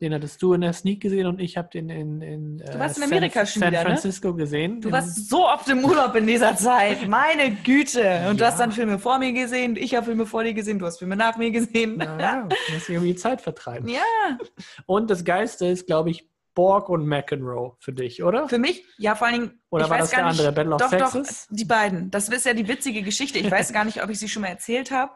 Den 0.00 0.14
hattest 0.14 0.40
du 0.42 0.52
in 0.52 0.60
der 0.60 0.72
Sneak 0.72 1.00
gesehen 1.00 1.26
und 1.26 1.40
ich 1.40 1.56
habe 1.56 1.70
den 1.70 1.88
in, 1.90 2.22
in 2.22 2.60
äh, 2.60 2.78
warst 2.78 2.98
in 2.98 3.02
San- 3.02 3.12
Amerika 3.12 3.44
San 3.44 3.68
wieder, 3.72 3.82
ne? 3.82 3.86
Francisco 3.90 4.32
gesehen. 4.32 4.80
Du 4.80 4.92
warst 4.92 5.28
so 5.28 5.44
oft 5.48 5.68
im 5.68 5.84
Urlaub 5.84 6.14
in 6.14 6.24
dieser 6.28 6.54
Zeit. 6.54 7.08
Meine 7.08 7.50
Güte. 7.64 8.28
Und 8.30 8.38
du 8.38 8.44
Ja. 8.44 8.50
hast 8.52 8.60
dann 8.60 8.70
Filme 8.70 9.00
vor 9.00 9.18
mir 9.18 9.32
gesehen. 9.32 9.74
Ich 9.76 9.96
habe 9.96 10.06
Filme 10.06 10.24
vor 10.24 10.44
dir 10.44 10.54
gesehen. 10.54 10.78
Du 10.78 10.86
hast 10.86 10.98
Filme 11.00 11.16
nach 11.16 11.36
mir 11.36 11.50
gesehen. 11.50 11.96
Naja, 11.96 12.46
du 12.48 12.74
musst 12.74 12.88
irgendwie 12.88 13.16
Zeit 13.16 13.40
vertreiben. 13.40 13.88
Ja. 13.92 14.38
Und 14.86 15.10
das 15.10 15.24
Geilste 15.24 15.66
ist, 15.66 15.86
glaube 15.86 16.10
ich, 16.10 16.28
Borg 16.58 16.88
und 16.88 17.06
McEnroe 17.06 17.76
für 17.78 17.92
dich, 17.92 18.24
oder? 18.24 18.48
Für 18.48 18.58
mich, 18.58 18.84
ja, 18.96 19.14
vor 19.14 19.28
allen 19.28 19.40
Dingen. 19.40 19.62
Oder 19.70 19.88
war 19.88 19.98
das 19.98 20.10
der 20.10 20.24
nicht, 20.24 20.40
andere, 20.40 20.50
Battle 20.50 20.74
of 20.74 20.80
doch, 20.80 20.90
Texas? 20.90 21.46
Doch, 21.46 21.56
die 21.56 21.64
beiden. 21.64 22.10
Das 22.10 22.28
ist 22.28 22.46
ja 22.46 22.52
die 22.52 22.66
witzige 22.66 23.02
Geschichte. 23.02 23.38
Ich 23.38 23.48
weiß 23.48 23.72
gar 23.72 23.84
nicht, 23.84 24.02
ob 24.02 24.10
ich 24.10 24.18
sie 24.18 24.28
schon 24.28 24.42
mal 24.42 24.48
erzählt 24.48 24.90
habe. 24.90 25.12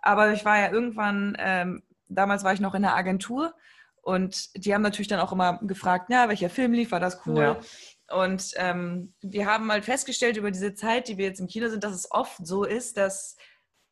Aber 0.00 0.32
ich 0.32 0.46
war 0.46 0.58
ja 0.58 0.72
irgendwann, 0.72 1.36
ähm, 1.38 1.82
damals 2.08 2.42
war 2.42 2.54
ich 2.54 2.60
noch 2.60 2.74
in 2.74 2.80
der 2.80 2.96
Agentur 2.96 3.52
und 4.00 4.48
die 4.56 4.72
haben 4.72 4.80
natürlich 4.80 5.08
dann 5.08 5.20
auch 5.20 5.30
immer 5.30 5.58
gefragt, 5.60 6.08
ja, 6.08 6.26
welcher 6.30 6.48
Film 6.48 6.72
lief, 6.72 6.90
war 6.90 7.00
das 7.00 7.20
cool? 7.26 7.60
Ja. 8.08 8.16
Und 8.16 8.54
ähm, 8.56 9.12
wir 9.20 9.44
haben 9.44 9.70
halt 9.70 9.84
festgestellt 9.84 10.38
über 10.38 10.50
diese 10.50 10.72
Zeit, 10.72 11.08
die 11.08 11.18
wir 11.18 11.26
jetzt 11.26 11.40
im 11.40 11.48
Kino 11.48 11.68
sind, 11.68 11.84
dass 11.84 11.92
es 11.92 12.10
oft 12.10 12.46
so 12.46 12.64
ist, 12.64 12.96
dass 12.96 13.36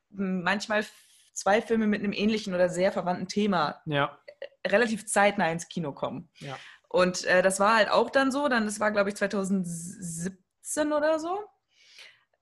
manchmal 0.09 0.87
zwei 1.35 1.61
Filme 1.61 1.87
mit 1.87 2.03
einem 2.03 2.15
ähnlichen 2.15 2.55
oder 2.55 2.71
sehr 2.71 2.91
verwandten 2.91 3.29
Thema 3.29 3.83
Ja, 3.85 4.19
relativ 4.67 5.07
zeitnah 5.07 5.51
ins 5.51 5.69
Kino 5.69 5.93
kommen. 5.93 6.29
Ja. 6.39 6.57
Und 6.89 7.25
äh, 7.25 7.43
das 7.43 7.61
war 7.61 7.77
halt 7.77 7.91
auch 7.91 8.11
dann 8.11 8.31
so, 8.33 8.49
dann, 8.49 8.65
das 8.65 8.81
war 8.81 8.91
glaube 8.93 9.11
ich 9.11 9.17
2017 9.17 10.93
oder 10.93 11.19
so. 11.19 11.39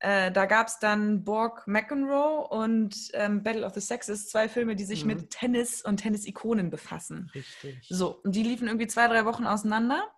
Äh, 0.00 0.30
da 0.32 0.44
gab 0.46 0.66
es 0.68 0.78
dann 0.80 1.24
Borg 1.24 1.66
McEnroe 1.66 2.46
und 2.48 2.94
ähm, 3.14 3.42
Battle 3.42 3.64
of 3.64 3.72
the 3.74 3.80
Sexes, 3.80 4.28
zwei 4.28 4.48
Filme, 4.48 4.76
die 4.76 4.84
sich 4.84 5.02
Mhm. 5.02 5.06
mit 5.08 5.30
Tennis 5.30 5.82
und 5.82 5.96
Tennis-Ikonen 5.98 6.68
befassen. 6.70 7.30
Richtig. 7.34 7.78
So, 7.88 8.20
und 8.22 8.34
die 8.34 8.42
liefen 8.42 8.66
irgendwie 8.68 8.86
zwei, 8.86 9.08
drei 9.08 9.24
Wochen 9.24 9.46
auseinander, 9.46 10.10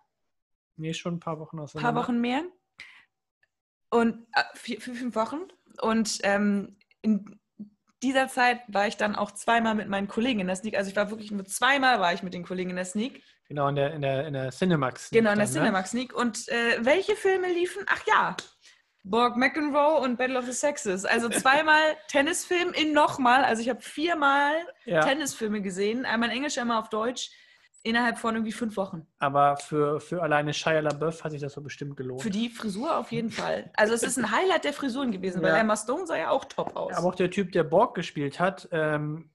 Nee, 0.79 0.93
schon 0.93 1.15
ein 1.15 1.19
paar 1.19 1.39
Wochen 1.39 1.57
ein 1.57 1.61
auseinander. 1.63 1.93
paar 1.93 2.03
Wochen 2.03 2.19
mehr. 2.21 2.43
Und 3.89 4.27
äh, 4.33 4.43
vier, 4.53 4.79
fünf 4.81 5.15
Wochen. 5.15 5.39
Und 5.81 6.19
ähm, 6.23 6.77
in 7.01 7.39
dieser 8.03 8.27
Zeit 8.27 8.61
war 8.67 8.87
ich 8.87 8.97
dann 8.97 9.15
auch 9.15 9.31
zweimal 9.31 9.75
mit 9.75 9.87
meinen 9.87 10.07
Kollegen 10.07 10.39
in 10.39 10.47
der 10.47 10.55
Sneak. 10.55 10.77
Also 10.77 10.89
ich 10.89 10.95
war 10.95 11.09
wirklich 11.09 11.31
nur 11.31 11.45
zweimal 11.45 11.99
war 11.99 12.13
ich 12.13 12.23
mit 12.23 12.33
den 12.33 12.43
Kollegen 12.43 12.69
in 12.69 12.75
der 12.75 12.85
Sneak. 12.85 13.23
Genau, 13.47 13.67
in 13.69 13.75
der, 13.75 13.93
in 13.93 14.01
der, 14.01 14.27
in 14.27 14.33
der 14.33 14.51
Cinemax. 14.51 15.09
Genau, 15.09 15.31
in 15.31 15.37
der 15.37 15.45
dann, 15.45 15.53
ne? 15.53 15.59
Cinemax 15.59 15.91
Sneak. 15.91 16.13
Und 16.13 16.47
äh, 16.49 16.77
welche 16.81 17.15
Filme 17.15 17.51
liefen? 17.51 17.83
Ach 17.87 18.01
ja, 18.05 18.35
Borg 19.03 19.37
McEnroe 19.37 20.01
und 20.01 20.17
Battle 20.17 20.37
of 20.37 20.45
the 20.45 20.51
Sexes. 20.51 21.05
Also 21.05 21.29
zweimal 21.29 21.81
Tennisfilm 22.09 22.73
in 22.73 22.93
nochmal. 22.93 23.43
Also 23.43 23.61
ich 23.61 23.69
habe 23.69 23.81
viermal 23.81 24.53
Ja, 24.85 25.01
Tennisfilme 25.01 25.61
gesehen. 25.61 26.05
Einmal 26.05 26.29
in 26.29 26.37
Englisch, 26.37 26.57
einmal 26.57 26.79
auf 26.79 26.89
Deutsch. 26.89 27.31
Innerhalb 27.87 28.17
von 28.17 28.35
irgendwie 28.35 28.51
fünf 28.51 28.77
Wochen. 28.77 29.07
aber 29.19 29.57
für, 29.57 29.99
für 29.99 30.21
alleine 30.21 30.53
Shia 30.53 30.79
LaBeouf 30.81 31.23
hat 31.23 31.31
sich 31.31 31.41
das 31.41 31.53
so 31.53 31.61
bestimmt 31.61 31.95
gelohnt. 31.97 32.21
Für 32.21 32.29
die 32.29 32.49
Frisur 32.49 32.97
auf 32.97 33.11
jeden 33.11 33.31
Fall. 33.31 33.71
Also 33.75 33.93
es 33.93 34.03
ist 34.03 34.17
ein 34.17 34.31
Highlight 34.31 34.63
der 34.65 34.73
Frisuren 34.73 35.11
gewesen, 35.11 35.41
weil 35.41 35.51
Ja. 35.53 35.57
Emma 35.57 35.75
Stone 35.75 36.05
sah 36.05 36.17
ja 36.17 36.29
auch 36.29 36.45
top 36.45 36.75
aus. 36.75 36.93
Aber 36.93 37.07
auch 37.07 37.15
der 37.15 37.31
Typ, 37.31 37.51
der 37.51 37.63
Borg 37.63 37.95
gespielt 37.95 38.39
hat, 38.39 38.67
ähm, 38.71 39.29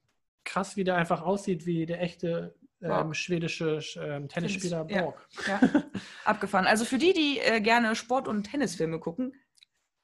krass, 0.45 0.75
wie 0.77 0.83
der 0.83 0.95
einfach 0.95 1.21
aussieht, 1.21 1.65
wie 1.65 1.85
der 1.85 2.01
echte 2.01 2.55
ähm, 2.81 2.89
Borg. 2.89 3.15
schwedische 3.15 3.79
ähm, 3.99 4.27
Tennisspieler 4.27 4.85
Ja. 4.89 5.01
Borg. 5.03 5.27
Ja, 5.47 5.59
abgefahren. 6.25 6.67
Also 6.67 6.85
für 6.85 6.97
die, 6.97 7.13
die 7.13 7.39
äh, 7.39 7.61
gerne 7.61 7.95
Sport- 7.95 8.27
und 8.27 8.43
Tennisfilme 8.43 8.99
gucken, 8.99 9.33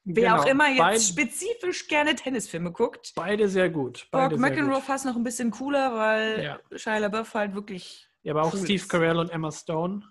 wer 0.04 0.30
Genau. 0.30 0.40
auch 0.42 0.46
immer 0.46 0.68
jetzt 0.68 0.78
Beid- 0.78 1.02
spezifisch 1.02 1.86
gerne 1.88 2.14
Tennisfilme 2.14 2.72
guckt, 2.72 3.12
beide 3.14 3.48
sehr 3.48 3.68
gut. 3.68 4.08
Borg 4.10 4.30
Beide 4.30 4.38
sehr 4.40 4.50
McEnroe 4.50 4.80
fast 4.80 5.04
noch 5.04 5.14
ein 5.14 5.22
bisschen 5.24 5.50
cooler, 5.50 5.94
weil 5.94 6.42
Ja. 6.42 6.58
Shia 6.74 6.98
LaBeouf 6.98 7.34
halt 7.34 7.54
wirklich. 7.54 8.08
Ja, 8.22 8.32
aber 8.34 8.42
auch 8.42 8.54
cool 8.54 8.60
Steve. 8.60 8.84
Carell 8.86 9.16
und 9.18 9.30
Emma 9.30 9.50
Stone. 9.50 10.02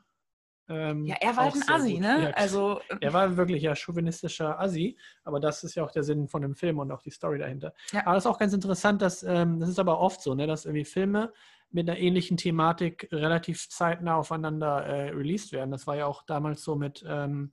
ähm, 0.68 1.06
Ja, 1.06 1.16
er 1.20 1.36
war 1.38 1.46
halt 1.46 1.56
ein 1.56 1.64
Assi, 1.76 1.94
gut. 1.94 2.02
ne? 2.02 2.24
Ja, 2.24 2.30
also 2.32 2.80
Er 3.02 3.14
war 3.14 3.38
wirklich 3.38 3.62
ja 3.64 3.76
chauvinistischer 3.76 4.60
Assi, 4.60 4.98
aber 5.24 5.40
das 5.40 5.64
ist 5.64 5.76
ja 5.76 5.84
auch 5.84 5.92
der 5.92 6.04
Sinn 6.04 6.28
von 6.28 6.42
dem 6.42 6.56
Film 6.56 6.80
und 6.80 6.92
auch 6.92 7.02
die 7.02 7.12
Story 7.12 7.40
dahinter. 7.40 7.74
Ja. 7.92 8.02
Aber 8.06 8.16
das 8.16 8.26
ist 8.26 8.32
auch 8.32 8.40
ganz 8.40 8.54
interessant, 8.54 9.02
dass 9.02 9.24
ähm, 9.24 9.60
das 9.60 9.70
ist 9.70 9.80
aber 9.80 10.00
oft 10.00 10.22
so, 10.22 10.36
ne, 10.36 10.48
dass 10.48 10.66
irgendwie 10.66 10.86
Filme 10.86 11.34
mit 11.72 11.88
einer 11.88 12.00
ähnlichen 12.00 12.36
Thematik 12.38 13.08
relativ 13.12 13.70
zeitnah 13.70 14.16
aufeinander 14.16 14.86
äh, 14.86 15.10
released 15.12 15.52
werden. 15.52 15.70
Das 15.72 15.86
war 15.86 15.96
ja 15.96 16.08
auch 16.08 16.24
damals 16.24 16.64
so 16.64 16.76
mit 16.76 17.06
ähm, 17.08 17.52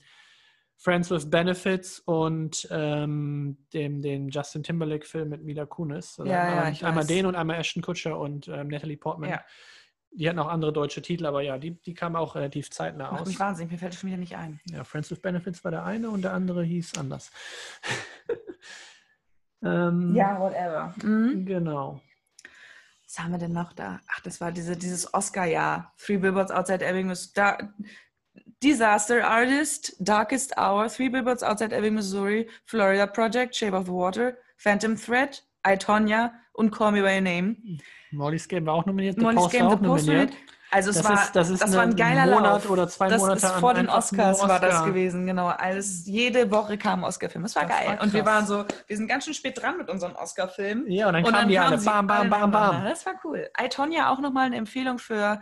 Friends 0.79 1.11
with 1.11 1.29
Benefits 1.31 2.01
und 2.01 2.67
ähm, 2.71 3.59
dem 3.73 4.03
den 4.03 4.29
Justin 4.29 4.63
Timberlake-Film 4.63 5.29
mit 5.31 5.43
Mila 5.43 5.65
Kunis. 5.67 6.19
Also 6.19 6.31
Ja, 6.31 6.37
ja, 6.47 6.51
einmal, 6.53 6.73
ich 6.73 6.85
einmal 6.85 7.07
den 7.07 7.27
und 7.27 7.35
einmal 7.35 7.57
Ashton 7.57 7.83
Kutcher 7.83 8.19
und 8.19 8.49
ähm, 8.49 8.69
Natalie 8.69 8.97
Portman. 8.99 9.31
Ja. 9.31 9.45
Die 10.17 10.27
hatten 10.29 10.39
auch 10.39 10.49
andere 10.49 10.73
deutsche 10.73 11.03
Titel, 11.03 11.27
aber 11.27 11.43
ja, 11.43 11.59
die, 11.59 11.73
die 11.83 11.93
kamen 11.93 12.17
auch 12.17 12.35
relativ 12.37 12.71
zeitnah 12.71 13.11
macht 13.11 13.23
aus. 13.23 13.29
mich 13.29 13.39
wahnsinnig, 13.39 13.73
mir 13.73 13.79
fällt 13.79 13.93
das 13.93 14.01
schon 14.01 14.09
wieder 14.09 14.19
nicht 14.19 14.35
ein. 14.35 14.61
Ja, 14.71 14.83
Friends 14.83 15.11
with 15.11 15.21
Benefits 15.21 15.63
war 15.63 15.71
der 15.71 15.85
eine 15.85 16.09
und 16.09 16.23
der 16.23 16.33
andere 16.33 16.65
hieß 16.65 16.97
anders. 16.97 17.31
ähm, 19.63 20.15
whatever. 20.15 20.95
Mhm. 21.03 21.45
Genau. 21.45 22.01
Was 23.05 23.19
haben 23.19 23.33
wir 23.33 23.39
denn 23.39 23.53
noch 23.53 23.75
da? 23.75 24.01
Ach, 24.09 24.21
das 24.21 24.41
war 24.41 24.53
diese, 24.53 24.77
dieses 24.77 25.13
Oscar-Jahr. 25.13 25.93
Three 25.99 26.17
Billboards 26.17 26.51
Outside 26.51 26.85
Ebbing, 26.85 27.09
Miss 27.09 27.33
da 27.33 27.59
Disaster 28.63 29.27
Artist, 29.27 29.97
Darkest 30.01 30.57
Hour, 30.57 30.89
Three 30.89 31.11
Billboards 31.11 31.43
Outside 31.43 31.77
Ebbing, 31.77 31.95
Missouri, 31.95 32.49
Florida 32.65 33.07
Project, 33.07 33.55
Shape 33.55 33.77
of 33.77 33.89
Water, 33.89 34.39
Phantom 34.57 34.97
Thread, 34.97 35.43
I, 35.67 35.77
Tonya 35.77 36.33
und 36.55 36.71
Call 36.71 36.93
Me 36.93 37.03
By 37.03 37.17
Your 37.17 37.21
Name. 37.21 37.57
Molly's 38.17 38.49
Game 38.49 38.67
war 38.67 38.75
auch 38.75 38.87
nominiert. 38.87 39.19
Molly's 39.19 39.41
Post 39.41 39.53
Game, 39.53 39.67
war 39.67 39.73
auch 39.75 39.81
nominiert. 39.81 40.33
Also 40.69 40.91
es 40.91 40.97
Das 40.97 41.05
war, 41.09 41.15
ist- 41.23 41.37
das 41.37 41.49
ist 41.49 41.75
war 41.77 41.83
ein 41.85 41.95
geiler 41.95 42.27
Monat 42.27 42.65
Lauf. 42.65 42.71
oder 42.71 42.89
zwei 42.89 43.09
das 43.09 43.21
Monate 43.23 43.39
ist 43.47 43.53
vor 43.53 43.73
den 43.73 43.89
Oscars 43.89 44.41
nur 44.41 44.49
war 44.49 44.59
das 44.59 44.75
Oscar. 44.75 44.87
gewesen, 44.89 45.25
genau. 45.25 45.47
Alles, 45.47 46.07
jede 46.07 46.51
Woche 46.51 46.77
kam 46.77 47.01
ein 47.01 47.05
Oscar-Film. 47.05 47.45
Das 47.45 47.55
war 47.55 47.63
Das 47.67 47.71
geil. 47.79 47.87
war 47.97 48.03
und 48.03 48.13
wir 48.13 48.27
waren 48.27 48.45
so, 48.47 48.65
wir 48.89 48.97
sind 48.97 49.07
ganz 49.07 49.25
schön 49.25 49.33
spät 49.35 49.63
dran 49.63 49.79
mit 49.79 49.89
unseren 49.89 50.17
Oscar-Filmen. 50.17 50.91
Ja, 50.91 51.07
und 51.07 51.15
dann 51.15 51.25
Und 51.25 51.33
kamen 51.33 51.49
die 51.49 51.59
alle. 51.59 51.79
sie 51.79 51.87
Bam, 51.87 52.09
bam, 52.09 52.29
bam, 52.29 52.51
bam. 52.51 52.85
Das 52.85 53.07
war 53.07 53.15
cool. 53.23 53.49
I, 53.63 53.69
Tonya 53.69 54.11
auch 54.11 54.19
nochmal 54.19 54.47
eine 54.47 54.57
Empfehlung 54.57 54.99
für 54.99 55.41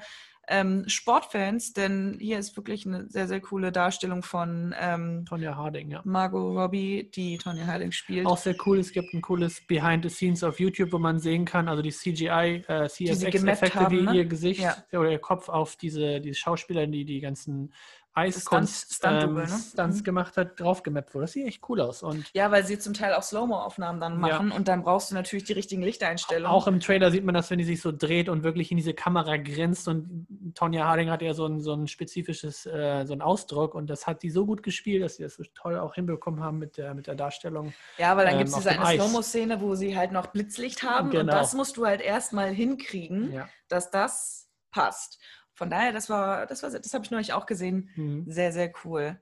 ähm, 0.48 0.84
Sportfans, 0.88 1.72
denn 1.72 2.16
hier 2.20 2.38
ist 2.38 2.56
wirklich 2.56 2.86
eine 2.86 3.08
sehr, 3.08 3.28
sehr 3.28 3.40
coole 3.40 3.72
Darstellung 3.72 4.22
von 4.22 4.74
ähm, 4.78 5.24
Tonya 5.26 5.56
Harding, 5.56 5.90
ja. 5.90 6.00
Margot 6.04 6.56
Robbie, 6.56 7.10
die 7.14 7.38
Tonya 7.38 7.66
Harding 7.66 7.92
spielt. 7.92 8.26
Auch 8.26 8.38
sehr 8.38 8.56
cool. 8.66 8.78
Es 8.78 8.92
gibt 8.92 9.12
ein 9.14 9.22
cooles 9.22 9.60
Behind 9.66 10.04
the 10.04 10.10
Scenes 10.10 10.42
auf 10.44 10.60
YouTube, 10.60 10.92
wo 10.92 10.98
man 10.98 11.18
sehen 11.18 11.44
kann, 11.44 11.68
also 11.68 11.82
die 11.82 11.92
CGI, 11.92 12.64
äh, 12.68 12.88
CSX-Effekte, 12.88 13.90
wie 13.90 14.02
ne? 14.02 14.14
ihr 14.14 14.24
Gesicht 14.26 14.60
Ja. 14.60 14.76
oder 14.92 15.10
ihr 15.10 15.18
Kopf 15.18 15.48
auf 15.48 15.76
diese, 15.76 16.20
diese 16.20 16.34
Schauspieler, 16.34 16.86
die 16.86 17.04
die 17.04 17.20
ganzen 17.20 17.72
Eiskunst 18.14 19.00
ähm, 19.04 19.34
ne? 19.34 19.46
Stunts 19.48 19.98
Mhm. 19.98 20.04
gemacht 20.04 20.36
hat, 20.36 20.58
draufgemappt 20.60 21.14
wurde. 21.14 21.24
Das 21.24 21.32
sieht 21.32 21.46
echt 21.46 21.62
cool 21.68 21.80
aus. 21.80 22.02
Und 22.02 22.30
ja, 22.32 22.50
weil 22.50 22.64
sie 22.64 22.78
zum 22.78 22.94
Teil 22.94 23.12
auch 23.14 23.22
Slow-Mo-Aufnahmen 23.22 24.00
dann 24.00 24.12
Ja. 24.14 24.18
machen 24.18 24.52
und 24.52 24.68
dann 24.68 24.82
brauchst 24.82 25.10
du 25.10 25.14
natürlich 25.16 25.44
die 25.44 25.52
richtigen 25.52 25.82
Lichteinstellungen. 25.82 26.46
Auch 26.50 26.66
im 26.68 26.78
Trailer 26.80 27.10
sieht 27.10 27.24
man 27.24 27.34
das, 27.34 27.50
wenn 27.50 27.58
die 27.58 27.64
sich 27.64 27.80
so 27.80 27.90
dreht 27.92 28.28
und 28.28 28.42
wirklich 28.44 28.70
in 28.70 28.76
diese 28.76 28.94
Kamera 28.94 29.36
grinst. 29.36 29.88
Und 29.88 30.26
Tonja 30.54 30.86
Harding 30.86 31.10
hat 31.10 31.22
ja 31.22 31.34
so 31.34 31.46
ein, 31.46 31.60
so 31.60 31.72
ein 31.74 31.88
spezifisches, 31.88 32.66
äh, 32.66 33.04
so 33.04 33.12
einen 33.12 33.22
Ausdruck. 33.22 33.74
Und 33.74 33.88
das 33.88 34.06
hat 34.06 34.22
die 34.22 34.30
so 34.30 34.46
gut 34.46 34.62
gespielt, 34.62 35.02
dass 35.02 35.16
sie 35.16 35.24
das 35.24 35.34
so 35.34 35.42
toll 35.54 35.78
auch 35.78 35.94
hinbekommen 35.94 36.42
haben 36.42 36.58
mit 36.58 36.76
der, 36.76 36.94
mit 36.94 37.06
der 37.08 37.16
Darstellung. 37.16 37.74
Ja, 37.98 38.16
weil 38.16 38.26
dann 38.26 38.34
ähm, 38.34 38.38
gibt 38.38 38.50
es 38.50 38.56
diese 38.56 38.70
eine. 38.80 39.00
Slow-Mo-Szene, 39.02 39.60
wo 39.60 39.74
sie 39.74 39.96
halt 39.96 40.12
noch 40.12 40.26
Blitzlicht 40.28 40.82
haben 40.84 41.08
und 41.08 41.14
Genau. 41.14 41.32
das 41.32 41.52
musst 41.54 41.76
du 41.76 41.84
halt 41.86 42.00
erstmal 42.00 42.50
hinkriegen, 42.50 43.32
Ja. 43.32 43.48
dass 43.68 43.90
das 43.90 44.48
passt. 44.70 45.18
Von 45.54 45.70
daher, 45.70 45.92
das 45.92 46.10
war, 46.10 46.46
das 46.46 46.62
war, 46.62 46.70
das 46.70 46.92
habe 46.94 47.04
ich 47.04 47.10
neulich 47.10 47.32
auch 47.32 47.46
gesehen. 47.46 47.90
Mhm. 47.96 48.24
Sehr, 48.30 48.52
sehr 48.52 48.72
cool. 48.84 49.20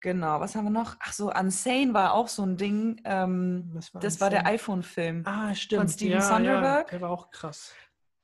Genau, 0.00 0.40
was 0.40 0.54
haben 0.54 0.64
wir 0.64 0.70
noch? 0.70 0.96
Ach 1.00 1.12
so, 1.12 1.30
Unsane 1.30 1.92
war 1.92 2.14
auch 2.14 2.28
so 2.28 2.42
ein 2.42 2.56
Ding. 2.56 3.00
Ähm, 3.04 3.70
war 3.92 4.00
das 4.00 4.20
war 4.20 4.30
der 4.30 4.46
iPhone-Film, 4.46 5.24
Ah, 5.26 5.54
stimmt. 5.54 5.90
Steven 5.90 6.12
ja, 6.12 6.20
Soderbergh. 6.22 6.86
Ja, 6.86 6.90
der 6.90 7.00
war 7.02 7.10
auch 7.10 7.30
krass. 7.30 7.74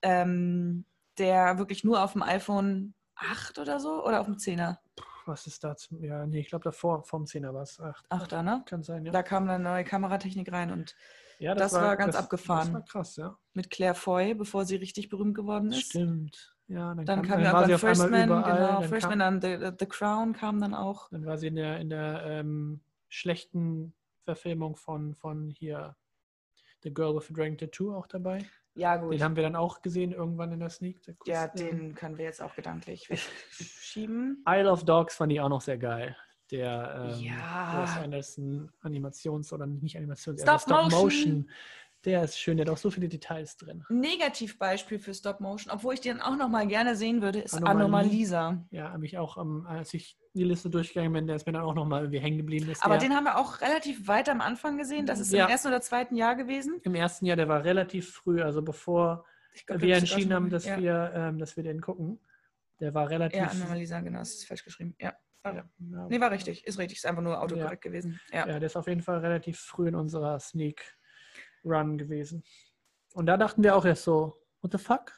ähm, 0.03 0.87
der 1.19 1.59
wirklich 1.59 1.85
nur 1.85 2.03
auf 2.03 2.13
dem 2.13 2.23
iPhone 2.23 2.95
8 3.17 3.59
oder 3.59 3.79
so 3.81 4.05
oder 4.05 4.21
auf 4.21 4.27
dem 4.27 4.37
10er? 4.37 4.79
Was 5.27 5.47
ist 5.47 5.65
da? 5.65 5.75
Ja, 6.01 6.25
nee, 6.27 6.41
ich 6.41 6.49
glaube 6.49 6.65
davor, 6.65 7.03
vom 7.03 7.25
10er 7.25 7.53
war 7.53 7.63
es. 7.63 7.81
Ach, 7.81 8.03
8er, 8.11 8.43
ne? 8.43 8.63
kann 8.67 8.83
sein, 8.83 9.05
ja. 9.05 9.13
Da 9.13 9.23
kam 9.23 9.49
eine 9.49 9.63
neue 9.63 9.85
Kameratechnik 9.85 10.51
rein 10.53 10.71
und 10.71 10.95
ja 11.39 11.55
das 11.55 11.73
war 11.75 11.97
ganz 11.97 12.15
das, 12.15 12.25
abgefahren. 12.25 12.73
Das 12.73 12.75
war 12.75 12.85
krass, 12.85 13.17
ja. 13.17 13.37
mit 13.53 13.69
Claire 13.71 13.95
Foy, 13.95 14.35
bevor 14.35 14.65
sie 14.65 14.77
richtig 14.77 15.09
berühmt 15.09 15.35
geworden 15.35 15.73
ist. 15.73 15.89
Stimmt. 15.89 16.56
Ja, 16.69 16.95
dann, 16.95 17.07
Dann 17.07 17.23
kam, 17.23 17.27
kam 17.29 17.39
dann 17.39 17.45
ja 17.45 17.53
war 17.53 17.65
sie 17.67 17.71
irgendwann 17.73 17.75
auf 17.75 17.81
First 17.81 18.03
einmal 18.03 18.27
Man, 18.27 18.39
überall. 18.41 18.57
genau, 18.67 18.81
dann, 18.81 18.89
First 18.89 19.09
kam, 19.09 19.19
dann 19.21 19.41
The, 19.41 19.71
The 19.79 19.87
Crown 19.87 20.33
kam 20.33 20.61
dann 20.61 20.75
auch. 20.75 21.09
dann 21.11 21.25
war 21.25 21.39
sie 21.39 21.47
in 21.47 21.55
der, 21.57 21.79
in 21.79 21.91
der 21.91 22.23
ähm, 22.27 22.81
schlechten 23.09 23.95
Verfilmung 24.25 24.75
von, 24.75 25.15
von 25.15 25.49
hier 25.51 25.95
The 26.83 26.93
Girl 26.93 27.15
with 27.17 27.29
the 27.29 27.35
Dragon 27.35 27.57
Tattoo 27.57 27.95
auch 27.95 28.07
dabei. 28.09 28.45
Ja, 28.75 28.97
gut. 28.97 29.15
Den 29.15 29.23
haben 29.23 29.37
wir 29.37 29.43
dann 29.45 29.57
auch 29.57 29.81
gesehen 29.81 30.13
irgendwann 30.13 30.53
in 30.53 30.61
der 30.61 30.69
Sneak. 30.69 31.01
Der 31.03 31.15
ja, 31.25 31.47
den 31.49 31.95
können 31.95 32.19
wir 32.19 32.25
jetzt 32.27 32.43
auch 32.43 32.55
gedanklich 32.55 33.09
wegschieben. 33.11 34.45
Isle 34.49 34.71
of 34.71 34.85
Dogs 34.85 35.17
fand 35.17 35.33
ich 35.33 35.41
auch 35.41 35.49
noch 35.49 35.61
sehr 35.63 35.79
geil. 35.79 36.17
Der 36.51 37.11
ähm, 37.15 37.21
Ja. 37.21 37.83
Wes 37.83 37.97
Anderson 37.97 38.71
Animations- 38.83 39.53
oder 39.53 39.67
nicht 39.67 39.97
Animations, 39.97 40.41
Stop 40.43 40.55
eher 40.55 40.59
Stop. 40.59 41.45
Der 42.07 42.23
ist 42.23 42.39
schön, 42.39 42.57
der 42.57 42.67
hat 42.67 42.73
auch 42.73 42.79
so 42.79 42.89
viele 42.89 43.09
Details 43.09 43.57
drin. 43.57 43.85
Negativbeispiel 43.89 45.01
für 45.01 45.13
Stop 45.13 45.41
Motion, 45.41 45.75
obwohl 45.75 45.95
ich 45.95 46.01
den 46.01 46.21
auch 46.21 46.37
noch 46.37 46.49
mal 46.49 46.65
gerne 46.69 46.95
sehen 46.95 47.21
würde, 47.21 47.41
ist. 47.41 47.55
Anomalisa. 47.55 48.65
Ja, 48.71 48.93
habe 48.93 49.05
ich 49.05 49.19
auch, 49.19 49.37
ähm, 49.37 49.67
als 49.67 49.93
ich 49.93 50.17
die 50.33 50.45
Liste 50.45 50.71
durchgegangen 50.71 51.13
bin, 51.13 51.27
der 51.27 51.35
ist 51.35 51.47
mir 51.47 51.53
dann 51.53 51.63
auch 51.63 51.75
nochmal 51.75 52.03
irgendwie 52.03 52.21
hängen 52.21 52.37
geblieben. 52.37 52.71
Ist 52.71 52.85
Aber 52.85 52.97
der, 52.97 53.09
den 53.09 53.17
haben 53.17 53.25
wir 53.25 53.37
auch 53.37 53.61
relativ 53.61 54.07
weit 54.07 54.29
am 54.29 54.41
Anfang 54.41 54.79
gesehen. 54.79 55.05
Das 55.05 55.19
ist 55.19 55.33
Ja. 55.33 55.47
im 55.47 55.51
ersten 55.51 55.67
oder 55.67 55.81
zweiten 55.81 56.15
Jahr 56.15 56.37
gewesen. 56.37 56.81
Im 56.85 56.95
ersten 56.95 57.27
Jahr, 57.27 57.37
der 57.37 57.49
war 57.49 57.65
relativ 57.65 58.13
früh, 58.13 58.41
also 58.41 58.63
bevor 58.63 59.25
glaub, 59.67 59.81
wir 59.81 59.97
entschieden 59.97 60.33
haben, 60.33 60.49
dass, 60.49 60.65
ja. 60.65 60.79
wir, 60.79 61.13
ähm, 61.13 61.39
dass 61.41 61.57
wir 61.57 61.65
den 61.65 61.81
gucken. 61.81 62.21
Der 62.79 62.95
war 62.95 63.11
relativ. 63.11 63.41
Ja, 63.41 63.49
Anomalisa, 63.49 63.99
genau, 64.01 64.21
das 64.21 64.35
ist 64.35 64.47
falsch 64.47 64.63
geschrieben. 64.65 64.95
Ja. 65.01 65.13
Ja, 65.45 65.55
ja, 65.55 66.07
Nee, 66.09 66.21
war 66.21 66.31
richtig. 66.31 66.67
Ist 66.67 66.79
richtig. 66.79 66.99
Ist 66.99 67.07
einfach 67.07 67.23
nur 67.23 67.41
autokorrekt 67.41 67.83
gewesen. 67.83 68.21
Ja. 68.33 68.47
ja, 68.49 68.59
der 68.59 68.67
ist 68.67 68.77
auf 68.77 68.89
jeden 68.89 69.03
Fall 69.03 69.19
relativ 69.19 69.59
früh 69.59 69.89
in 69.89 69.95
unserer 69.95 70.39
Sneak 70.41 70.96
Run 71.67 71.99
gewesen. 71.99 72.43
Und 73.15 73.27
da 73.27 73.37
dachten 73.37 73.63
wir 73.63 73.77
auch 73.77 73.85
erst 73.85 74.05
so, 74.05 74.41
what 74.63 74.73
the 74.73 74.79
fuck? 74.79 75.13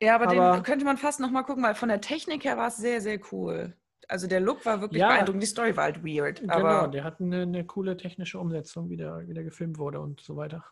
Ja, 0.00 0.16
aber, 0.16 0.28
Aber- 0.28 0.56
den 0.58 0.62
könnte 0.64 0.84
man 0.84 0.96
fast 0.98 1.20
noch 1.20 1.30
mal 1.30 1.42
gucken, 1.44 1.62
weil 1.62 1.74
von 1.74 1.88
der 1.88 2.00
Technik 2.00 2.44
her 2.44 2.56
war 2.56 2.68
es 2.68 2.76
sehr, 2.76 3.00
sehr 3.00 3.18
cool. 3.32 3.76
Also 4.08 4.26
der 4.26 4.40
Look 4.40 4.66
war 4.66 4.80
wirklich 4.82 5.00
Ja. 5.00 5.08
beeindruckend. 5.08 5.42
Die 5.42 5.46
Story 5.46 5.74
war 5.76 5.84
halt 5.84 6.04
weird. 6.04 6.40
genau, 6.42 6.86
der 6.88 7.04
hat 7.04 7.20
eine, 7.20 7.42
eine 7.42 7.64
coole 7.64 7.96
technische 7.96 8.38
Umsetzung, 8.38 8.90
wie 8.90 8.96
der, 8.98 9.26
wie 9.26 9.32
der 9.34 9.44
gefilmt 9.44 9.78
wurde 9.78 10.00
und 10.00 10.20
so 10.20 10.36
weiter. 10.36 10.62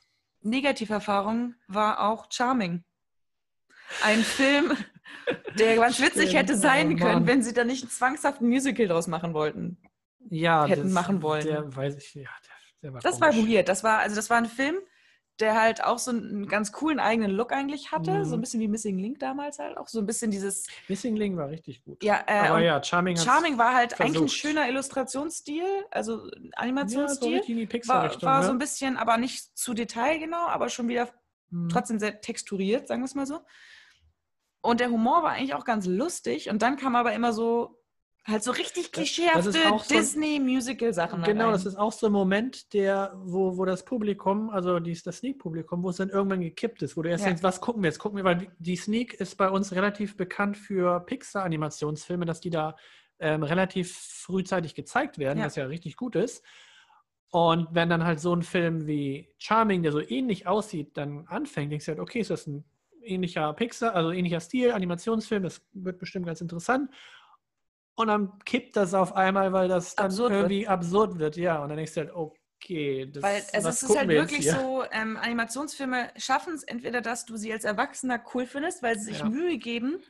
Negativerfahrung 0.43 1.55
war 1.67 2.01
auch 2.11 2.27
Charming. 2.31 2.85
Ein 4.03 4.19
Film, 4.21 4.73
der 5.59 5.77
ganz 5.77 5.99
witzig 6.01 6.29
Stimmt, 6.31 6.35
hätte 6.35 6.57
sein 6.57 6.95
oh 6.95 6.97
können, 6.97 7.27
wenn 7.27 7.43
sie 7.43 7.53
da 7.55 7.65
nicht 7.65 7.83
einen 7.85 7.91
zwanghaften 7.91 8.49
Musical 8.49 8.87
draus 8.89 9.07
machen 9.07 9.35
wollten. 9.35 9.79
Ja, 10.29 10.67
Hätten 10.67 10.93
machen 10.93 11.23
wollen. 11.23 11.45
Der 11.47 11.75
weiß 11.75 11.97
ich, 11.97 12.15
ja, 12.15 12.23
der 12.23 12.53
Der 12.83 12.93
war 12.95 13.01
Das 13.01 13.21
war 13.21 13.31
komisch. 13.31 13.49
weird. 13.51 13.69
Das 13.69 13.83
war, 13.83 13.99
also 14.01 14.15
das 14.17 14.29
war 14.31 14.39
ein 14.39 14.47
Film, 14.47 14.77
der 15.41 15.61
halt 15.61 15.83
auch 15.83 15.99
so 15.99 16.11
einen 16.11 16.47
ganz 16.47 16.73
coolen 16.73 17.01
eigenen 17.01 17.31
Look 17.31 17.53
eigentlich 17.53 17.91
hatte. 17.91 18.11
Mhm. 18.21 18.25
So 18.27 18.35
ein 18.37 18.41
bisschen 18.41 18.61
wie 18.61 18.69
Missing 18.69 18.99
Link 18.99 19.19
damals 19.19 19.59
halt 19.59 19.77
auch. 19.77 19.89
So 19.89 19.99
ein 19.99 20.07
bisschen 20.07 20.31
dieses, 20.31 20.67
Missing 20.89 21.17
Link 21.17 21.37
war 21.37 21.49
richtig 21.49 21.83
gut. 21.85 22.03
ja, 22.05 22.23
äh, 22.27 22.49
Aber 22.49 22.61
ja, 22.61 22.83
Charming 22.83 23.17
Charming 23.17 23.59
war 23.59 23.75
halt 23.75 23.95
eigentlich 23.95 24.11
ein 24.11 24.13
versucht. 24.29 24.33
schöner 24.33 24.69
Illustrationsstil, 24.69 25.65
also 25.91 26.27
ja, 26.27 26.31
so 26.31 26.41
Animationsstil. 26.57 27.41
in 27.47 27.69
die 27.69 27.89
war, 27.89 28.23
war 28.23 28.43
so 28.45 28.51
ein 28.51 28.59
bisschen, 28.59 28.97
aber 28.97 29.17
nicht 29.17 29.57
zu 29.57 29.75
detailgenau, 29.75 30.47
aber 30.49 30.69
schon 30.69 30.89
wieder 30.89 31.09
Mhm. 31.53 31.69
trotzdem 31.69 31.99
sehr 31.99 32.21
texturiert, 32.23 32.89
sagen 32.89 33.03
wir 33.03 33.07
es 33.07 33.15
mal 33.15 33.27
so. 33.27 33.41
Und 34.63 34.81
der 34.81 34.91
Humor 34.91 35.23
war 35.23 35.33
eigentlich 35.33 35.55
auch 35.55 35.65
ganz 35.67 35.87
lustig. 35.87 36.49
Und 36.49 36.63
dann 36.63 36.77
kam 36.77 36.97
aber 36.97 37.13
immer 37.13 37.33
so, 37.33 37.82
halt 38.25 38.43
so 38.45 38.53
richtig 38.53 38.93
klischeehafte 38.93 39.53
so 39.53 39.81
Disney-Musical-Sachen. 39.91 41.23
Genau, 41.23 41.51
das 41.51 41.67
ist 41.67 41.77
auch 41.77 41.93
so 41.93 42.07
ein 42.07 42.13
Moment, 42.13 42.73
der, 42.73 43.13
wo, 43.17 43.57
wo 43.57 43.65
das 43.65 43.85
Publikum, 43.85 44.51
also 44.51 44.79
die, 44.79 44.99
das 45.03 45.19
Sneak-Publikum, 45.19 45.83
wo 45.83 45.91
es 45.91 45.97
dann 45.97 46.09
irgendwann 46.11 46.41
gekippt 46.41 46.83
ist, 46.83 46.97
wo 46.97 47.03
du 47.03 47.11
erst 47.11 47.23
Ja. 47.25 47.29
denkst, 47.31 47.43
was 47.43 47.61
gucken 47.61 47.83
wir 47.83 47.89
jetzt? 47.89 47.99
Gucken 47.99 48.19
wir, 48.19 48.25
weil 48.25 48.37
die- 48.39 48.51
die 48.59 48.77
Sneak 48.77 49.15
ist 49.15 49.37
bei 49.37 49.51
uns 49.51 49.73
relativ 49.73 50.17
bekannt 50.17 50.57
für 50.57 51.01
Pixar-Animationsfilme, 51.01 52.25
dass 52.25 52.41
die 52.41 52.51
da 52.51 52.77
ähm, 53.25 53.45
relativ 53.45 53.97
frühzeitig 53.97 54.75
gezeigt 54.75 55.17
werden, 55.19 55.39
Ja. 55.39 55.45
was 55.47 55.55
ja 55.55 55.67
richtig 55.67 55.97
gut 55.97 56.17
ist. 56.17 56.45
Und 57.31 57.69
wenn 57.71 57.89
dann 57.89 58.05
halt 58.05 58.19
so 58.19 58.35
ein 58.35 58.43
Film 58.43 58.87
wie 58.89 59.29
Charming, 59.39 59.83
der 59.85 59.93
so 59.93 60.01
ähnlich 60.01 60.47
aussieht, 60.49 60.97
dann 60.97 61.27
anfängt, 61.29 61.71
denkst 61.71 61.87
du 61.87 61.93
halt, 61.93 62.01
okay, 62.01 62.19
ist 62.21 62.31
das 62.31 62.47
ein 62.49 62.65
ähnlicher 63.01 63.53
Pixar, 63.55 63.95
also 63.95 64.11
ähnlicher 64.11 64.41
Stil, 64.41 64.73
Animationsfilm, 64.73 65.43
das 65.45 65.63
wird 65.73 65.99
bestimmt 66.01 66.27
ganz 66.27 66.41
interessant. 66.41 66.91
Und 67.95 68.07
dann 68.09 68.39
kippt 68.45 68.77
das 68.77 68.95
auf 68.95 69.15
einmal, 69.15 69.53
weil 69.53 69.69
das 69.69 69.95
dann 69.95 70.07
Absurd 70.07 70.31
wird. 70.33 70.41
irgendwie 70.43 70.69
absurd 70.69 71.19
wird, 71.19 71.37
ja. 71.37 71.63
Und 71.63 71.69
dann 71.69 71.77
denkst 71.77 71.95
du 71.95 72.01
halt, 72.01 72.11
okay, 72.15 73.11
das 73.13 73.23
Weil 73.23 73.43
es 73.53 73.65
was 73.65 73.83
ist 73.83 73.97
halt 73.97 74.09
wir 74.09 74.21
wirklich 74.23 74.51
so, 74.51 74.85
ähm, 74.93 75.17
Animationsfilme 75.19 76.11
schaffen 76.17 76.55
es 76.55 76.63
entweder, 76.63 77.01
dass 77.03 77.27
du 77.27 77.37
sie 77.37 77.53
als 77.53 77.65
Erwachsener 77.65 78.23
cool 78.35 78.47
findest, 78.47 78.83
weil 78.83 78.99
sie 78.99 79.07
sich 79.07 79.19
Ja. 79.19 79.27
Mühe 79.29 79.59
geben, 79.59 80.01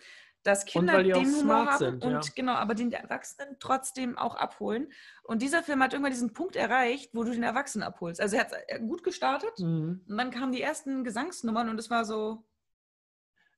dass 0.45 0.65
Kinder 0.65 1.03
den 1.03 1.15
Humor 1.37 1.67
haben 1.67 1.79
sind, 1.79 2.05
und 2.05 2.13
ja. 2.13 2.21
genau, 2.35 2.55
aber 2.55 2.75
den 2.75 2.93
Erwachsenen 2.93 3.57
trotzdem 3.61 4.19
auch 4.19 4.35
abholen. 4.35 4.93
Und 5.23 5.41
dieser 5.41 5.63
Film 5.63 5.81
hat 5.83 5.93
irgendwann 5.93 6.13
diesen 6.13 6.33
Punkt 6.33 6.57
erreicht, 6.57 7.11
wo 7.15 7.23
du 7.23 7.31
den 7.31 7.45
Erwachsenen 7.45 7.85
abholst. 7.87 8.21
Also 8.21 8.37
er 8.37 8.43
hat 8.43 8.53
äh, 8.67 8.81
gut 8.81 9.05
gestartet 9.05 9.53
Mhm. 9.59 10.05
und 10.09 10.17
dann 10.17 10.31
kamen 10.33 10.51
die 10.53 10.63
ersten 10.63 11.05
Gesangsnummern 11.05 11.69
und 11.69 11.79
es 11.79 11.91
war 11.91 12.05
so, 12.05 12.45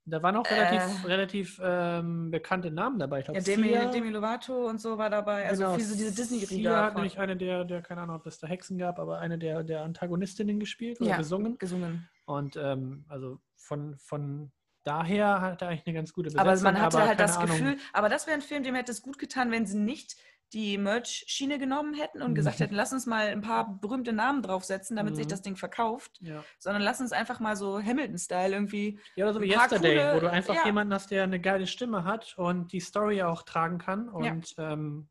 Da 0.06 0.22
waren 0.22 0.36
auch 0.36 0.44
relativ, 0.50 1.04
Äh. 1.04 1.06
relativ 1.06 1.60
ähm, 1.64 2.30
bekannte 2.30 2.70
Namen 2.70 2.98
dabei. 2.98 3.20
Ich 3.20 3.24
glaube, 3.24 3.38
ja, 3.40 3.44
Demi, 3.44 3.68
Sia- 3.68 3.90
Demi 3.90 4.10
Lovato 4.10 4.66
und 4.68 4.78
so 4.80 4.98
war 4.98 5.08
dabei. 5.08 5.48
Also 5.48 5.64
genau, 5.64 5.76
diese 5.76 5.94
Sia 5.94 6.10
Disney-Riga 6.10 6.82
hat 6.84 6.94
nämlich 6.94 7.18
eine 7.18 7.36
der, 7.36 7.64
der, 7.64 7.80
keine 7.80 8.02
Ahnung, 8.02 8.16
ob 8.16 8.26
es 8.26 8.38
da 8.38 8.46
Hexen 8.46 8.76
gab, 8.76 8.98
aber 8.98 9.18
eine 9.20 9.38
der, 9.38 9.62
der 9.64 9.82
Antagonistinnen 9.82 10.60
gespielt 10.60 11.00
oder 11.00 11.10
Ja. 11.10 11.16
gesungen. 11.16 11.56
gesungen. 11.58 12.06
Und 12.26 12.56
ähm, 12.56 13.06
also 13.08 13.40
von, 13.56 13.96
von 13.96 14.52
daher 14.82 15.40
hat 15.40 15.62
er 15.62 15.68
eigentlich 15.68 15.86
eine 15.86 15.94
ganz 15.94 16.12
gute 16.12 16.26
Besetzung. 16.28 16.48
Aber 16.48 16.60
man 16.60 16.80
hatte 16.82 16.98
halt 16.98 17.06
keine 17.06 17.16
das 17.16 17.36
Ahnung, 17.38 17.56
Gefühl, 17.56 17.76
aber 17.94 18.10
das 18.10 18.26
wäre 18.26 18.34
ein 18.36 18.42
Film, 18.42 18.62
dem 18.62 18.74
hätte 18.74 18.92
es 18.92 19.00
gut 19.00 19.18
getan, 19.18 19.50
wenn 19.50 19.64
sie 19.64 19.78
nicht 19.78 20.16
die 20.52 20.78
Merch-Schiene 20.78 21.58
genommen 21.58 21.94
hätten 21.94 22.22
und 22.22 22.34
gesagt 22.36 22.58
Mhm. 22.60 22.64
hätten, 22.64 22.74
lass 22.76 22.92
uns 22.92 23.06
mal 23.06 23.26
ein 23.26 23.40
paar 23.40 23.78
berühmte 23.80 24.12
Namen 24.12 24.40
draufsetzen, 24.42 24.96
damit 24.96 25.16
sich 25.16 25.26
Mhm. 25.26 25.30
das 25.30 25.42
Ding 25.42 25.56
verkauft, 25.56 26.18
Ja. 26.20 26.44
sondern 26.58 26.82
lass 26.82 27.00
uns 27.00 27.10
einfach 27.12 27.40
mal 27.40 27.56
so 27.56 27.82
Hamilton-Style 27.82 28.52
irgendwie. 28.54 29.00
ja, 29.16 29.24
oder 29.24 29.34
so 29.34 29.40
wie 29.40 29.50
Yesterday, 29.50 29.96
coole- 29.96 30.14
wo 30.16 30.20
du 30.20 30.30
einfach 30.30 30.54
ja. 30.54 30.64
jemanden 30.66 30.94
hast, 30.94 31.10
der 31.10 31.24
eine 31.24 31.40
geile 31.40 31.66
Stimme 31.66 32.04
hat 32.04 32.34
und 32.38 32.72
die 32.72 32.80
Story 32.80 33.22
auch 33.22 33.42
tragen 33.42 33.78
kann. 33.78 34.08
Und 34.08 34.54
ähm, 34.58 35.08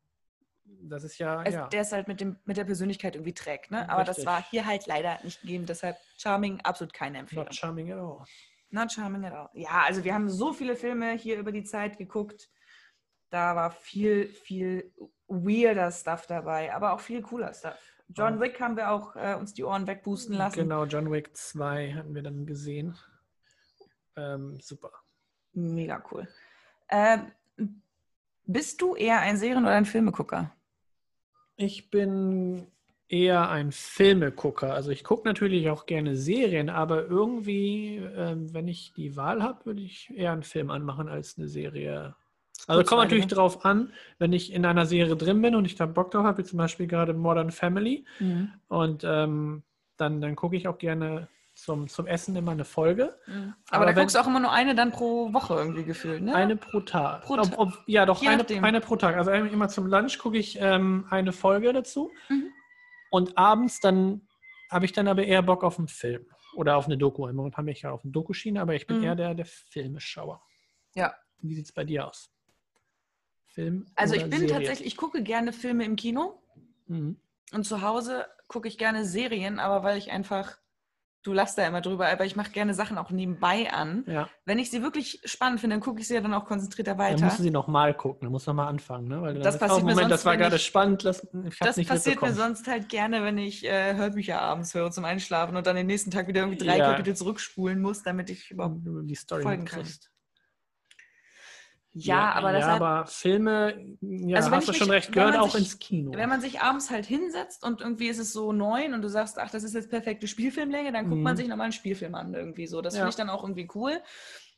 das 0.66 1.04
ist 1.04 1.18
ja, 1.18 1.44
Es, 1.44 1.54
ja. 1.54 1.68
Der 1.68 1.82
es 1.82 1.92
halt 1.92 2.08
mit, 2.08 2.22
dem, 2.22 2.38
mit 2.46 2.56
der 2.58 2.64
Persönlichkeit 2.66 3.16
irgendwie 3.16 3.34
trägt. 3.34 3.70
Ne? 3.72 3.90
Aber 3.90 4.04
das 4.06 4.18
Richtig. 4.18 4.26
war 4.32 4.44
hier 4.50 4.66
halt 4.66 4.88
leider 4.88 5.20
nicht 5.24 5.42
gegeben. 5.42 5.66
Deshalb 5.66 5.98
Charming, 6.18 6.62
absolut 6.62 6.94
keine 6.94 7.18
Empfehlung. 7.20 7.46
not 7.46 7.56
charming 7.56 7.92
at 7.92 7.98
all. 8.00 8.24
Not 8.70 8.92
Charming 8.92 9.26
at 9.26 9.34
all. 9.34 9.50
Ja, 9.54 9.84
also 9.86 10.04
wir 10.04 10.14
haben 10.14 10.30
so 10.30 10.52
viele 10.54 10.76
Filme 10.76 11.12
hier 11.14 11.38
über 11.38 11.52
die 11.52 11.64
Zeit 11.64 11.98
geguckt. 11.98 12.50
Da 13.34 13.56
war 13.56 13.72
viel, 13.72 14.28
viel 14.28 14.94
weirder 15.28 15.90
Stuff 15.92 16.28
dabei, 16.28 16.72
aber 16.72 16.94
auch 16.94 17.00
viel 17.00 17.24
cooler 17.24 17.52
Stuff. 17.52 17.74
John 18.10 18.36
Ja. 18.36 18.42
Wick 18.42 18.62
haben 18.62 18.78
wir 18.78 18.92
auch 18.92 19.16
äh, 19.16 19.34
uns 19.34 19.56
die 19.56 19.64
Ohren 19.64 19.88
wegpusten 19.88 20.36
lassen. 20.36 20.60
Genau, 20.60 20.86
John 20.86 21.12
Wick 21.12 21.36
2 21.36 21.94
hatten 21.94 22.14
wir 22.14 22.22
dann 22.22 22.46
gesehen. 22.46 22.96
Ähm, 24.16 24.60
super. 24.62 24.92
Mega 25.54 26.04
cool. 26.12 26.28
Ähm, 26.90 27.32
bist 28.46 28.80
du 28.84 28.94
eher 28.96 29.22
ein 29.22 29.38
Serien- 29.38 29.64
oder 29.64 29.74
ein 29.74 29.86
Filmegucker? 29.86 30.52
Ich 31.56 31.90
bin 31.90 32.68
eher 33.08 33.50
ein 33.50 33.72
Filmegucker. 33.72 34.76
Also 34.76 34.92
ich 34.92 35.04
gucke 35.04 35.28
natürlich 35.28 35.72
auch 35.72 35.88
gerne 35.88 36.16
Serien, 36.16 36.70
aber 36.70 37.08
irgendwie, 37.08 37.96
ähm, 37.98 38.54
wenn 38.54 38.68
ich 38.68 38.94
die 38.94 39.16
Wahl 39.16 39.42
habe, 39.42 39.66
würde 39.66 39.82
ich 39.82 40.12
eher 40.16 40.34
einen 40.34 40.44
Film 40.44 40.70
anmachen 40.70 41.08
als 41.10 41.40
eine 41.40 41.48
Serie. 41.48 42.16
Also 42.68 42.84
kommt 42.84 43.02
natürlich 43.04 43.28
drauf 43.28 43.66
an, 43.66 43.92
wenn 44.20 44.32
ich 44.34 44.54
in 44.54 44.66
einer 44.66 44.86
Serie 44.86 45.16
drin 45.18 45.42
bin 45.42 45.56
und 45.56 45.66
ich 45.66 45.76
da 45.76 45.86
Bock 45.86 46.12
drauf 46.12 46.24
habe, 46.24 46.38
wie 46.38 46.44
zum 46.48 46.58
Beispiel 46.58 46.88
gerade 46.88 47.14
Modern 47.14 47.52
Family. 47.52 48.06
Und 48.68 49.04
ähm, 49.04 49.64
dann, 49.98 50.22
dann 50.22 50.36
gucke 50.36 50.56
ich 50.56 50.68
auch 50.68 50.78
gerne 50.78 51.28
zum, 51.56 51.88
zum 51.88 52.08
Essen 52.08 52.36
immer 52.36 52.52
eine 52.52 52.66
Folge. 52.66 53.20
Aber, 53.28 53.54
Aber 53.70 53.86
da 53.86 53.90
wenn- 53.90 53.96
guckst 54.04 54.16
du 54.16 54.20
auch 54.22 54.28
immer 54.28 54.40
nur 54.40 54.52
eine 54.52 54.76
dann 54.76 54.92
pro 54.92 55.32
Woche 55.34 55.56
irgendwie 55.56 55.84
gefühlt, 55.84 56.24
ne? 56.24 56.34
Eine 56.34 56.56
pro 56.56 56.80
Tag. 56.80 57.24
Pro 57.26 57.34
Ob- 57.36 57.58
ob- 57.60 57.84
ja, 57.86 58.06
doch, 58.06 58.26
eine, 58.26 58.46
eine 58.64 58.80
pro 58.82 58.96
Tag. 58.96 59.18
Also 59.18 59.32
immer 59.32 59.68
zum 59.68 59.86
Lunch 59.88 60.18
gucke 60.18 60.38
ich 60.38 60.58
ähm, 60.60 61.06
eine 61.10 61.32
Folge 61.32 61.72
dazu. 61.74 62.12
Mhm. 62.30 62.46
Und 63.12 63.38
abends 63.38 63.80
dann 63.82 64.28
habe 64.72 64.86
ich 64.86 64.94
dann 64.94 65.08
aber 65.08 65.24
eher 65.26 65.44
Bock 65.44 65.64
auf 65.64 65.78
einen 65.78 65.88
Film 65.90 66.26
oder 66.56 66.78
auf 66.78 66.86
eine 66.86 66.98
Doku. 66.98 67.28
Im 67.28 67.36
Moment 67.36 67.58
habe 67.58 67.70
ich 67.70 67.82
ja 67.84 67.92
auf 67.92 68.04
eine 68.04 68.12
Dokuschiene, 68.12 68.60
aber 68.60 68.74
ich 68.74 68.88
bin 68.88 68.98
Mhm. 69.00 69.04
eher 69.04 69.16
der, 69.16 69.36
der 69.36 69.46
Filmeschauer. 69.46 70.42
Ja. 70.96 71.14
Wie 71.42 71.54
sieht 71.54 71.66
es 71.66 71.72
bei 71.72 71.84
dir 71.84 72.08
aus? 72.08 72.32
Film? 73.54 73.86
Also 73.96 74.16
ich 74.16 74.24
bin 74.24 74.40
Serie? 74.42 74.48
tatsächlich, 74.56 74.88
ich 74.88 74.98
gucke 74.98 75.22
gerne 75.24 75.54
Filme 75.54 75.86
im 75.86 75.96
Kino 75.96 76.42
Mhm. 76.88 77.18
und 77.54 77.66
zu 77.66 77.82
Hause 77.82 78.26
gucke 78.48 78.68
ich 78.68 78.78
gerne 78.78 79.06
Serien, 79.06 79.60
aber 79.60 79.84
weil 79.84 79.98
ich 79.98 80.12
einfach, 80.12 80.58
du 81.24 81.32
lachst 81.34 81.58
da 81.58 81.66
immer 81.66 81.80
drüber, 81.82 82.10
aber 82.10 82.26
ich 82.26 82.36
mache 82.36 82.52
gerne 82.52 82.74
Sachen 82.74 82.98
auch 82.98 83.10
nebenbei 83.10 83.72
an. 83.72 84.04
Ja, 84.08 84.28
Wenn 84.46 84.60
ich 84.60 84.70
sie 84.70 84.82
wirklich 84.84 85.22
spannend 85.24 85.62
finde, 85.62 85.76
dann 85.76 85.82
gucke 85.82 86.02
ich 86.02 86.08
sie 86.08 86.16
ja 86.16 86.22
dann 86.22 86.34
auch 86.34 86.46
konzentrierter 86.46 86.92
dann 86.96 87.00
weiter. 87.00 87.24
musst 87.26 87.40
du 87.40 87.44
sie 87.44 87.52
nochmal 87.52 87.94
gucken, 87.96 88.22
dann 88.24 88.32
musst 88.32 88.46
du 88.46 88.52
nochmal 88.52 88.68
anfangen. 88.68 89.08
Ne? 89.08 89.22
Weil 89.22 89.36
Das 89.40 89.58
dann 89.58 89.70
passiert 89.70 89.84
oh, 89.84 89.86
mir 89.86 89.92
Moment, 89.94 90.00
sonst, 90.10 90.12
das 90.12 90.26
war 90.26 90.36
gerade 90.38 90.56
ich- 90.58 90.66
spannend, 90.66 91.04
lass, 91.04 91.26
ich 91.48 91.58
Das 91.60 91.84
passiert 91.86 92.22
mir 92.22 92.34
sonst 92.34 92.68
halt 92.68 92.90
gerne, 92.90 93.24
wenn 93.24 93.38
ich 93.38 93.64
äh, 93.66 93.96
Hörbücher 93.96 94.42
abends 94.42 94.74
höre 94.74 94.92
zum 94.92 95.06
Einschlafen 95.06 95.56
und 95.56 95.66
dann 95.66 95.76
den 95.78 95.88
nächsten 95.88 96.12
Tag 96.12 96.28
wieder 96.28 96.42
irgendwie 96.42 96.64
drei 96.66 96.78
Ja. 96.78 96.92
Kapitel 96.92 97.16
zurückspulen 97.16 97.80
muss, 97.82 98.04
damit 98.04 98.30
ich 98.30 98.52
überhaupt. 98.52 98.80
Die 98.84 99.16
Story 99.16 99.44
folgen 99.44 99.66
kann. 99.66 99.80
mitkriegst. 99.80 100.12
Ja, 101.96 102.32
aber 102.32 102.52
ja, 102.52 102.58
deshalb, 102.58 102.82
aber 102.82 103.06
Filme, 103.06 103.96
ja, 104.02 104.38
Also 104.38 104.50
hast 104.52 104.68
du 104.68 104.74
schon 104.74 104.90
recht, 104.90 105.16
man 105.16 105.36
auch 105.38 105.52
sich- 105.52 105.62
ins 105.62 105.80
Kino. 105.80 106.12
wenn 106.16 106.28
man 106.28 106.42
sich 106.42 106.60
abends 106.62 106.90
halt 106.90 107.06
hinsetzt 107.06 107.64
und 107.64 107.82
irgendwie 107.82 108.08
ist 108.08 108.18
es 108.18 108.34
so 108.34 108.52
neun 108.52 108.94
und 108.96 109.02
du 109.04 109.10
sagst, 109.10 109.38
ach, 109.40 109.52
das 109.52 109.64
ist 109.64 109.76
jetzt 109.76 109.90
perfekte 109.92 110.28
Spielfilmlänge, 110.28 110.92
dann 110.92 111.08
guckt 111.10 111.22
man 111.22 111.34
Mhm. 111.34 111.38
sich 111.38 111.48
nochmal 111.48 111.66
einen 111.66 111.72
Spielfilm 111.74 112.16
an 112.16 112.34
irgendwie 112.34 112.66
so. 112.68 112.82
Das 112.82 112.96
Ja. 112.96 113.02
finde 113.02 113.10
ich 113.12 113.16
dann 113.16 113.30
auch 113.30 113.44
irgendwie 113.44 113.70
cool. 113.76 114.02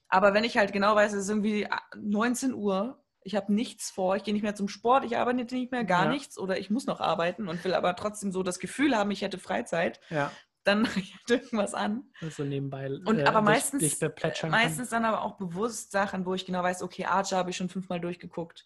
Aber 0.08 0.34
wenn 0.34 0.44
ich 0.46 0.58
halt 0.58 0.72
genau 0.72 0.96
weiß, 0.96 1.12
es 1.14 1.24
ist 1.24 1.30
irgendwie 1.30 1.68
ah, 1.70 1.82
19 1.98 2.54
Uhr, 2.54 3.04
ich 3.22 3.36
habe 3.36 3.52
nichts 3.52 3.90
vor, 3.90 4.16
ich 4.16 4.24
gehe 4.24 4.34
nicht 4.34 4.44
mehr 4.44 4.56
zum 4.56 4.68
Sport, 4.70 5.04
ich 5.04 5.18
arbeite 5.18 5.38
nicht 5.56 5.72
mehr, 5.72 5.84
gar 5.84 6.06
Ja. 6.06 6.12
nichts 6.12 6.38
oder 6.38 6.58
ich 6.60 6.70
muss 6.70 6.86
noch 6.86 7.02
arbeiten 7.02 7.48
und 7.50 7.64
will 7.66 7.74
aber 7.74 7.96
trotzdem 7.96 8.32
so 8.32 8.44
das 8.44 8.60
Gefühl 8.60 8.96
haben, 8.96 9.12
ich 9.12 9.24
hätte 9.24 9.40
Freizeit, 9.40 10.00
ja, 10.10 10.32
dann 10.66 10.82
mache 10.84 11.00
ich 11.00 11.14
halt 11.16 11.30
irgendwas 11.30 11.74
an. 11.74 12.04
also 12.22 12.44
nebenbei. 12.44 12.88
Und 12.88 13.20
äh, 13.20 13.24
aber 13.26 13.40
dich- 13.40 13.46
meistens, 13.46 13.82
dich 13.84 14.00
beplätschern 14.00 14.52
meistens 14.52 14.90
dann 14.90 15.06
aber 15.06 15.22
auch 15.24 15.38
bewusst 15.38 15.92
Sachen, 15.92 16.26
wo 16.26 16.34
ich 16.34 16.46
genau 16.46 16.64
weiß, 16.64 16.82
okay, 16.84 17.06
Archer 17.06 17.38
habe 17.38 17.50
ich 17.52 17.58
schon 17.58 17.70
fünfmal 17.70 18.00
durchgeguckt. 18.00 18.66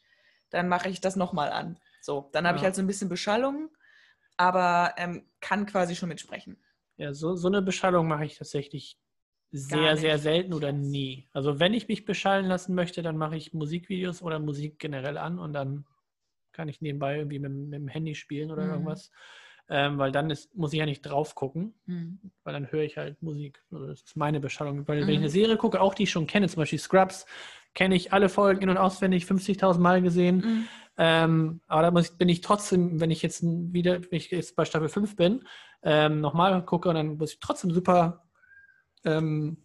Dann 0.49 0.67
mache 0.67 0.89
ich 0.89 0.99
das 1.01 1.15
nochmal 1.15 1.51
an. 1.51 1.79
So, 2.01 2.29
dann 2.33 2.47
habe 2.47 2.55
ich 2.57 2.61
Ja. 2.61 2.65
halt 2.65 2.75
so 2.75 2.81
ein 2.81 2.87
bisschen 2.87 3.09
Beschallung, 3.09 3.69
aber 4.37 4.93
ähm, 4.97 5.25
kann 5.41 5.65
quasi 5.65 5.95
schon 5.95 6.09
mitsprechen. 6.09 6.57
Ja, 6.97 7.13
so, 7.13 7.35
so 7.35 7.47
eine 7.47 7.61
Beschallung 7.61 8.07
mache 8.07 8.25
ich 8.25 8.37
tatsächlich 8.37 8.97
sehr, 9.51 9.97
sehr 9.97 10.17
selten 10.19 10.53
oder 10.53 10.71
nie. 10.71 11.27
Also 11.33 11.59
wenn 11.59 11.73
ich 11.73 11.87
mich 11.87 12.05
beschallen 12.05 12.45
lassen 12.45 12.75
möchte, 12.75 13.01
dann 13.01 13.17
mache 13.17 13.35
ich 13.35 13.53
Musikvideos 13.53 14.21
oder 14.21 14.39
Musik 14.39 14.79
generell 14.79 15.17
an 15.17 15.39
und 15.39 15.53
dann 15.53 15.85
kann 16.51 16.67
ich 16.67 16.81
nebenbei 16.81 17.17
irgendwie 17.17 17.39
mit, 17.39 17.51
mit 17.51 17.73
dem 17.79 17.87
Handy 17.87 18.15
spielen 18.15 18.51
oder 18.51 18.65
Mhm. 18.65 18.71
irgendwas. 18.71 19.11
Ähm, 19.71 19.97
weil 19.99 20.11
dann 20.11 20.29
ist, 20.31 20.55
muss 20.55 20.73
ich 20.73 20.79
ja 20.79 20.85
nicht 20.85 21.01
drauf 21.03 21.35
gucken. 21.35 21.73
Hm. 21.85 22.19
weil 22.43 22.53
dann 22.53 22.71
höre 22.71 22.83
ich 22.83 22.97
halt 22.97 23.21
Musik. 23.21 23.61
Also 23.71 23.85
das 23.87 24.01
ist 24.01 24.17
meine 24.17 24.39
Beschallung. 24.39 24.87
Weil 24.87 25.01
wenn 25.01 25.09
ich 25.09 25.17
Mhm. 25.17 25.23
eine 25.23 25.29
Serie 25.29 25.57
gucke, 25.57 25.79
auch 25.79 25.93
die 25.93 26.03
ich 26.03 26.11
schon 26.11 26.25
kenne, 26.27 26.47
zum 26.49 26.61
Beispiel 26.61 26.79
Scrubs, 26.79 27.25
kenne 27.75 27.95
ich 27.95 28.11
alle 28.11 28.29
Folgen 28.29 28.63
in- 28.63 28.69
und 28.69 28.77
auswendig, 28.77 29.25
50.000 29.25 29.79
Mal 29.83 30.01
gesehen. 30.01 30.41
Hm. 30.43 30.67
Ähm, 30.97 31.61
aber 31.67 31.83
da 31.83 31.91
muss 31.91 32.09
ich, 32.11 32.17
bin 32.17 32.27
ich 32.29 32.41
trotzdem, 32.41 32.99
wenn 32.99 33.11
ich 33.11 33.21
jetzt 33.21 33.41
wieder, 33.43 34.01
wenn 34.01 34.17
ich 34.17 34.31
jetzt 34.31 34.55
bei 34.55 34.65
Staffel 34.65 34.89
5 34.89 35.15
bin, 35.15 35.43
ähm, 35.83 36.19
nochmal 36.19 36.65
gucke, 36.65 36.91
dann 36.93 37.17
muss 37.17 37.33
ich 37.33 37.39
trotzdem 37.39 37.71
super 37.71 38.25
ähm, 39.05 39.57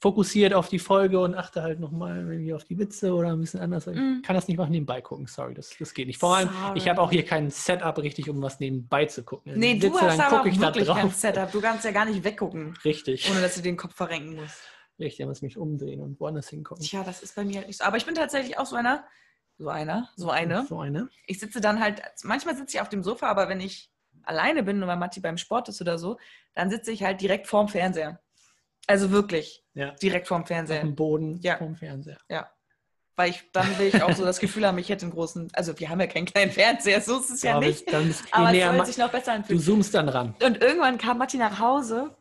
fokussiert 0.00 0.54
auf 0.54 0.68
die 0.68 0.78
Folge 0.78 1.18
und 1.18 1.34
achte 1.34 1.62
halt 1.62 1.80
nochmal 1.80 2.18
irgendwie 2.18 2.54
auf 2.54 2.62
die 2.64 2.78
Witze 2.78 3.12
oder 3.14 3.32
ein 3.32 3.40
bisschen 3.40 3.60
anders. 3.60 3.86
Ich 3.88 3.96
Mm. 3.96 4.22
kann 4.22 4.36
das 4.36 4.46
nicht 4.46 4.56
machen, 4.56 4.70
nebenbei 4.70 5.00
gucken. 5.00 5.26
Sorry, 5.26 5.54
das, 5.54 5.74
das 5.78 5.92
geht 5.92 6.06
nicht. 6.06 6.20
Vor 6.20 6.36
allem, 6.36 6.48
ich 6.74 6.88
habe 6.88 7.00
auch 7.00 7.10
hier 7.10 7.24
kein 7.24 7.50
Setup 7.50 7.98
richtig, 7.98 8.30
um 8.30 8.40
was 8.40 8.60
nebenbei 8.60 9.06
zu 9.06 9.24
gucken. 9.24 9.54
Nee, 9.56 9.74
du 9.74 9.88
sitze, 9.88 10.00
hast 10.02 10.20
aber 10.20 10.46
ich 10.46 10.58
da 10.58 10.74
wirklich 10.74 10.88
kein. 10.88 11.10
Setup. 11.10 11.50
Du 11.50 11.60
kannst 11.60 11.84
ja 11.84 11.90
gar 11.90 12.04
nicht 12.04 12.22
weggucken, 12.22 12.74
Richtig. 12.84 13.28
ohne 13.30 13.40
dass 13.40 13.56
du 13.56 13.62
den 13.62 13.76
Kopf 13.76 13.94
verrenken 13.94 14.36
musst. 14.36 14.60
Richtig, 15.00 15.18
da 15.18 15.26
muss 15.26 15.38
ich 15.38 15.42
mich 15.42 15.56
umdrehen 15.58 16.00
und 16.00 16.18
woanders 16.20 16.48
hingucken. 16.48 16.84
Tja, 16.84 17.02
das 17.04 17.22
ist 17.22 17.34
bei 17.34 17.44
mir 17.44 17.56
halt 17.58 17.66
nicht 17.66 17.78
so. 17.78 17.84
Aber 17.84 17.96
ich 17.96 18.06
bin 18.06 18.14
tatsächlich 18.14 18.56
auch 18.58 18.66
so 18.66 18.76
einer, 18.76 19.04
so 19.58 19.68
einer, 19.68 20.08
so 20.16 20.30
eine. 20.30 20.64
So 20.68 20.78
eine. 20.80 21.08
Ich 21.26 21.40
sitze 21.40 21.60
dann 21.60 21.80
halt, 21.80 22.02
manchmal 22.22 22.56
sitze 22.56 22.76
ich 22.76 22.80
auf 22.80 22.88
dem 22.88 23.02
Sofa, 23.02 23.26
aber 23.28 23.48
wenn 23.48 23.60
ich 23.60 23.90
alleine 24.22 24.62
bin 24.62 24.80
und 24.80 24.86
mein 24.86 24.98
Matti 24.98 25.20
beim 25.20 25.38
Sport 25.38 25.68
ist 25.68 25.80
oder 25.80 25.98
so, 25.98 26.18
dann 26.54 26.70
sitze 26.70 26.92
ich 26.92 27.02
halt 27.02 27.20
direkt 27.20 27.46
vorm 27.48 27.68
Fernseher. 27.68 28.20
Also 28.88 29.10
wirklich, 29.12 29.62
Ja. 29.74 29.92
direkt 29.92 30.26
vorm 30.26 30.42
Auf 30.42 30.48
Fernseher. 30.48 30.80
dem 30.80 30.96
Boden 30.96 31.38
Ja. 31.42 31.58
vom 31.58 31.76
Fernseher. 31.76 32.18
Weil 33.16 33.30
ich, 33.30 33.50
dann 33.52 33.78
will 33.78 33.88
ich 33.88 34.00
auch 34.02 34.12
so 34.14 34.24
das 34.24 34.38
Gefühl 34.38 34.64
haben, 34.66 34.78
ich 34.78 34.88
hätte 34.88 35.04
einen 35.04 35.12
großen, 35.12 35.48
also 35.52 35.78
wir 35.78 35.88
haben 35.90 36.00
ja 36.00 36.06
keinen 36.06 36.26
kleinen 36.26 36.52
Fernseher, 36.52 37.00
so 37.00 37.18
ist 37.18 37.30
es 37.30 37.42
ja 37.42 37.56
Aber 37.56 37.66
nicht. 37.66 37.92
Dann 37.92 38.06
bist, 38.06 38.24
je 38.26 38.32
Aber 38.32 38.52
es 38.52 38.64
soll 38.64 38.86
sich 38.86 38.98
noch 38.98 39.10
besser 39.10 39.32
du 39.32 39.36
anfühlen. 39.38 39.60
zoomst 39.60 39.92
dann 39.94 40.08
ran. 40.08 40.34
Und 40.42 40.62
irgendwann 40.62 40.98
kam 40.98 41.18
Matti 41.18 41.36
nach 41.36 41.58
Hause 41.58 42.16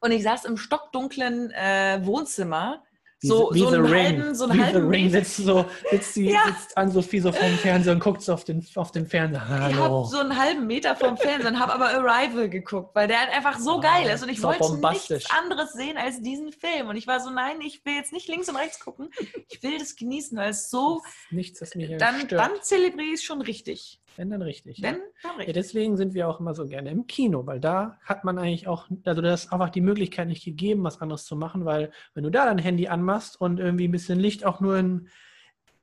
und 0.00 0.10
ich 0.12 0.22
saß 0.22 0.44
im 0.44 0.56
stockdunklen 0.56 1.50
äh, 1.52 2.00
Wohnzimmer. 2.04 2.83
Wie, 3.24 3.28
So, 3.28 3.50
wie 3.54 3.60
so 3.60 3.70
The 3.70 3.76
einen 3.76 3.86
Ring. 3.86 4.04
halben, 4.18 4.34
so 4.34 4.44
einen 4.44 4.58
wie 4.58 4.62
halben 4.62 4.88
Ring 4.88 5.04
Meter. 5.06 5.24
sitzt, 5.24 5.36
so, 5.38 5.64
sitzt, 5.90 6.14
die, 6.16 6.24
Ja. 6.26 6.40
sitzt 6.46 6.76
Ann-Sophie 6.76 7.20
so 7.20 7.32
vorm 7.32 7.52
Fernseher 7.54 7.94
und 7.94 8.00
guckt 8.00 8.20
so 8.20 8.34
auf 8.34 8.44
den, 8.44 8.62
auf 8.74 8.92
den 8.92 9.06
Fernseher. 9.06 9.42
Ich 9.42 9.48
Hallo. 9.48 9.82
habe 9.82 10.06
so 10.08 10.18
einen 10.18 10.38
halben 10.38 10.66
Meter 10.66 10.94
vom 10.94 11.16
Fernseher 11.16 11.48
und 11.52 11.58
habe 11.58 11.72
aber 11.72 11.86
Arrival 11.88 12.50
geguckt, 12.50 12.94
weil 12.94 13.08
der 13.08 13.20
halt 13.20 13.30
einfach 13.32 13.58
so 13.58 13.78
Ah, 13.78 13.80
geil 13.80 14.10
ist 14.14 14.22
und 14.22 14.28
ich 14.28 14.42
wollte 14.42 14.76
nichts 14.76 15.30
anderes 15.30 15.72
sehen 15.72 15.96
als 15.96 16.20
diesen 16.20 16.52
Film. 16.52 16.88
Und 16.88 16.96
ich 16.96 17.06
war 17.06 17.18
so, 17.20 17.30
nein, 17.30 17.62
ich 17.62 17.82
will 17.86 17.94
jetzt 17.94 18.12
nicht 18.12 18.28
links 18.28 18.50
und 18.50 18.56
rechts 18.56 18.78
gucken. 18.78 19.08
Ich 19.48 19.62
will 19.62 19.78
das 19.78 19.96
genießen, 19.96 20.36
weil 20.36 20.50
es 20.50 20.68
so, 20.70 21.00
Nichts, 21.30 21.60
das 21.60 21.74
mich 21.74 21.96
dann, 21.96 22.20
stört. 22.20 22.32
dann 22.40 22.50
zelebriere 22.60 23.08
ich 23.08 23.14
es 23.14 23.24
schon 23.24 23.40
richtig. 23.40 24.00
Wenn 24.16 24.30
dann 24.30 24.42
richtig. 24.42 24.78
ja. 24.78 24.88
Wenn, 24.88 24.94
dann 25.22 25.32
Ja, 25.32 25.36
richtig. 25.38 25.54
deswegen 25.54 25.96
sind 25.96 26.14
wir 26.14 26.28
auch 26.28 26.40
immer 26.40 26.54
so 26.54 26.66
gerne 26.66 26.90
im 26.90 27.06
Kino, 27.06 27.46
weil 27.46 27.60
da 27.60 27.98
hat 28.04 28.24
man 28.24 28.38
eigentlich 28.38 28.66
auch, 28.68 28.88
also 29.04 29.20
da 29.22 29.34
ist 29.34 29.52
einfach 29.52 29.70
die 29.70 29.80
Möglichkeit 29.80 30.28
nicht 30.28 30.44
gegeben, 30.44 30.84
was 30.84 31.00
anderes 31.00 31.24
zu 31.24 31.36
machen, 31.36 31.64
weil 31.64 31.90
wenn 32.14 32.24
du 32.24 32.30
da 32.30 32.46
dein 32.46 32.58
Handy 32.58 32.88
anmachst 32.88 33.40
und 33.40 33.58
irgendwie 33.60 33.88
ein 33.88 33.92
bisschen 33.92 34.18
Licht 34.20 34.44
auch 34.44 34.60
nur 34.60 34.76
in, 34.78 35.08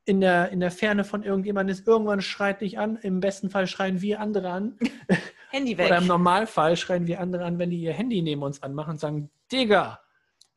in, 0.04 0.20
der, 0.20 0.50
in 0.50 0.60
der 0.60 0.70
Ferne 0.70 1.04
von 1.04 1.22
irgendjemandem 1.22 1.72
ist, 1.72 1.86
irgendwann 1.86 2.20
schreit 2.22 2.60
dich 2.60 2.78
an, 2.78 2.96
im 2.96 3.20
besten 3.20 3.50
Fall 3.50 3.66
schreien 3.66 4.00
wir 4.00 4.20
andere 4.20 4.50
an 4.50 4.78
Handy 5.50 5.76
weg. 5.78 5.86
oder 5.86 5.98
im 5.98 6.06
Normalfall 6.06 6.76
schreien 6.76 7.06
wir 7.06 7.20
andere 7.20 7.44
an, 7.44 7.58
wenn 7.58 7.70
die 7.70 7.80
ihr 7.80 7.92
Handy 7.92 8.22
neben 8.22 8.42
uns 8.42 8.62
anmachen 8.62 8.92
und 8.92 9.00
sagen, 9.00 9.30
Digga, 9.50 10.00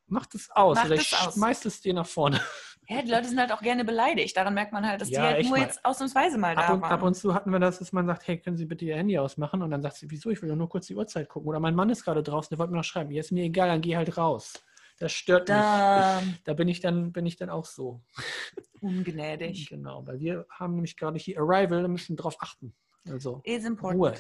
mach 0.08 0.26
das 0.28 0.50
aus 0.52 0.78
Mach 0.78 0.86
oder 0.86 0.96
das 0.96 1.06
ich 1.06 1.18
aus. 1.18 1.34
schmeiß 1.36 1.66
es 1.66 1.82
dir 1.82 1.94
nach 1.94 2.08
vorne. 2.08 2.40
Ja, 2.88 3.02
die 3.02 3.10
Leute 3.12 3.28
sind 3.28 3.40
halt 3.40 3.52
auch 3.52 3.62
gerne 3.62 3.84
beleidigt. 3.84 4.36
Daran 4.38 4.54
merkt 4.54 4.72
man 4.72 4.86
halt, 4.88 5.02
dass 5.02 5.10
Ja, 5.10 5.22
die 5.22 5.28
halt 5.28 5.44
nur 5.46 5.58
mal. 5.58 5.62
jetzt 5.62 5.84
ausnahmsweise 5.84 6.38
mal 6.38 6.56
da 6.56 6.62
Ab 6.62 6.74
und, 6.76 6.82
waren. 6.82 6.92
ab 6.92 7.02
und 7.04 7.16
zu 7.16 7.34
hatten 7.34 7.50
wir 7.52 7.60
das, 7.60 7.80
dass 7.80 7.92
man 7.92 8.06
sagt, 8.06 8.28
hey, 8.28 8.38
können 8.40 8.58
Sie 8.58 8.66
bitte 8.66 8.86
Ihr 8.86 8.96
Handy 8.98 9.18
ausmachen? 9.18 9.62
Und 9.62 9.72
dann 9.72 9.82
sagt 9.82 9.96
sie, 9.98 10.10
wieso? 10.12 10.30
Ich 10.30 10.42
will 10.42 10.50
doch 10.50 10.56
nur 10.56 10.70
kurz 10.70 10.88
die 10.88 10.96
Uhrzeit 10.96 11.28
gucken. 11.30 11.48
Oder 11.50 11.60
mein 11.60 11.76
Mann 11.76 11.90
ist 11.90 12.04
gerade 12.04 12.22
draußen, 12.22 12.50
der 12.50 12.60
wollte 12.60 12.72
mir 12.72 12.78
noch 12.78 12.84
schreiben. 12.84 13.12
Ja, 13.12 13.20
ist 13.22 13.32
mir 13.32 13.44
egal, 13.44 13.68
dann 13.70 13.82
geh 13.82 13.96
halt 13.96 14.18
raus. 14.18 14.64
Das 15.00 15.12
stört 15.12 15.50
mich. 15.50 15.58
da, 15.58 16.22
Da 16.46 16.54
bin 16.54 16.68
ich 16.68 16.80
dann, 16.80 17.12
bin 17.12 17.26
ich 17.26 17.36
dann 17.38 17.50
auch 17.50 17.66
so. 17.66 18.02
ungnädig. 18.82 19.68
Genau, 19.70 20.06
weil 20.08 20.20
wir 20.20 20.46
haben 20.50 20.76
nämlich 20.76 20.96
gerade 20.96 21.18
hier 21.18 21.40
Arrival, 21.40 21.82
da 21.82 21.88
müssen 21.88 22.14
wir 22.16 22.22
drauf 22.22 22.38
achten. 22.40 22.74
Also 23.10 23.42
Is 23.44 23.66
important. 23.66 24.00
Ruhe. 24.00 24.14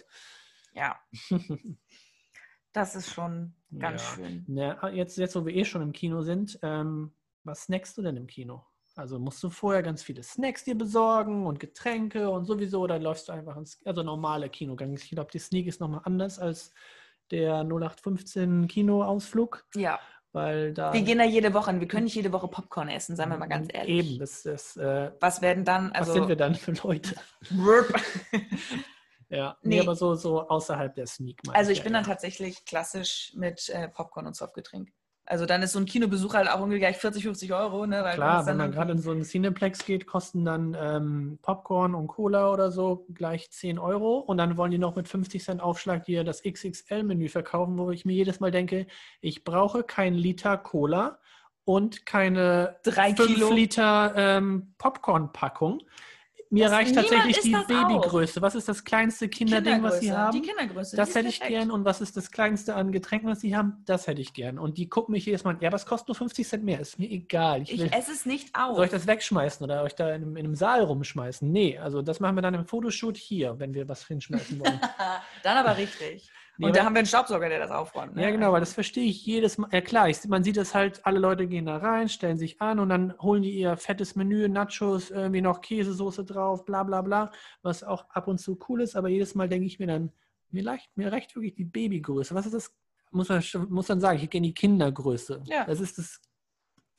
Ja. 0.74 1.00
Das 2.74 2.94
ist 2.94 3.14
schon 3.14 3.54
ganz 3.80 4.02
Ja. 4.02 4.16
schön. 4.16 4.44
Na, 4.50 4.90
jetzt, 4.90 5.18
jetzt, 5.18 5.34
wo 5.38 5.46
wir 5.46 5.56
eh 5.56 5.64
schon 5.64 5.82
im 5.82 5.94
Kino 5.94 6.24
sind, 6.24 6.60
ähm, 6.62 7.14
was 7.46 7.64
snackst 7.64 7.98
du 7.98 8.02
denn 8.02 8.18
im 8.18 8.28
Kino? 8.28 8.66
Also 8.96 9.20
musst 9.20 9.44
du 9.44 9.50
vorher 9.50 9.84
ganz 9.84 10.04
viele 10.04 10.24
Snacks 10.24 10.64
dir 10.64 10.78
besorgen 10.78 11.46
und 11.46 11.60
Getränke 11.60 12.30
und 12.30 12.46
sowieso, 12.46 12.82
oder 12.82 12.98
läufst 12.98 13.28
du 13.28 13.34
einfach 13.34 13.58
ins, 13.58 13.80
also 13.86 14.04
normale 14.04 14.50
Kinogang. 14.50 14.94
Ich 14.94 15.10
glaube, 15.10 15.32
die 15.32 15.40
Sneak 15.40 15.68
ist 15.68 15.82
nochmal 15.82 16.02
anders 16.06 16.40
als 16.40 16.72
der 17.32 17.64
0815 17.66 18.68
Kinoausflug, 18.70 19.66
Ja. 19.76 20.00
weil 20.32 20.74
da 20.74 20.94
Wir 20.94 21.02
gehen 21.02 21.18
da 21.18 21.26
jede 21.26 21.54
Woche 21.54 21.72
hin. 21.72 21.82
Wir 21.82 21.88
können 21.90 22.06
nicht 22.06 22.16
jede 22.16 22.32
Woche 22.32 22.48
Popcorn 22.48 22.88
essen, 22.88 23.16
seien 23.18 23.30
wir 23.30 23.38
mal 23.38 23.48
ganz 23.48 23.68
ehrlich. 23.74 24.08
Eben, 24.12 24.20
das 24.20 24.46
ist, 24.46 24.78
äh, 24.78 25.12
Was 25.20 25.42
werden 25.42 25.66
dann, 25.66 25.90
was 25.92 26.02
also. 26.02 26.14
sind 26.14 26.28
wir 26.30 26.36
dann 26.38 26.56
für 26.56 26.72
Leute? 26.72 27.16
Ja, 29.30 29.58
nee, 29.64 29.78
Nee. 29.78 29.82
aber 29.82 29.96
so, 29.96 30.14
so 30.14 30.48
außerhalb 30.48 30.94
der 30.94 31.08
Sneak. 31.08 31.42
Also 31.52 31.72
ich 31.72 31.80
ja, 31.80 31.84
bin 31.84 31.94
ja. 31.94 32.00
dann 32.00 32.08
tatsächlich 32.08 32.64
klassisch 32.64 33.34
mit 33.36 33.70
äh, 33.70 33.90
Popcorn 33.90 34.28
und 34.28 34.36
Softgetränk. 34.36 34.94
Also 35.28 35.48
dann 35.48 35.64
ist 35.64 35.72
so 35.72 35.80
ein 35.80 35.86
Kinobesuch 35.86 36.36
halt 36.36 36.50
auch 36.50 36.60
irgendwie 36.60 36.78
gleich 36.78 36.98
40, 36.98 37.24
50 37.24 37.54
Euro, 37.54 37.88
ne? 37.88 38.04
Weil 38.04 38.14
Klar, 38.14 38.46
wenn 38.46 38.58
man 38.58 38.72
gerade 38.72 38.92
in 38.92 39.00
so 39.00 39.10
einen 39.10 39.24
Cineplex 39.24 39.84
geht, 39.84 40.06
kosten 40.06 40.46
dann 40.46 40.78
ähm, 40.80 41.40
Popcorn 41.42 41.96
und 41.96 42.08
Cola 42.08 42.52
oder 42.52 42.72
so 42.72 43.08
gleich 43.12 43.50
10 43.50 43.80
Euro. 43.80 44.20
Und 44.20 44.38
dann 44.38 44.56
wollen 44.56 44.70
die 44.70 44.78
noch 44.78 44.96
mit 44.96 45.08
50 45.08 45.44
Cent 45.44 45.62
Aufschlag 45.62 46.06
dir 46.06 46.24
das 46.24 46.44
XXL-Menü 46.44 47.28
verkaufen, 47.30 47.78
wo 47.80 47.90
ich 47.90 48.06
mir 48.06 48.14
jedes 48.14 48.40
Mal 48.40 48.52
denke, 48.52 48.86
ich 49.20 49.44
brauche 49.44 49.84
kein 49.84 50.14
Liter 50.14 50.58
Cola 50.58 51.18
und 51.64 52.06
keine 52.06 52.76
Drei 52.84 53.16
5 53.16 53.34
Kilo. 53.34 53.52
Liter 53.52 54.14
ähm, 54.16 54.76
Popcorn-Packung. 54.78 55.82
Mir 56.52 56.66
Das- 56.66 56.74
reicht 56.74 56.96
tatsächlich 56.96 57.40
die. 57.42 57.52
Babygröße. 57.52 58.42
Was 58.42 58.54
ist 58.56 58.68
das 58.70 58.84
kleinste 58.84 59.28
Kinderding, 59.28 59.82
was 59.82 60.00
sie 60.00 60.12
haben? 60.12 60.32
Die 60.40 60.48
Kindergröße. 60.48 60.92
die 60.92 60.98
Das 60.98 61.10
ist 61.10 61.16
hätte 61.16 61.28
ich 61.28 61.42
gern. 61.42 61.72
Und 61.72 61.86
was 61.86 62.02
ist 62.02 62.16
das 62.16 62.30
kleinste 62.32 62.76
an 62.76 62.92
Getränken, 62.92 63.30
was 63.30 63.42
sie 63.42 63.56
haben? 63.56 63.82
Das 63.86 64.06
hätte 64.08 64.22
ich 64.22 64.34
gern. 64.34 64.60
Und 64.60 64.78
die 64.78 64.88
gucken 64.88 65.14
mich 65.14 65.26
jedes 65.26 65.44
Mal 65.44 65.52
an. 65.56 65.58
Ja, 65.62 65.74
es 65.74 65.86
kostet 65.86 66.10
nur 66.10 66.16
50 66.16 66.48
Cent 66.48 66.64
mehr. 66.64 66.80
Ist 66.80 67.00
mir 67.00 67.10
egal. 67.10 67.64
Ich 67.64 67.78
will, 67.78 67.88
Ich 67.88 67.94
esse 67.94 68.12
es 68.12 68.26
nicht 68.26 68.56
auf. 68.56 68.76
soll 68.76 68.86
ich 68.86 68.92
das 68.92 69.08
wegschmeißen 69.08 69.64
oder 69.64 69.82
euch 69.82 69.96
da 69.96 70.10
in 70.10 70.22
einem, 70.22 70.38
in 70.38 70.46
einem 70.46 70.56
Saal 70.56 70.82
rumschmeißen? 70.84 71.52
Nee, 71.52 71.78
also 71.80 72.02
das 72.04 72.20
machen 72.20 72.36
wir 72.36 72.42
dann 72.44 72.54
im 72.54 72.66
Fotoshoot 72.68 73.18
hier, 73.18 73.60
wenn 73.60 73.74
wir 73.74 73.90
was 73.90 74.06
hinschmeißen 74.06 74.60
wollen. 74.60 74.80
dann 75.44 75.58
aber 75.58 75.78
richtig. 75.78 76.30
Nee, 76.58 76.68
Und 76.68 76.76
da 76.76 76.86
haben 76.86 76.94
wir 76.94 77.00
einen 77.00 77.08
Staubsauger, 77.08 77.50
der 77.50 77.60
das 77.60 77.72
aufräumt. 77.72 78.16
Ne? 78.16 78.24
ja, 78.24 78.32
genau, 78.32 78.52
weil 78.54 78.62
das 78.62 78.74
verstehe 78.74 79.06
ich 79.06 79.26
jedes 79.26 79.58
Mal. 79.58 79.70
Ja, 79.74 79.82
klar, 79.82 80.10
ich, 80.10 80.24
man 80.26 80.44
sieht 80.44 80.58
es 80.58 80.74
halt, 80.74 81.06
alle 81.06 81.20
Leute 81.20 81.48
gehen 81.48 81.66
da 81.66 81.78
rein, 81.78 82.08
stellen 82.08 82.38
sich 82.38 82.62
an 82.62 82.80
und 82.80 82.90
dann 82.90 83.14
holen 83.20 83.44
die 83.44 83.52
ihr 83.52 83.76
fettes 83.78 84.16
Menü, 84.16 84.48
Nachos, 84.48 85.12
irgendwie 85.12 85.42
noch 85.42 85.62
Käsesoße 85.62 86.24
drauf, 86.24 86.66
bla 86.66 86.84
bla 86.84 87.02
bla, 87.02 87.32
was 87.62 87.84
auch 87.84 88.10
ab 88.10 88.28
und 88.28 88.40
zu 88.40 88.58
cool 88.70 88.82
ist, 88.82 88.96
aber 88.96 89.10
jedes 89.10 89.36
Mal 89.36 89.50
denke 89.50 89.68
ich 89.68 89.80
mir 89.80 89.88
dann, 89.88 90.12
mir 90.52 90.66
reicht, 90.66 90.96
mir 90.96 91.12
reicht 91.12 91.36
wirklich 91.36 91.56
die 91.56 91.66
Babygröße. 91.66 92.34
Was 92.34 92.46
ist 92.46 92.56
das? 92.56 92.74
Muss 93.12 93.30
man 93.30 93.44
muss 93.70 93.88
dann 93.88 94.02
sagen, 94.02 94.20
ich 94.22 94.30
gehe 94.30 94.40
in 94.40 94.44
die 94.44 94.54
Kindergröße. 94.54 95.44
Ja. 95.46 95.66
Das 95.66 95.80
ist 95.80 95.98
das. 95.98 96.22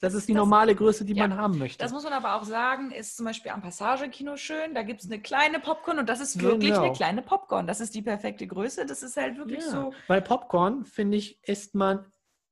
Das 0.01 0.13
ist 0.15 0.29
die 0.29 0.35
Das- 0.35 0.41
normale 0.41 0.75
Größe, 0.75 1.05
die 1.05 1.15
ja, 1.15 1.27
man 1.27 1.39
haben 1.39 1.59
möchte. 1.59 1.83
Das 1.83 1.93
muss 1.93 2.05
man 2.05 2.13
aber 2.13 2.35
auch 2.35 2.45
sagen, 2.45 2.91
ist 2.91 3.17
zum 3.17 3.25
Beispiel 3.27 3.51
am 3.53 3.63
Passagekino 3.63 4.37
schön. 4.37 4.75
Da 4.75 4.83
gibt 4.83 5.01
es 5.03 5.11
eine 5.11 5.21
kleine 5.21 5.59
Popcorn 5.59 5.99
und 5.99 6.09
das 6.09 6.21
ist 6.21 6.41
wirklich 6.43 6.71
Genau. 6.73 6.85
eine 6.85 6.93
kleine 6.93 7.23
Popcorn. 7.23 7.67
Das 7.67 7.81
ist 7.81 7.95
die 7.95 8.03
perfekte 8.03 8.47
Größe. 8.47 8.85
Das 8.87 9.03
ist 9.03 9.17
halt 9.17 9.39
wirklich 9.39 9.61
Ja, 9.65 9.71
so. 9.71 9.93
Bei 10.07 10.21
Popcorn, 10.21 10.85
finde 10.85 11.17
ich, 11.17 11.43
isst 11.49 11.75
man 11.75 12.05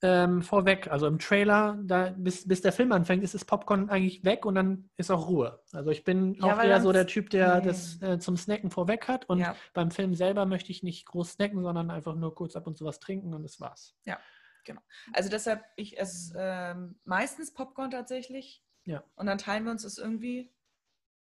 ähm, 0.06 0.42
vorweg. 0.42 0.88
Also 0.90 1.06
im 1.06 1.18
Trailer, 1.18 1.78
da, 1.82 2.12
bis, 2.14 2.46
bis 2.46 2.60
der 2.60 2.72
Film 2.72 2.92
anfängt, 2.92 3.22
ist 3.24 3.32
das 3.32 3.46
Popcorn 3.46 3.88
eigentlich 3.88 4.22
weg 4.22 4.44
und 4.44 4.54
dann 4.54 4.90
ist 4.98 5.10
auch 5.10 5.28
Ruhe. 5.28 5.62
Also 5.72 5.90
ich 5.90 6.04
bin 6.04 6.34
Ja, 6.34 6.44
auch 6.52 6.58
weil 6.58 6.68
eher 6.68 6.82
so 6.82 6.92
der 6.92 7.06
Typ, 7.06 7.30
der 7.30 7.60
Nee. 7.60 7.66
das 7.68 8.02
äh, 8.02 8.18
zum 8.18 8.36
Snacken 8.36 8.70
vorweg 8.70 9.08
hat. 9.08 9.26
Und 9.30 9.38
Ja. 9.38 9.54
beim 9.72 9.90
Film 9.90 10.14
selber 10.14 10.44
möchte 10.44 10.72
ich 10.72 10.82
nicht 10.82 11.06
groß 11.06 11.32
snacken, 11.32 11.62
sondern 11.62 11.90
einfach 11.90 12.14
nur 12.16 12.34
kurz 12.34 12.54
ab 12.54 12.66
und 12.66 12.76
zu 12.76 12.84
was 12.84 12.98
trinken 13.00 13.32
und 13.32 13.44
das 13.44 13.60
war's. 13.60 13.94
Also 15.12 15.28
deshalb, 15.30 15.64
ich 15.76 15.98
esse 15.98 16.34
ähm, 16.38 16.98
meistens 17.04 17.52
Popcorn 17.52 17.90
tatsächlich. 17.90 18.62
Ja. 18.84 19.02
Und 19.16 19.26
dann 19.26 19.38
teilen 19.38 19.64
wir 19.64 19.70
uns 19.72 19.82
das 19.82 19.98
irgendwie. 19.98 20.50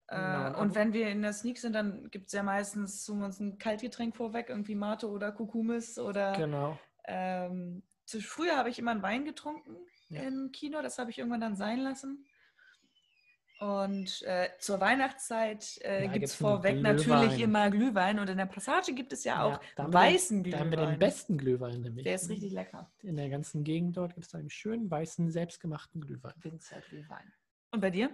Äh, 0.08 0.16
Genau, 0.16 0.60
und 0.60 0.76
wenn 0.76 0.92
wir 0.94 1.08
in 1.10 1.22
der 1.22 1.32
Sneak 1.34 1.58
sind, 1.58 1.74
dann 1.74 2.10
gibt 2.12 2.28
es 2.28 2.34
ja 2.34 2.44
meistens 2.44 3.06
tun 3.06 3.20
wir 3.20 3.26
uns 3.26 3.40
ein 3.40 3.58
Kaltgetränk 3.58 4.16
vorweg, 4.16 4.50
irgendwie 4.50 4.76
Mate 4.76 5.10
oder 5.10 5.32
Kukumis 5.32 5.98
oder 5.98 6.34
Genau. 6.34 6.78
ähm, 7.06 7.84
zu, 8.06 8.20
früher 8.20 8.58
habe 8.58 8.70
ich 8.70 8.78
immer 8.78 8.92
einen 8.92 9.04
Wein 9.04 9.24
getrunken 9.26 9.78
Ja. 10.10 10.24
im 10.24 10.52
Kino, 10.52 10.82
das 10.82 10.98
habe 10.98 11.12
ich 11.12 11.20
irgendwann 11.20 11.40
dann 11.40 11.56
sein 11.56 11.80
lassen. 11.80 12.26
Und 13.62 14.24
äh, 14.24 14.50
zur 14.58 14.82
Weihnachtszeit 14.82 15.78
äh, 15.82 16.08
gibt 16.08 16.26
es 16.26 16.34
vorweg 16.34 16.78
Glühwein. 16.78 16.96
natürlich 16.96 17.40
immer 17.40 17.70
Glühwein. 17.70 18.18
Und 18.18 18.28
in 18.28 18.38
der 18.38 18.48
Passage 18.48 18.92
gibt 18.94 19.14
es 19.14 19.24
ja 19.24 19.44
auch 19.44 19.60
den- 19.78 19.94
weißen 19.94 20.44
Da 20.44 20.58
haben 20.58 20.72
wir 20.72 20.78
den 20.78 20.86
Glühwein. 20.86 21.00
besten 21.00 21.38
Glühwein 21.38 21.82
nämlich. 21.82 22.04
Der 22.04 22.16
ist 22.16 22.28
richtig 22.28 22.54
lecker. 22.54 22.90
In 23.04 23.18
der 23.18 23.30
ganzen 23.30 23.64
Gegend 23.64 23.96
dort 23.98 24.16
gibt 24.16 24.26
es 24.26 24.34
einen 24.34 24.50
schönen, 24.50 24.90
weißen, 24.90 25.30
selbstgemachten 25.30 26.02
Glühwein. 26.02 26.34
Winzerglühwein. 26.38 27.32
Und 27.70 27.82
bei 27.82 27.92
dir? 27.92 28.10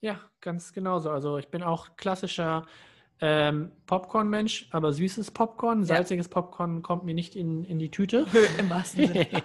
Ja, 0.00 0.18
ganz 0.40 0.72
genauso. 0.72 1.10
Also 1.10 1.36
ich 1.36 1.48
bin 1.48 1.62
auch 1.62 1.94
klassischer 1.96 2.66
ähm, 3.20 3.70
Popcorn-Mensch, 3.84 4.68
aber 4.70 4.94
süßes 4.94 5.30
Popcorn, 5.30 5.84
salziges 5.84 6.30
Popcorn 6.30 6.80
kommt 6.80 7.04
mir 7.04 7.12
nicht 7.12 7.36
in, 7.36 7.64
in 7.64 7.78
die 7.78 7.90
Tüte. 7.90 8.26
Im 8.58 8.70
wahrsten 8.70 9.08
Sinne. 9.08 9.26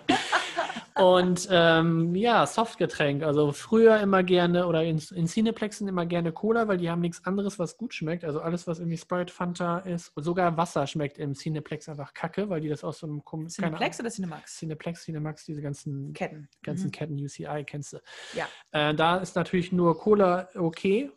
Und 0.98 1.50
ähm, 1.52 2.16
ja, 2.16 2.46
Softgetränk. 2.46 3.22
Also 3.24 3.52
früher 3.52 4.00
immer 4.00 4.24
gerne 4.24 4.66
oder 4.66 4.84
in, 4.84 5.02
in 5.14 5.28
Cineplexen 5.28 5.88
immer 5.90 6.06
gerne 6.06 6.32
Cola, 6.32 6.70
weil 6.70 6.78
die 6.78 6.90
haben 6.90 7.02
nichts 7.02 7.26
anderes, 7.26 7.60
was 7.60 7.76
gut 7.76 7.94
schmeckt. 7.94 8.24
Also 8.24 8.40
alles, 8.40 8.66
was 8.66 8.80
irgendwie 8.80 8.98
Sprite, 8.98 9.34
Fanta 9.34 9.80
ist. 9.80 10.16
Und 10.16 10.24
sogar 10.24 10.56
Wasser 10.56 10.88
schmeckt 10.88 11.18
im 11.18 11.34
Cineplex 11.34 11.90
einfach 11.90 12.14
kacke, 12.14 12.50
weil 12.50 12.62
die 12.62 12.70
das 12.70 12.86
aus 12.86 13.00
so 13.00 13.08
einem 13.08 13.20
Kom- 13.22 13.40
keine 13.40 13.50
Cineplex 13.50 14.00
oder 14.00 14.10
Cinemax? 14.10 14.58
Cineplex, 14.58 15.04
Cinemax, 15.04 15.46
diese 15.46 15.62
ganzen 15.62 16.14
Ketten. 16.14 16.48
ganzen 16.64 16.88
Mhm. 16.88 16.92
Ketten 16.92 17.16
UCI 17.16 17.66
kennst 17.66 17.92
du. 17.94 17.98
Ja. 18.34 18.48
Äh, 18.72 18.96
da 18.96 19.18
ist 19.18 19.36
natürlich 19.36 19.74
nur 19.74 19.98
Cola 20.00 20.48
okay. 20.56 21.12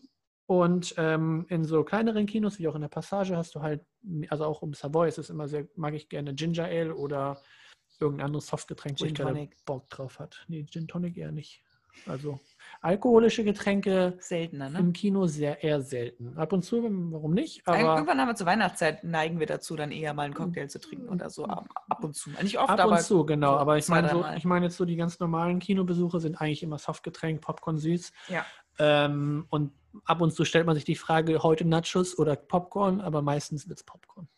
Und 0.47 0.95
ähm, 0.97 1.45
in 1.51 1.63
so 1.65 1.85
kleineren 1.85 2.27
Kinos, 2.27 2.59
wie 2.59 2.67
auch 2.69 2.75
in 2.75 2.81
der 2.81 2.89
Passage, 2.89 3.37
hast 3.37 3.55
du 3.55 3.61
halt, 3.61 3.83
also 4.31 4.45
auch 4.45 4.63
um 4.63 4.73
Savoy 4.73 5.07
ist 5.07 5.19
es 5.19 5.29
immer 5.31 5.47
sehr, 5.47 5.69
mag 5.77 5.95
ich 5.95 6.09
gerne 6.09 6.35
Ginger 6.35 6.65
Ale 6.65 6.95
oder 6.95 7.41
irgendein 8.01 8.27
anderes 8.27 8.47
Softgetränk, 8.47 8.99
wo 9.01 9.05
Gin 9.05 9.09
ich 9.09 9.15
gerade 9.15 9.35
Tonic. 9.35 9.65
Bock 9.65 9.89
drauf 9.89 10.19
hat. 10.19 10.45
Nee, 10.49 10.65
Gin 10.65 10.89
Tonic 10.89 11.17
eher 11.17 11.33
nicht. 11.33 11.63
Also 12.07 12.39
alkoholische 12.81 13.45
Getränke 13.45 14.17
Seltener, 14.21 14.71
ne? 14.71 14.79
im 14.79 14.93
Kino 14.93 15.27
sehr 15.27 15.63
eher 15.65 15.81
selten. 15.83 16.37
Ab 16.37 16.53
und 16.53 16.63
zu, 16.65 16.83
warum 16.83 17.35
nicht? 17.35 17.67
Aber 17.67 17.79
Irgendwann 17.79 18.21
haben 18.21 18.29
wir 18.29 18.37
zur 18.37 18.47
Weihnachtszeit 18.47 19.05
neigen 19.05 19.41
wir 19.41 19.47
dazu, 19.47 19.75
dann 19.75 19.91
eher 19.91 20.15
mal 20.15 20.25
einen 20.25 20.35
Cocktail 20.35 20.69
zu 20.69 20.81
trinken 20.81 21.09
oder 21.09 21.31
so 21.31 21.45
ab, 21.47 21.69
ab 21.89 22.05
und 22.05 22.15
zu. 22.15 22.31
Nicht 22.43 22.59
oft, 22.59 22.71
ab 22.71 22.81
aber 22.81 22.93
und 22.93 23.01
zu, 23.01 23.25
genau. 23.25 23.55
so 23.55 23.59
aber 23.59 23.79
ich 23.79 23.89
meine, 23.89 24.11
so, 24.11 24.25
ich 24.37 24.45
meine 24.45 24.67
jetzt 24.67 24.77
so 24.77 24.85
die 24.85 24.97
ganz 24.97 25.19
normalen 25.19 25.59
Kinobesuche 25.59 26.21
sind 26.21 26.41
eigentlich 26.41 26.63
immer 26.63 26.79
Softgetränk, 26.79 27.41
Popcorn 27.41 27.79
süß. 27.79 28.13
Ja. 28.29 28.45
Ähm, 28.79 29.47
und 29.51 29.73
ab 30.05 30.21
und 30.21 30.33
zu 30.33 30.45
stellt 30.45 30.67
man 30.67 30.77
sich 30.77 30.85
die 30.85 30.95
Frage, 30.95 31.43
heute 31.43 31.65
Nachos 31.65 32.17
oder 32.19 32.37
Popcorn, 32.37 33.01
aber 33.01 33.23
meistens 33.23 33.69
wird 33.69 33.81
es 33.81 33.85
Popcorn. 33.85 34.29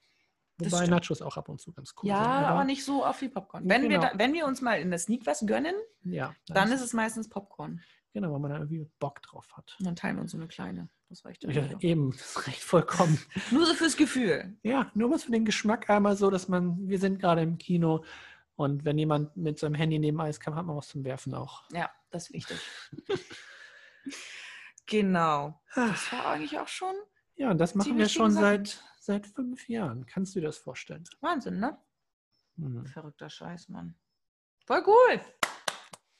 Wobei. 0.60 0.86
Nachos 0.86 1.22
auch 1.22 1.36
ab 1.36 1.48
und 1.48 1.60
zu 1.60 1.72
ganz 1.72 1.94
cool 2.02 2.08
ja, 2.10 2.16
sind. 2.22 2.26
aber 2.44 2.64
nicht 2.64 2.84
so 2.84 3.04
oft 3.04 3.20
wie 3.22 3.28
Popcorn. 3.28 3.68
Wenn, 3.68 3.82
wir 3.82 3.88
Genau. 3.88 4.02
da, 4.02 4.18
wenn 4.18 4.32
wir 4.32 4.46
uns 4.46 4.60
mal 4.60 4.80
in 4.80 4.90
der 4.90 4.98
Sneak 4.98 5.26
was 5.26 5.44
gönnen, 5.46 5.74
Ja, 6.04 6.34
dann 6.48 6.70
ist 6.72 6.80
es 6.80 6.92
meistens 6.92 7.28
Popcorn. 7.28 7.80
Genau, 8.12 8.32
weil 8.32 8.40
man 8.40 8.50
da 8.50 8.56
irgendwie 8.58 8.88
Bock 8.98 9.22
drauf 9.22 9.46
hat. 9.56 9.76
Und 9.78 9.86
dann 9.86 9.94
teilen 9.96 10.16
wir 10.16 10.22
uns 10.22 10.32
so 10.32 10.36
eine 10.38 10.48
kleine. 10.48 10.88
Das 11.08 11.24
reicht. 11.24 11.42
Ja, 11.44 11.50
wieder. 11.50 11.76
eben, 11.80 12.10
das 12.18 12.46
reicht 12.46 12.62
vollkommen. 12.62 13.20
Nur 13.50 13.66
so 13.66 13.74
fürs 13.74 13.96
Gefühl. 13.96 14.56
Ja, 14.62 14.90
nur 14.94 15.10
was 15.10 15.24
für 15.24 15.32
den 15.32 15.44
Geschmack 15.44 15.88
einmal 15.90 16.16
so, 16.16 16.30
dass 16.30 16.48
man, 16.48 16.88
wir 16.88 16.98
sind 16.98 17.20
gerade 17.20 17.42
im 17.42 17.58
Kino 17.58 18.04
und 18.56 18.84
wenn 18.84 18.98
jemand 18.98 19.36
mit 19.36 19.58
seinem 19.58 19.74
Handy 19.74 19.98
neben 19.98 20.20
Eis 20.20 20.40
kam, 20.40 20.54
hat 20.54 20.66
man 20.66 20.76
was 20.76 20.88
zum 20.88 21.04
Werfen 21.04 21.34
auch. 21.34 21.62
Ja, 21.72 21.88
das 22.10 22.24
ist 22.28 22.32
wichtig. 22.34 22.58
genau. 24.86 25.60
Das 25.74 26.12
war 26.12 26.26
eigentlich 26.26 26.58
auch 26.58 26.68
schon 26.68 26.94
Ja, 27.36 27.50
und 27.50 27.58
das 27.58 27.74
machen 27.74 27.96
wir 27.96 28.08
schon 28.08 28.32
Sachen. 28.32 28.64
seit, 28.64 28.84
seit 29.10 29.26
fünf 29.26 29.68
Jahren. 29.68 30.06
Kannst 30.06 30.36
du 30.36 30.40
dir 30.40 30.46
das 30.46 30.58
vorstellen? 30.58 31.02
Wahnsinn, 31.20 31.58
ne? 31.58 31.76
Mhm. 32.54 32.86
Verrückter 32.86 33.28
Scheiß, 33.28 33.68
Mann. 33.68 33.96
Voll 34.66 34.84
cool. 34.86 35.20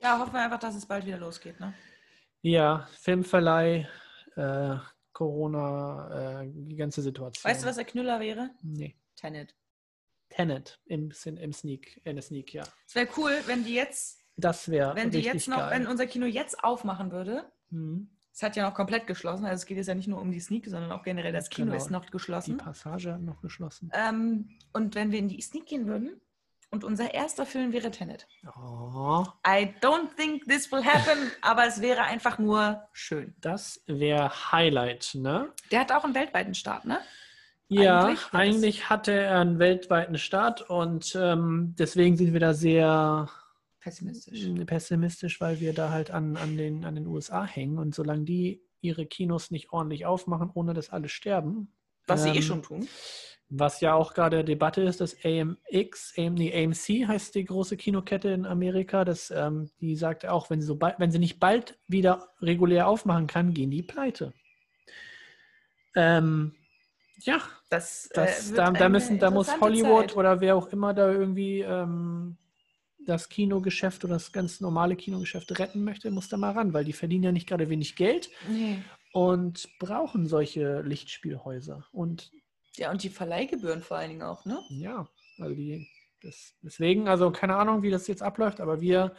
Ja, 0.00 0.18
hoffen 0.18 0.32
wir 0.32 0.40
einfach, 0.40 0.58
dass 0.58 0.74
es 0.74 0.86
bald 0.86 1.06
wieder 1.06 1.18
losgeht, 1.18 1.60
ne? 1.60 1.72
Ja, 2.42 2.88
Filmverleih, 2.98 3.88
äh, 4.34 4.76
Corona, 5.12 6.42
äh, 6.42 6.50
die 6.52 6.74
ganze 6.74 7.00
Situation. 7.02 7.48
Weißt 7.48 7.62
du, 7.62 7.68
was 7.68 7.76
der 7.76 7.84
Knüller 7.84 8.18
wäre? 8.18 8.50
Nee. 8.62 8.96
Tenet. 9.14 9.54
Tenet 10.28 10.80
im, 10.86 11.12
im 11.24 11.52
Sneak, 11.52 12.00
in 12.04 12.16
der 12.16 12.22
Sneak, 12.22 12.52
ja. 12.52 12.64
Es 12.88 12.94
wäre 12.96 13.08
cool, 13.16 13.38
wenn 13.46 13.62
die 13.62 13.74
jetzt, 13.74 14.24
Das 14.36 14.68
wäre 14.68 14.96
wenn 14.96 15.10
die 15.12 15.20
jetzt 15.20 15.46
noch, 15.46 15.58
geil. 15.58 15.70
wenn 15.78 15.86
unser 15.86 16.06
Kino 16.08 16.26
jetzt 16.26 16.64
aufmachen 16.64 17.12
würde. 17.12 17.52
Mhm. 17.68 18.10
Es 18.40 18.42
hat 18.42 18.56
ja 18.56 18.66
noch 18.66 18.72
komplett 18.74 19.06
geschlossen, 19.06 19.44
also 19.44 19.56
es 19.60 19.66
geht 19.66 19.76
jetzt 19.76 19.88
ja 19.88 19.94
nicht 19.94 20.08
nur 20.08 20.18
um 20.18 20.32
die 20.32 20.40
Sneak, 20.40 20.64
sondern 20.66 20.90
auch 20.92 21.02
generell 21.02 21.30
das 21.30 21.50
Kino 21.50 21.66
Genau. 21.66 21.76
ist 21.76 21.90
noch 21.90 22.06
Die 22.06 22.10
geschlossen. 22.10 22.56
Passage 22.56 23.12
hat 23.12 23.20
noch 23.20 23.42
geschlossen. 23.42 23.90
Ähm, 23.92 24.48
und 24.72 24.94
wenn 24.94 25.12
wir 25.12 25.18
in 25.18 25.28
die 25.28 25.42
Sneak 25.42 25.66
gehen 25.66 25.86
würden 25.86 26.18
und 26.70 26.82
unser 26.82 27.12
erster 27.12 27.44
Film 27.44 27.74
wäre 27.74 27.90
Tenet. 27.90 28.26
Oh, 28.56 29.26
I 29.46 29.74
don't 29.82 30.16
think 30.16 30.46
this 30.46 30.72
will 30.72 30.82
happen, 30.82 31.30
aber 31.42 31.66
es 31.66 31.82
wäre 31.82 32.00
einfach 32.04 32.38
nur 32.38 32.82
schön. 32.94 33.34
das 33.42 33.82
wäre 33.86 34.30
Highlight, 34.52 35.10
ne? 35.16 35.52
Der 35.70 35.80
hat 35.80 35.92
auch 35.92 36.04
einen 36.04 36.14
weltweiten 36.14 36.54
Start, 36.54 36.86
ne? 36.86 36.98
Ja, 37.68 38.06
Eigentlich 38.06 38.26
eigentlich, 38.32 38.88
hatte 38.88 39.12
er 39.12 39.40
einen 39.40 39.58
weltweiten 39.58 40.16
Start 40.16 40.62
und 40.62 41.14
ähm, 41.14 41.74
deswegen 41.78 42.16
sind 42.16 42.32
wir 42.32 42.40
da 42.40 42.54
sehr 42.54 43.28
Pessimistisch. 43.80 44.46
Pessimistisch, 44.66 45.40
weil 45.40 45.60
wir 45.60 45.72
da 45.72 45.90
halt 45.90 46.10
an, 46.10 46.36
an, 46.36 46.56
den, 46.56 46.84
an 46.84 46.94
den 46.94 47.06
USA 47.06 47.44
hängen 47.44 47.78
und 47.78 47.94
solange 47.94 48.24
die 48.24 48.62
ihre 48.80 49.06
Kinos 49.06 49.50
nicht 49.50 49.72
ordentlich 49.72 50.06
aufmachen, 50.06 50.50
ohne 50.52 50.74
dass 50.74 50.90
alle 50.90 51.08
sterben. 51.08 51.72
Was 52.06 52.22
sie 52.22 52.30
eh 52.30 52.36
ähm, 52.36 52.42
schon 52.42 52.62
tun. 52.62 52.88
Was 53.48 53.80
ja 53.80 53.94
auch 53.94 54.14
gerade 54.14 54.44
Debatte 54.44 54.82
ist, 54.82 55.00
dass 55.00 55.16
AMX, 55.24 56.14
AM, 56.16 56.34
nee, 56.34 56.54
AMC 56.54 57.08
heißt 57.08 57.34
die 57.34 57.44
große 57.44 57.76
Kinokette 57.76 58.28
in 58.28 58.46
Amerika, 58.46 59.04
dass 59.04 59.30
ähm, 59.30 59.70
die 59.80 59.96
sagt 59.96 60.24
auch, 60.26 60.50
wenn 60.50 60.60
sie, 60.60 60.66
so 60.66 60.76
bald, 60.76 60.98
wenn 60.98 61.10
sie 61.10 61.18
nicht 61.18 61.40
bald 61.40 61.78
wieder 61.88 62.28
regulär 62.40 62.86
aufmachen 62.86 63.26
kann, 63.26 63.52
gehen 63.52 63.70
die 63.70 63.82
pleite. 63.82 64.32
Ähm, 65.96 66.54
ja, 67.22 67.40
Das, 67.70 68.08
das, 68.14 68.46
äh, 68.46 68.48
wird 68.50 68.58
da, 68.58 68.70
da, 68.70 68.78
eine 68.78 68.88
müssen, 68.88 69.18
da 69.18 69.30
muss 69.30 69.60
Hollywood 69.60 70.10
Zeit. 70.10 70.16
oder 70.16 70.40
wer 70.40 70.56
auch 70.56 70.68
immer 70.68 70.94
da 70.94 71.10
irgendwie 71.10 71.60
ähm, 71.60 72.36
das 73.10 73.28
Kinogeschäft 73.28 74.04
oder 74.04 74.14
das 74.14 74.32
ganz 74.32 74.60
normale 74.60 74.96
Kinogeschäft 74.96 75.58
retten 75.58 75.84
möchte, 75.84 76.10
muss 76.10 76.28
da 76.28 76.36
mal 76.36 76.52
ran, 76.52 76.72
weil 76.72 76.84
die 76.84 76.92
verdienen 76.94 77.24
ja 77.24 77.32
nicht 77.32 77.48
gerade 77.48 77.68
wenig 77.68 77.96
Geld 77.96 78.30
Nee. 78.48 78.78
und 79.12 79.68
brauchen 79.78 80.26
solche 80.26 80.80
Lichtspielhäuser. 80.80 81.86
Und 81.92 82.30
Ja, 82.76 82.90
und 82.90 83.02
die 83.02 83.10
Verleihgebühren 83.10 83.82
vor 83.82 83.98
allen 83.98 84.10
Dingen 84.10 84.22
auch, 84.22 84.44
ne? 84.46 84.62
ja, 84.70 85.08
also 85.38 85.54
die, 85.54 85.86
das, 86.22 86.54
deswegen, 86.62 87.08
also 87.08 87.30
keine 87.30 87.56
Ahnung, 87.56 87.82
wie 87.82 87.90
das 87.90 88.06
jetzt 88.06 88.22
abläuft, 88.22 88.60
aber 88.60 88.80
wir 88.80 89.14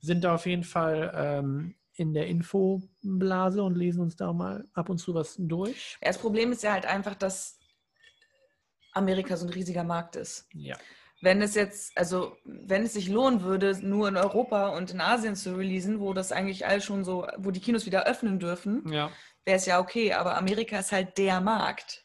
sind 0.00 0.22
da 0.24 0.34
auf 0.34 0.46
jeden 0.46 0.64
Fall 0.64 1.10
ähm, 1.14 1.74
in 1.94 2.12
der 2.12 2.26
Infoblase 2.26 3.62
und 3.62 3.74
lesen 3.76 4.02
uns 4.02 4.16
da 4.16 4.32
mal 4.32 4.68
ab 4.74 4.90
und 4.90 4.98
zu 4.98 5.14
was 5.14 5.36
durch. 5.38 5.96
Ja, 6.02 6.08
das 6.08 6.18
Problem 6.18 6.52
ist 6.52 6.62
ja 6.62 6.72
halt 6.72 6.84
einfach, 6.86 7.14
dass 7.14 7.58
Amerika 8.92 9.36
so 9.36 9.46
ein 9.46 9.52
riesiger 9.52 9.84
Markt 9.84 10.16
ist. 10.16 10.48
Ja. 10.54 10.76
Wenn 11.22 11.40
es 11.40 11.54
jetzt, 11.54 11.96
also 11.96 12.36
wenn 12.44 12.82
es 12.84 12.92
sich 12.92 13.08
lohnen 13.08 13.42
würde, 13.42 13.78
nur 13.86 14.08
in 14.08 14.16
Europa 14.16 14.68
und 14.68 14.90
in 14.90 15.00
Asien 15.00 15.34
zu 15.34 15.56
releasen, 15.56 15.98
wo 16.00 16.12
das 16.12 16.30
eigentlich 16.30 16.66
all 16.66 16.80
schon 16.80 17.04
so, 17.04 17.26
wo 17.38 17.50
die 17.50 17.60
Kinos 17.60 17.86
wieder 17.86 18.06
öffnen 18.06 18.38
dürfen, 18.38 18.86
Ja. 18.92 19.10
wäre 19.44 19.56
es 19.56 19.66
ja 19.66 19.80
okay. 19.80 20.12
Aber 20.12 20.36
Amerika 20.36 20.78
ist 20.78 20.92
halt 20.92 21.16
der 21.18 21.40
Markt. 21.40 22.04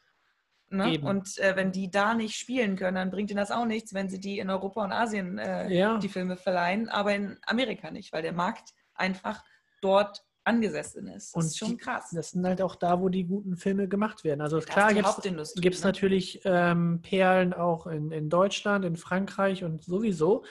Ne? 0.69 1.01
Und 1.01 1.37
äh, 1.39 1.57
wenn 1.57 1.73
die 1.73 1.91
da 1.91 2.13
nicht 2.13 2.35
spielen 2.37 2.77
können, 2.77 2.95
dann 2.95 3.11
bringt 3.11 3.29
ihnen 3.29 3.37
das 3.39 3.51
auch 3.51 3.65
nichts, 3.65 3.93
wenn 3.93 4.09
sie 4.09 4.21
die 4.21 4.39
in 4.39 4.49
Europa 4.49 4.81
und 4.85 4.93
Asien 4.93 5.37
äh, 5.37 5.69
Ja. 5.69 5.97
die 5.97 6.07
Filme 6.07 6.37
verleihen, 6.37 6.87
aber 6.87 7.13
in 7.13 7.37
Amerika 7.45 7.91
nicht, 7.91 8.13
weil 8.13 8.21
der 8.21 8.31
Markt 8.31 8.69
einfach 8.93 9.43
dort 9.81 10.23
angesessen 10.43 11.07
ist. 11.07 11.35
Das 11.35 11.43
Und 11.43 11.47
ist 11.47 11.57
schon 11.57 11.69
die- 11.69 11.77
krass. 11.77 12.09
Das 12.13 12.31
sind 12.31 12.45
halt 12.45 12.61
auch 12.61 12.75
da, 12.75 12.99
wo 13.01 13.09
die 13.09 13.25
guten 13.25 13.55
Filme 13.57 13.87
gemacht 13.87 14.23
werden. 14.23 14.41
Also 14.41 14.57
Das 14.57 14.65
klar 14.65 14.89
die 14.89 14.95
gibt 14.95 15.07
es 15.07 15.13
Hauptindustrie, 15.15 15.61
gibt 15.61 15.75
es 15.75 15.81
ne? 15.81 15.87
natürlich 15.87 16.41
ähm, 16.45 16.99
Perlen 17.01 17.53
auch 17.53 17.87
in, 17.87 18.11
in 18.11 18.29
Deutschland, 18.29 18.85
in 18.85 18.95
Frankreich 18.95 19.63
und 19.63 19.83
sowieso. 19.83 20.43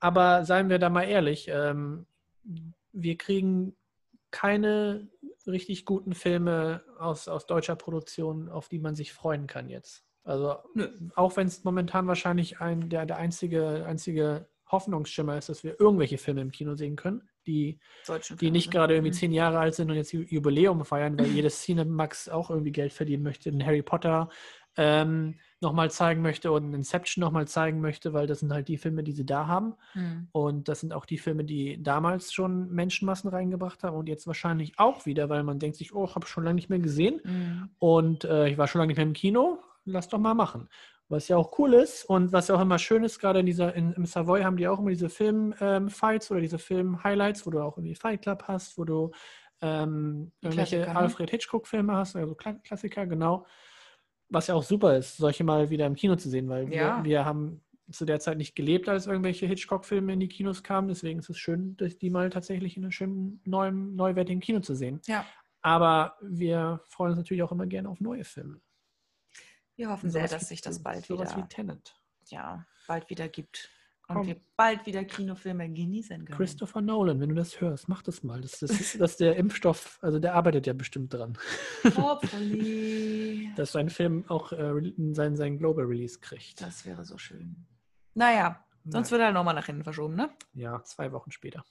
Aber 0.00 0.44
seien 0.44 0.68
wir 0.68 0.78
da 0.78 0.88
mal 0.88 1.04
ehrlich, 1.04 1.48
ähm, 1.48 2.06
wir 2.92 3.16
kriegen 3.16 3.76
keine 4.32 5.08
richtig 5.46 5.84
guten 5.84 6.14
Filme 6.14 6.82
aus, 6.98 7.28
aus 7.28 7.46
deutscher 7.46 7.76
Produktion, 7.76 8.48
auf 8.48 8.68
die 8.68 8.78
man 8.78 8.94
sich 8.94 9.12
freuen 9.12 9.46
kann 9.46 9.68
jetzt. 9.68 10.04
Also 10.24 10.56
Nö. 10.74 10.88
auch 11.14 11.36
wenn 11.36 11.46
es 11.46 11.64
momentan 11.64 12.06
wahrscheinlich 12.06 12.60
ein, 12.60 12.88
der, 12.88 13.06
der 13.06 13.16
einzige, 13.18 13.84
einzige 13.86 14.48
Hoffnungsschimmer 14.70 15.36
ist, 15.36 15.48
dass 15.48 15.64
wir 15.64 15.78
irgendwelche 15.80 16.18
Filme 16.18 16.40
im 16.40 16.50
Kino 16.52 16.74
sehen 16.76 16.96
können, 16.96 17.28
die 17.46 17.78
Deutschen 18.06 18.36
die 18.38 18.50
nicht 18.50 18.68
ne? 18.68 18.72
gerade 18.72 18.94
irgendwie 18.94 19.10
Mhm. 19.10 19.16
zehn 19.16 19.32
Jahre 19.32 19.58
alt 19.58 19.74
sind 19.74 19.90
und 19.90 19.96
jetzt 19.96 20.12
Ju- 20.12 20.26
Jubiläum 20.28 20.84
feiern, 20.84 21.18
weil 21.18 21.26
jedes 21.26 21.62
Cinemax 21.62 22.28
auch 22.28 22.50
irgendwie 22.50 22.72
Geld 22.72 22.92
verdienen 22.92 23.22
möchte, 23.22 23.50
einen 23.50 23.64
Harry 23.64 23.82
Potter 23.82 24.28
ähm, 24.76 25.34
nochmal 25.60 25.90
zeigen 25.90 26.22
möchte 26.22 26.50
und 26.50 26.64
einen 26.64 26.74
Inception 26.74 27.20
nochmal 27.20 27.46
zeigen 27.46 27.82
möchte, 27.82 28.14
weil 28.14 28.26
das 28.26 28.40
sind 28.40 28.52
halt 28.54 28.68
die 28.68 28.78
Filme, 28.78 29.02
die 29.04 29.12
sie 29.12 29.26
da 29.26 29.46
haben. 29.46 29.74
Mhm. 29.94 30.28
Und 30.32 30.68
das 30.68 30.80
sind 30.80 30.94
auch 30.94 31.04
die 31.04 31.18
Filme, 31.18 31.44
die 31.44 31.82
damals 31.82 32.32
schon 32.32 32.70
Menschenmassen 32.70 33.28
reingebracht 33.28 33.82
haben 33.82 33.96
und 33.96 34.08
jetzt 34.08 34.26
wahrscheinlich 34.26 34.78
auch 34.78 35.04
wieder, 35.04 35.28
weil 35.28 35.42
man 35.42 35.58
denkt 35.58 35.76
sich, 35.76 35.94
oh, 35.94 36.06
ich 36.06 36.14
habe 36.14 36.26
schon 36.26 36.44
lange 36.44 36.54
nicht 36.54 36.70
mehr 36.70 36.78
gesehen 36.78 37.20
Mhm. 37.22 37.68
und 37.78 38.24
äh, 38.24 38.48
ich 38.48 38.56
war 38.56 38.66
schon 38.66 38.78
lange 38.78 38.88
nicht 38.88 38.96
mehr 38.96 39.06
im 39.06 39.12
Kino, 39.12 39.58
lass 39.84 40.08
doch 40.08 40.18
mal 40.18 40.34
machen. 40.34 40.68
Was 41.12 41.28
ja 41.28 41.36
auch 41.36 41.58
cool 41.58 41.74
ist 41.74 42.04
und 42.06 42.32
was 42.32 42.48
ja 42.48 42.54
auch 42.54 42.60
immer 42.60 42.78
schön 42.78 43.04
ist, 43.04 43.18
gerade 43.18 43.40
in 43.40 43.46
dieser, 43.46 43.74
in, 43.74 43.92
im 43.92 44.06
Savoy 44.06 44.42
haben 44.42 44.56
die 44.56 44.66
auch 44.66 44.78
immer 44.78 44.88
diese 44.90 45.10
Film-Fights 45.10 46.30
oder 46.30 46.40
diese 46.40 46.58
Film-Highlights, 46.58 47.46
wo 47.46 47.50
du 47.50 47.60
auch 47.60 47.76
irgendwie 47.76 47.94
Fight 47.94 48.22
Club 48.22 48.44
hast, 48.48 48.78
wo 48.78 48.84
du 48.84 49.10
ähm, 49.60 50.32
irgendwelche 50.40 50.76
Klassiker, 50.78 50.94
ne? 50.94 50.98
Alfred 50.98 51.30
Hitchcock-Filme 51.30 51.94
hast, 51.94 52.16
also 52.16 52.34
Kla 52.34 52.54
Klassiker, 52.54 53.06
genau. 53.06 53.46
Was 54.30 54.46
ja 54.46 54.54
auch 54.54 54.62
super 54.62 54.96
ist, 54.96 55.18
solche 55.18 55.44
mal 55.44 55.68
wieder 55.68 55.86
im 55.86 55.94
Kino 55.94 56.16
zu 56.16 56.30
sehen, 56.30 56.48
weil 56.48 56.72
Ja. 56.72 56.96
wir, 56.98 57.04
wir 57.04 57.24
haben 57.26 57.62
zu 57.90 58.06
der 58.06 58.18
Zeit 58.18 58.38
nicht 58.38 58.56
gelebt, 58.56 58.88
als 58.88 59.06
irgendwelche 59.06 59.46
Hitchcock-Filme 59.46 60.14
in 60.14 60.20
die 60.20 60.28
Kinos 60.28 60.62
kamen. 60.62 60.88
Deswegen 60.88 61.18
ist 61.18 61.28
es 61.28 61.36
schön, 61.36 61.76
dass 61.76 61.98
die 61.98 62.08
mal 62.08 62.30
tatsächlich 62.30 62.76
in 62.78 62.84
einem 62.84 62.92
schönen, 62.92 63.40
neuen, 63.44 63.94
neuwertigen 63.96 64.40
Kino 64.40 64.60
zu 64.60 64.74
sehen. 64.74 65.00
Ja. 65.06 65.26
Aber 65.60 66.16
wir 66.22 66.80
freuen 66.86 67.10
uns 67.10 67.18
natürlich 67.18 67.42
auch 67.42 67.52
immer 67.52 67.66
gerne 67.66 67.90
auf 67.90 68.00
neue 68.00 68.24
Filme. 68.24 68.60
Wir 69.76 69.88
hoffen 69.90 70.10
sehr, 70.10 70.28
dass 70.28 70.48
sich 70.48 70.60
das 70.60 70.82
bald 70.82 71.06
sowas 71.06 71.34
wieder, 71.36 71.44
wie 71.44 71.48
Tenet. 71.48 71.94
ja, 72.28 72.66
bald 72.86 73.08
wieder 73.10 73.28
gibt. 73.28 73.70
Und 74.08 74.16
Komm. 74.16 74.26
wir 74.26 74.40
bald 74.56 74.84
wieder 74.84 75.04
Kinofilme 75.04 75.70
genießen 75.70 76.24
können. 76.24 76.36
Christopher 76.36 76.82
Nolan, 76.82 77.20
wenn 77.20 77.30
du 77.30 77.34
das 77.36 77.60
hörst, 77.60 77.88
mach 77.88 78.02
das 78.02 78.22
mal. 78.22 78.40
Das, 78.40 78.58
das, 78.58 78.96
das 78.98 79.16
der 79.16 79.36
Impfstoff, 79.36 79.98
also 80.02 80.18
der 80.18 80.34
arbeitet 80.34 80.66
ja 80.66 80.72
bestimmt 80.72 81.14
dran, 81.14 81.38
Hopefully. 81.96 83.50
dass 83.56 83.72
sein 83.72 83.88
Film 83.88 84.24
auch 84.28 84.52
äh, 84.52 84.92
sein, 85.12 85.36
sein 85.36 85.56
Global 85.56 85.84
Release 85.84 86.18
kriegt. 86.18 86.60
Das 86.60 86.84
wäre 86.84 87.04
so 87.04 87.16
schön. 87.16 87.64
Naja, 88.14 88.62
sonst 88.84 89.12
wird 89.12 89.22
er 89.22 89.32
nochmal 89.32 89.54
nach 89.54 89.66
hinten 89.66 89.84
verschoben, 89.84 90.16
ne? 90.16 90.30
Ja, 90.52 90.82
zwei 90.82 91.12
Wochen 91.12 91.30
später. 91.30 91.64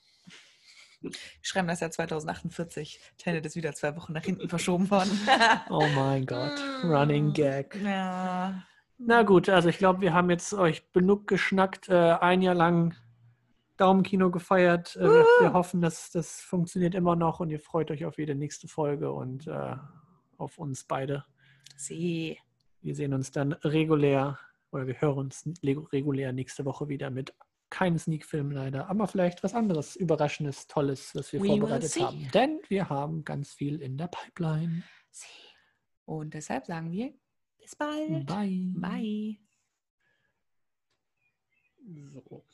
Wir 1.02 1.10
schreiben 1.42 1.68
das 1.68 1.80
Jahr 1.80 1.90
2048. 1.90 3.00
Tenet 3.18 3.46
ist 3.46 3.56
wieder 3.56 3.72
zwei 3.74 3.96
Wochen 3.96 4.12
nach 4.12 4.24
hinten 4.24 4.48
verschoben 4.48 4.90
worden. 4.90 5.10
Oh 5.70 5.86
mein 5.94 6.26
Gott, 6.26 6.60
Running 6.84 7.32
Gag. 7.32 7.76
Ja. 7.82 8.62
Na 8.98 9.22
gut, 9.22 9.48
also 9.48 9.68
ich 9.68 9.78
glaube, 9.78 10.00
wir 10.00 10.14
haben 10.14 10.30
jetzt 10.30 10.54
euch 10.54 10.90
genug 10.92 11.26
geschnackt, 11.26 11.88
äh, 11.88 12.12
ein 12.12 12.42
Jahr 12.42 12.54
lang 12.54 12.94
Daumenkino 13.76 14.30
gefeiert. 14.30 14.96
Äh, 14.96 15.02
wir, 15.02 15.26
wir 15.40 15.52
hoffen, 15.52 15.80
dass 15.80 16.10
das 16.10 16.40
funktioniert 16.40 16.94
immer 16.94 17.16
noch 17.16 17.40
und 17.40 17.50
ihr 17.50 17.60
freut 17.60 17.90
euch 17.90 18.04
auf 18.04 18.18
jede 18.18 18.34
nächste 18.34 18.68
Folge 18.68 19.12
und 19.12 19.46
äh, 19.46 19.76
auf 20.38 20.58
uns 20.58 20.84
beide. 20.84 21.24
See. 21.76 22.38
Wir 22.80 22.96
sehen 22.96 23.14
uns 23.14 23.30
dann 23.30 23.52
regulär 23.52 24.40
oder 24.72 24.88
wir 24.88 25.00
hören 25.00 25.18
uns 25.18 25.48
regulär 25.62 26.32
nächste 26.32 26.64
Woche 26.64 26.88
wieder 26.88 27.10
mit 27.10 27.32
keinem 27.72 27.98
Sneak-Film 27.98 28.50
leider, 28.52 28.88
aber 28.88 29.08
vielleicht 29.08 29.42
was 29.42 29.54
anderes 29.54 29.96
Überraschendes, 29.96 30.66
Tolles, 30.66 31.14
was 31.14 31.32
wir 31.32 31.40
We 31.40 31.46
vorbereitet 31.46 31.96
haben. 32.00 32.30
Denn 32.32 32.60
wir 32.68 32.88
haben 32.90 33.24
ganz 33.24 33.54
viel 33.54 33.80
in 33.80 33.96
der 33.96 34.08
Pipeline. 34.08 34.84
See. 35.10 35.26
Und 36.04 36.34
deshalb 36.34 36.66
sagen 36.66 36.92
wir 36.92 37.14
bis 37.58 37.74
bald. 37.74 38.26
Bye. 38.26 38.72
Bye. 38.76 39.38
So. 42.10 42.44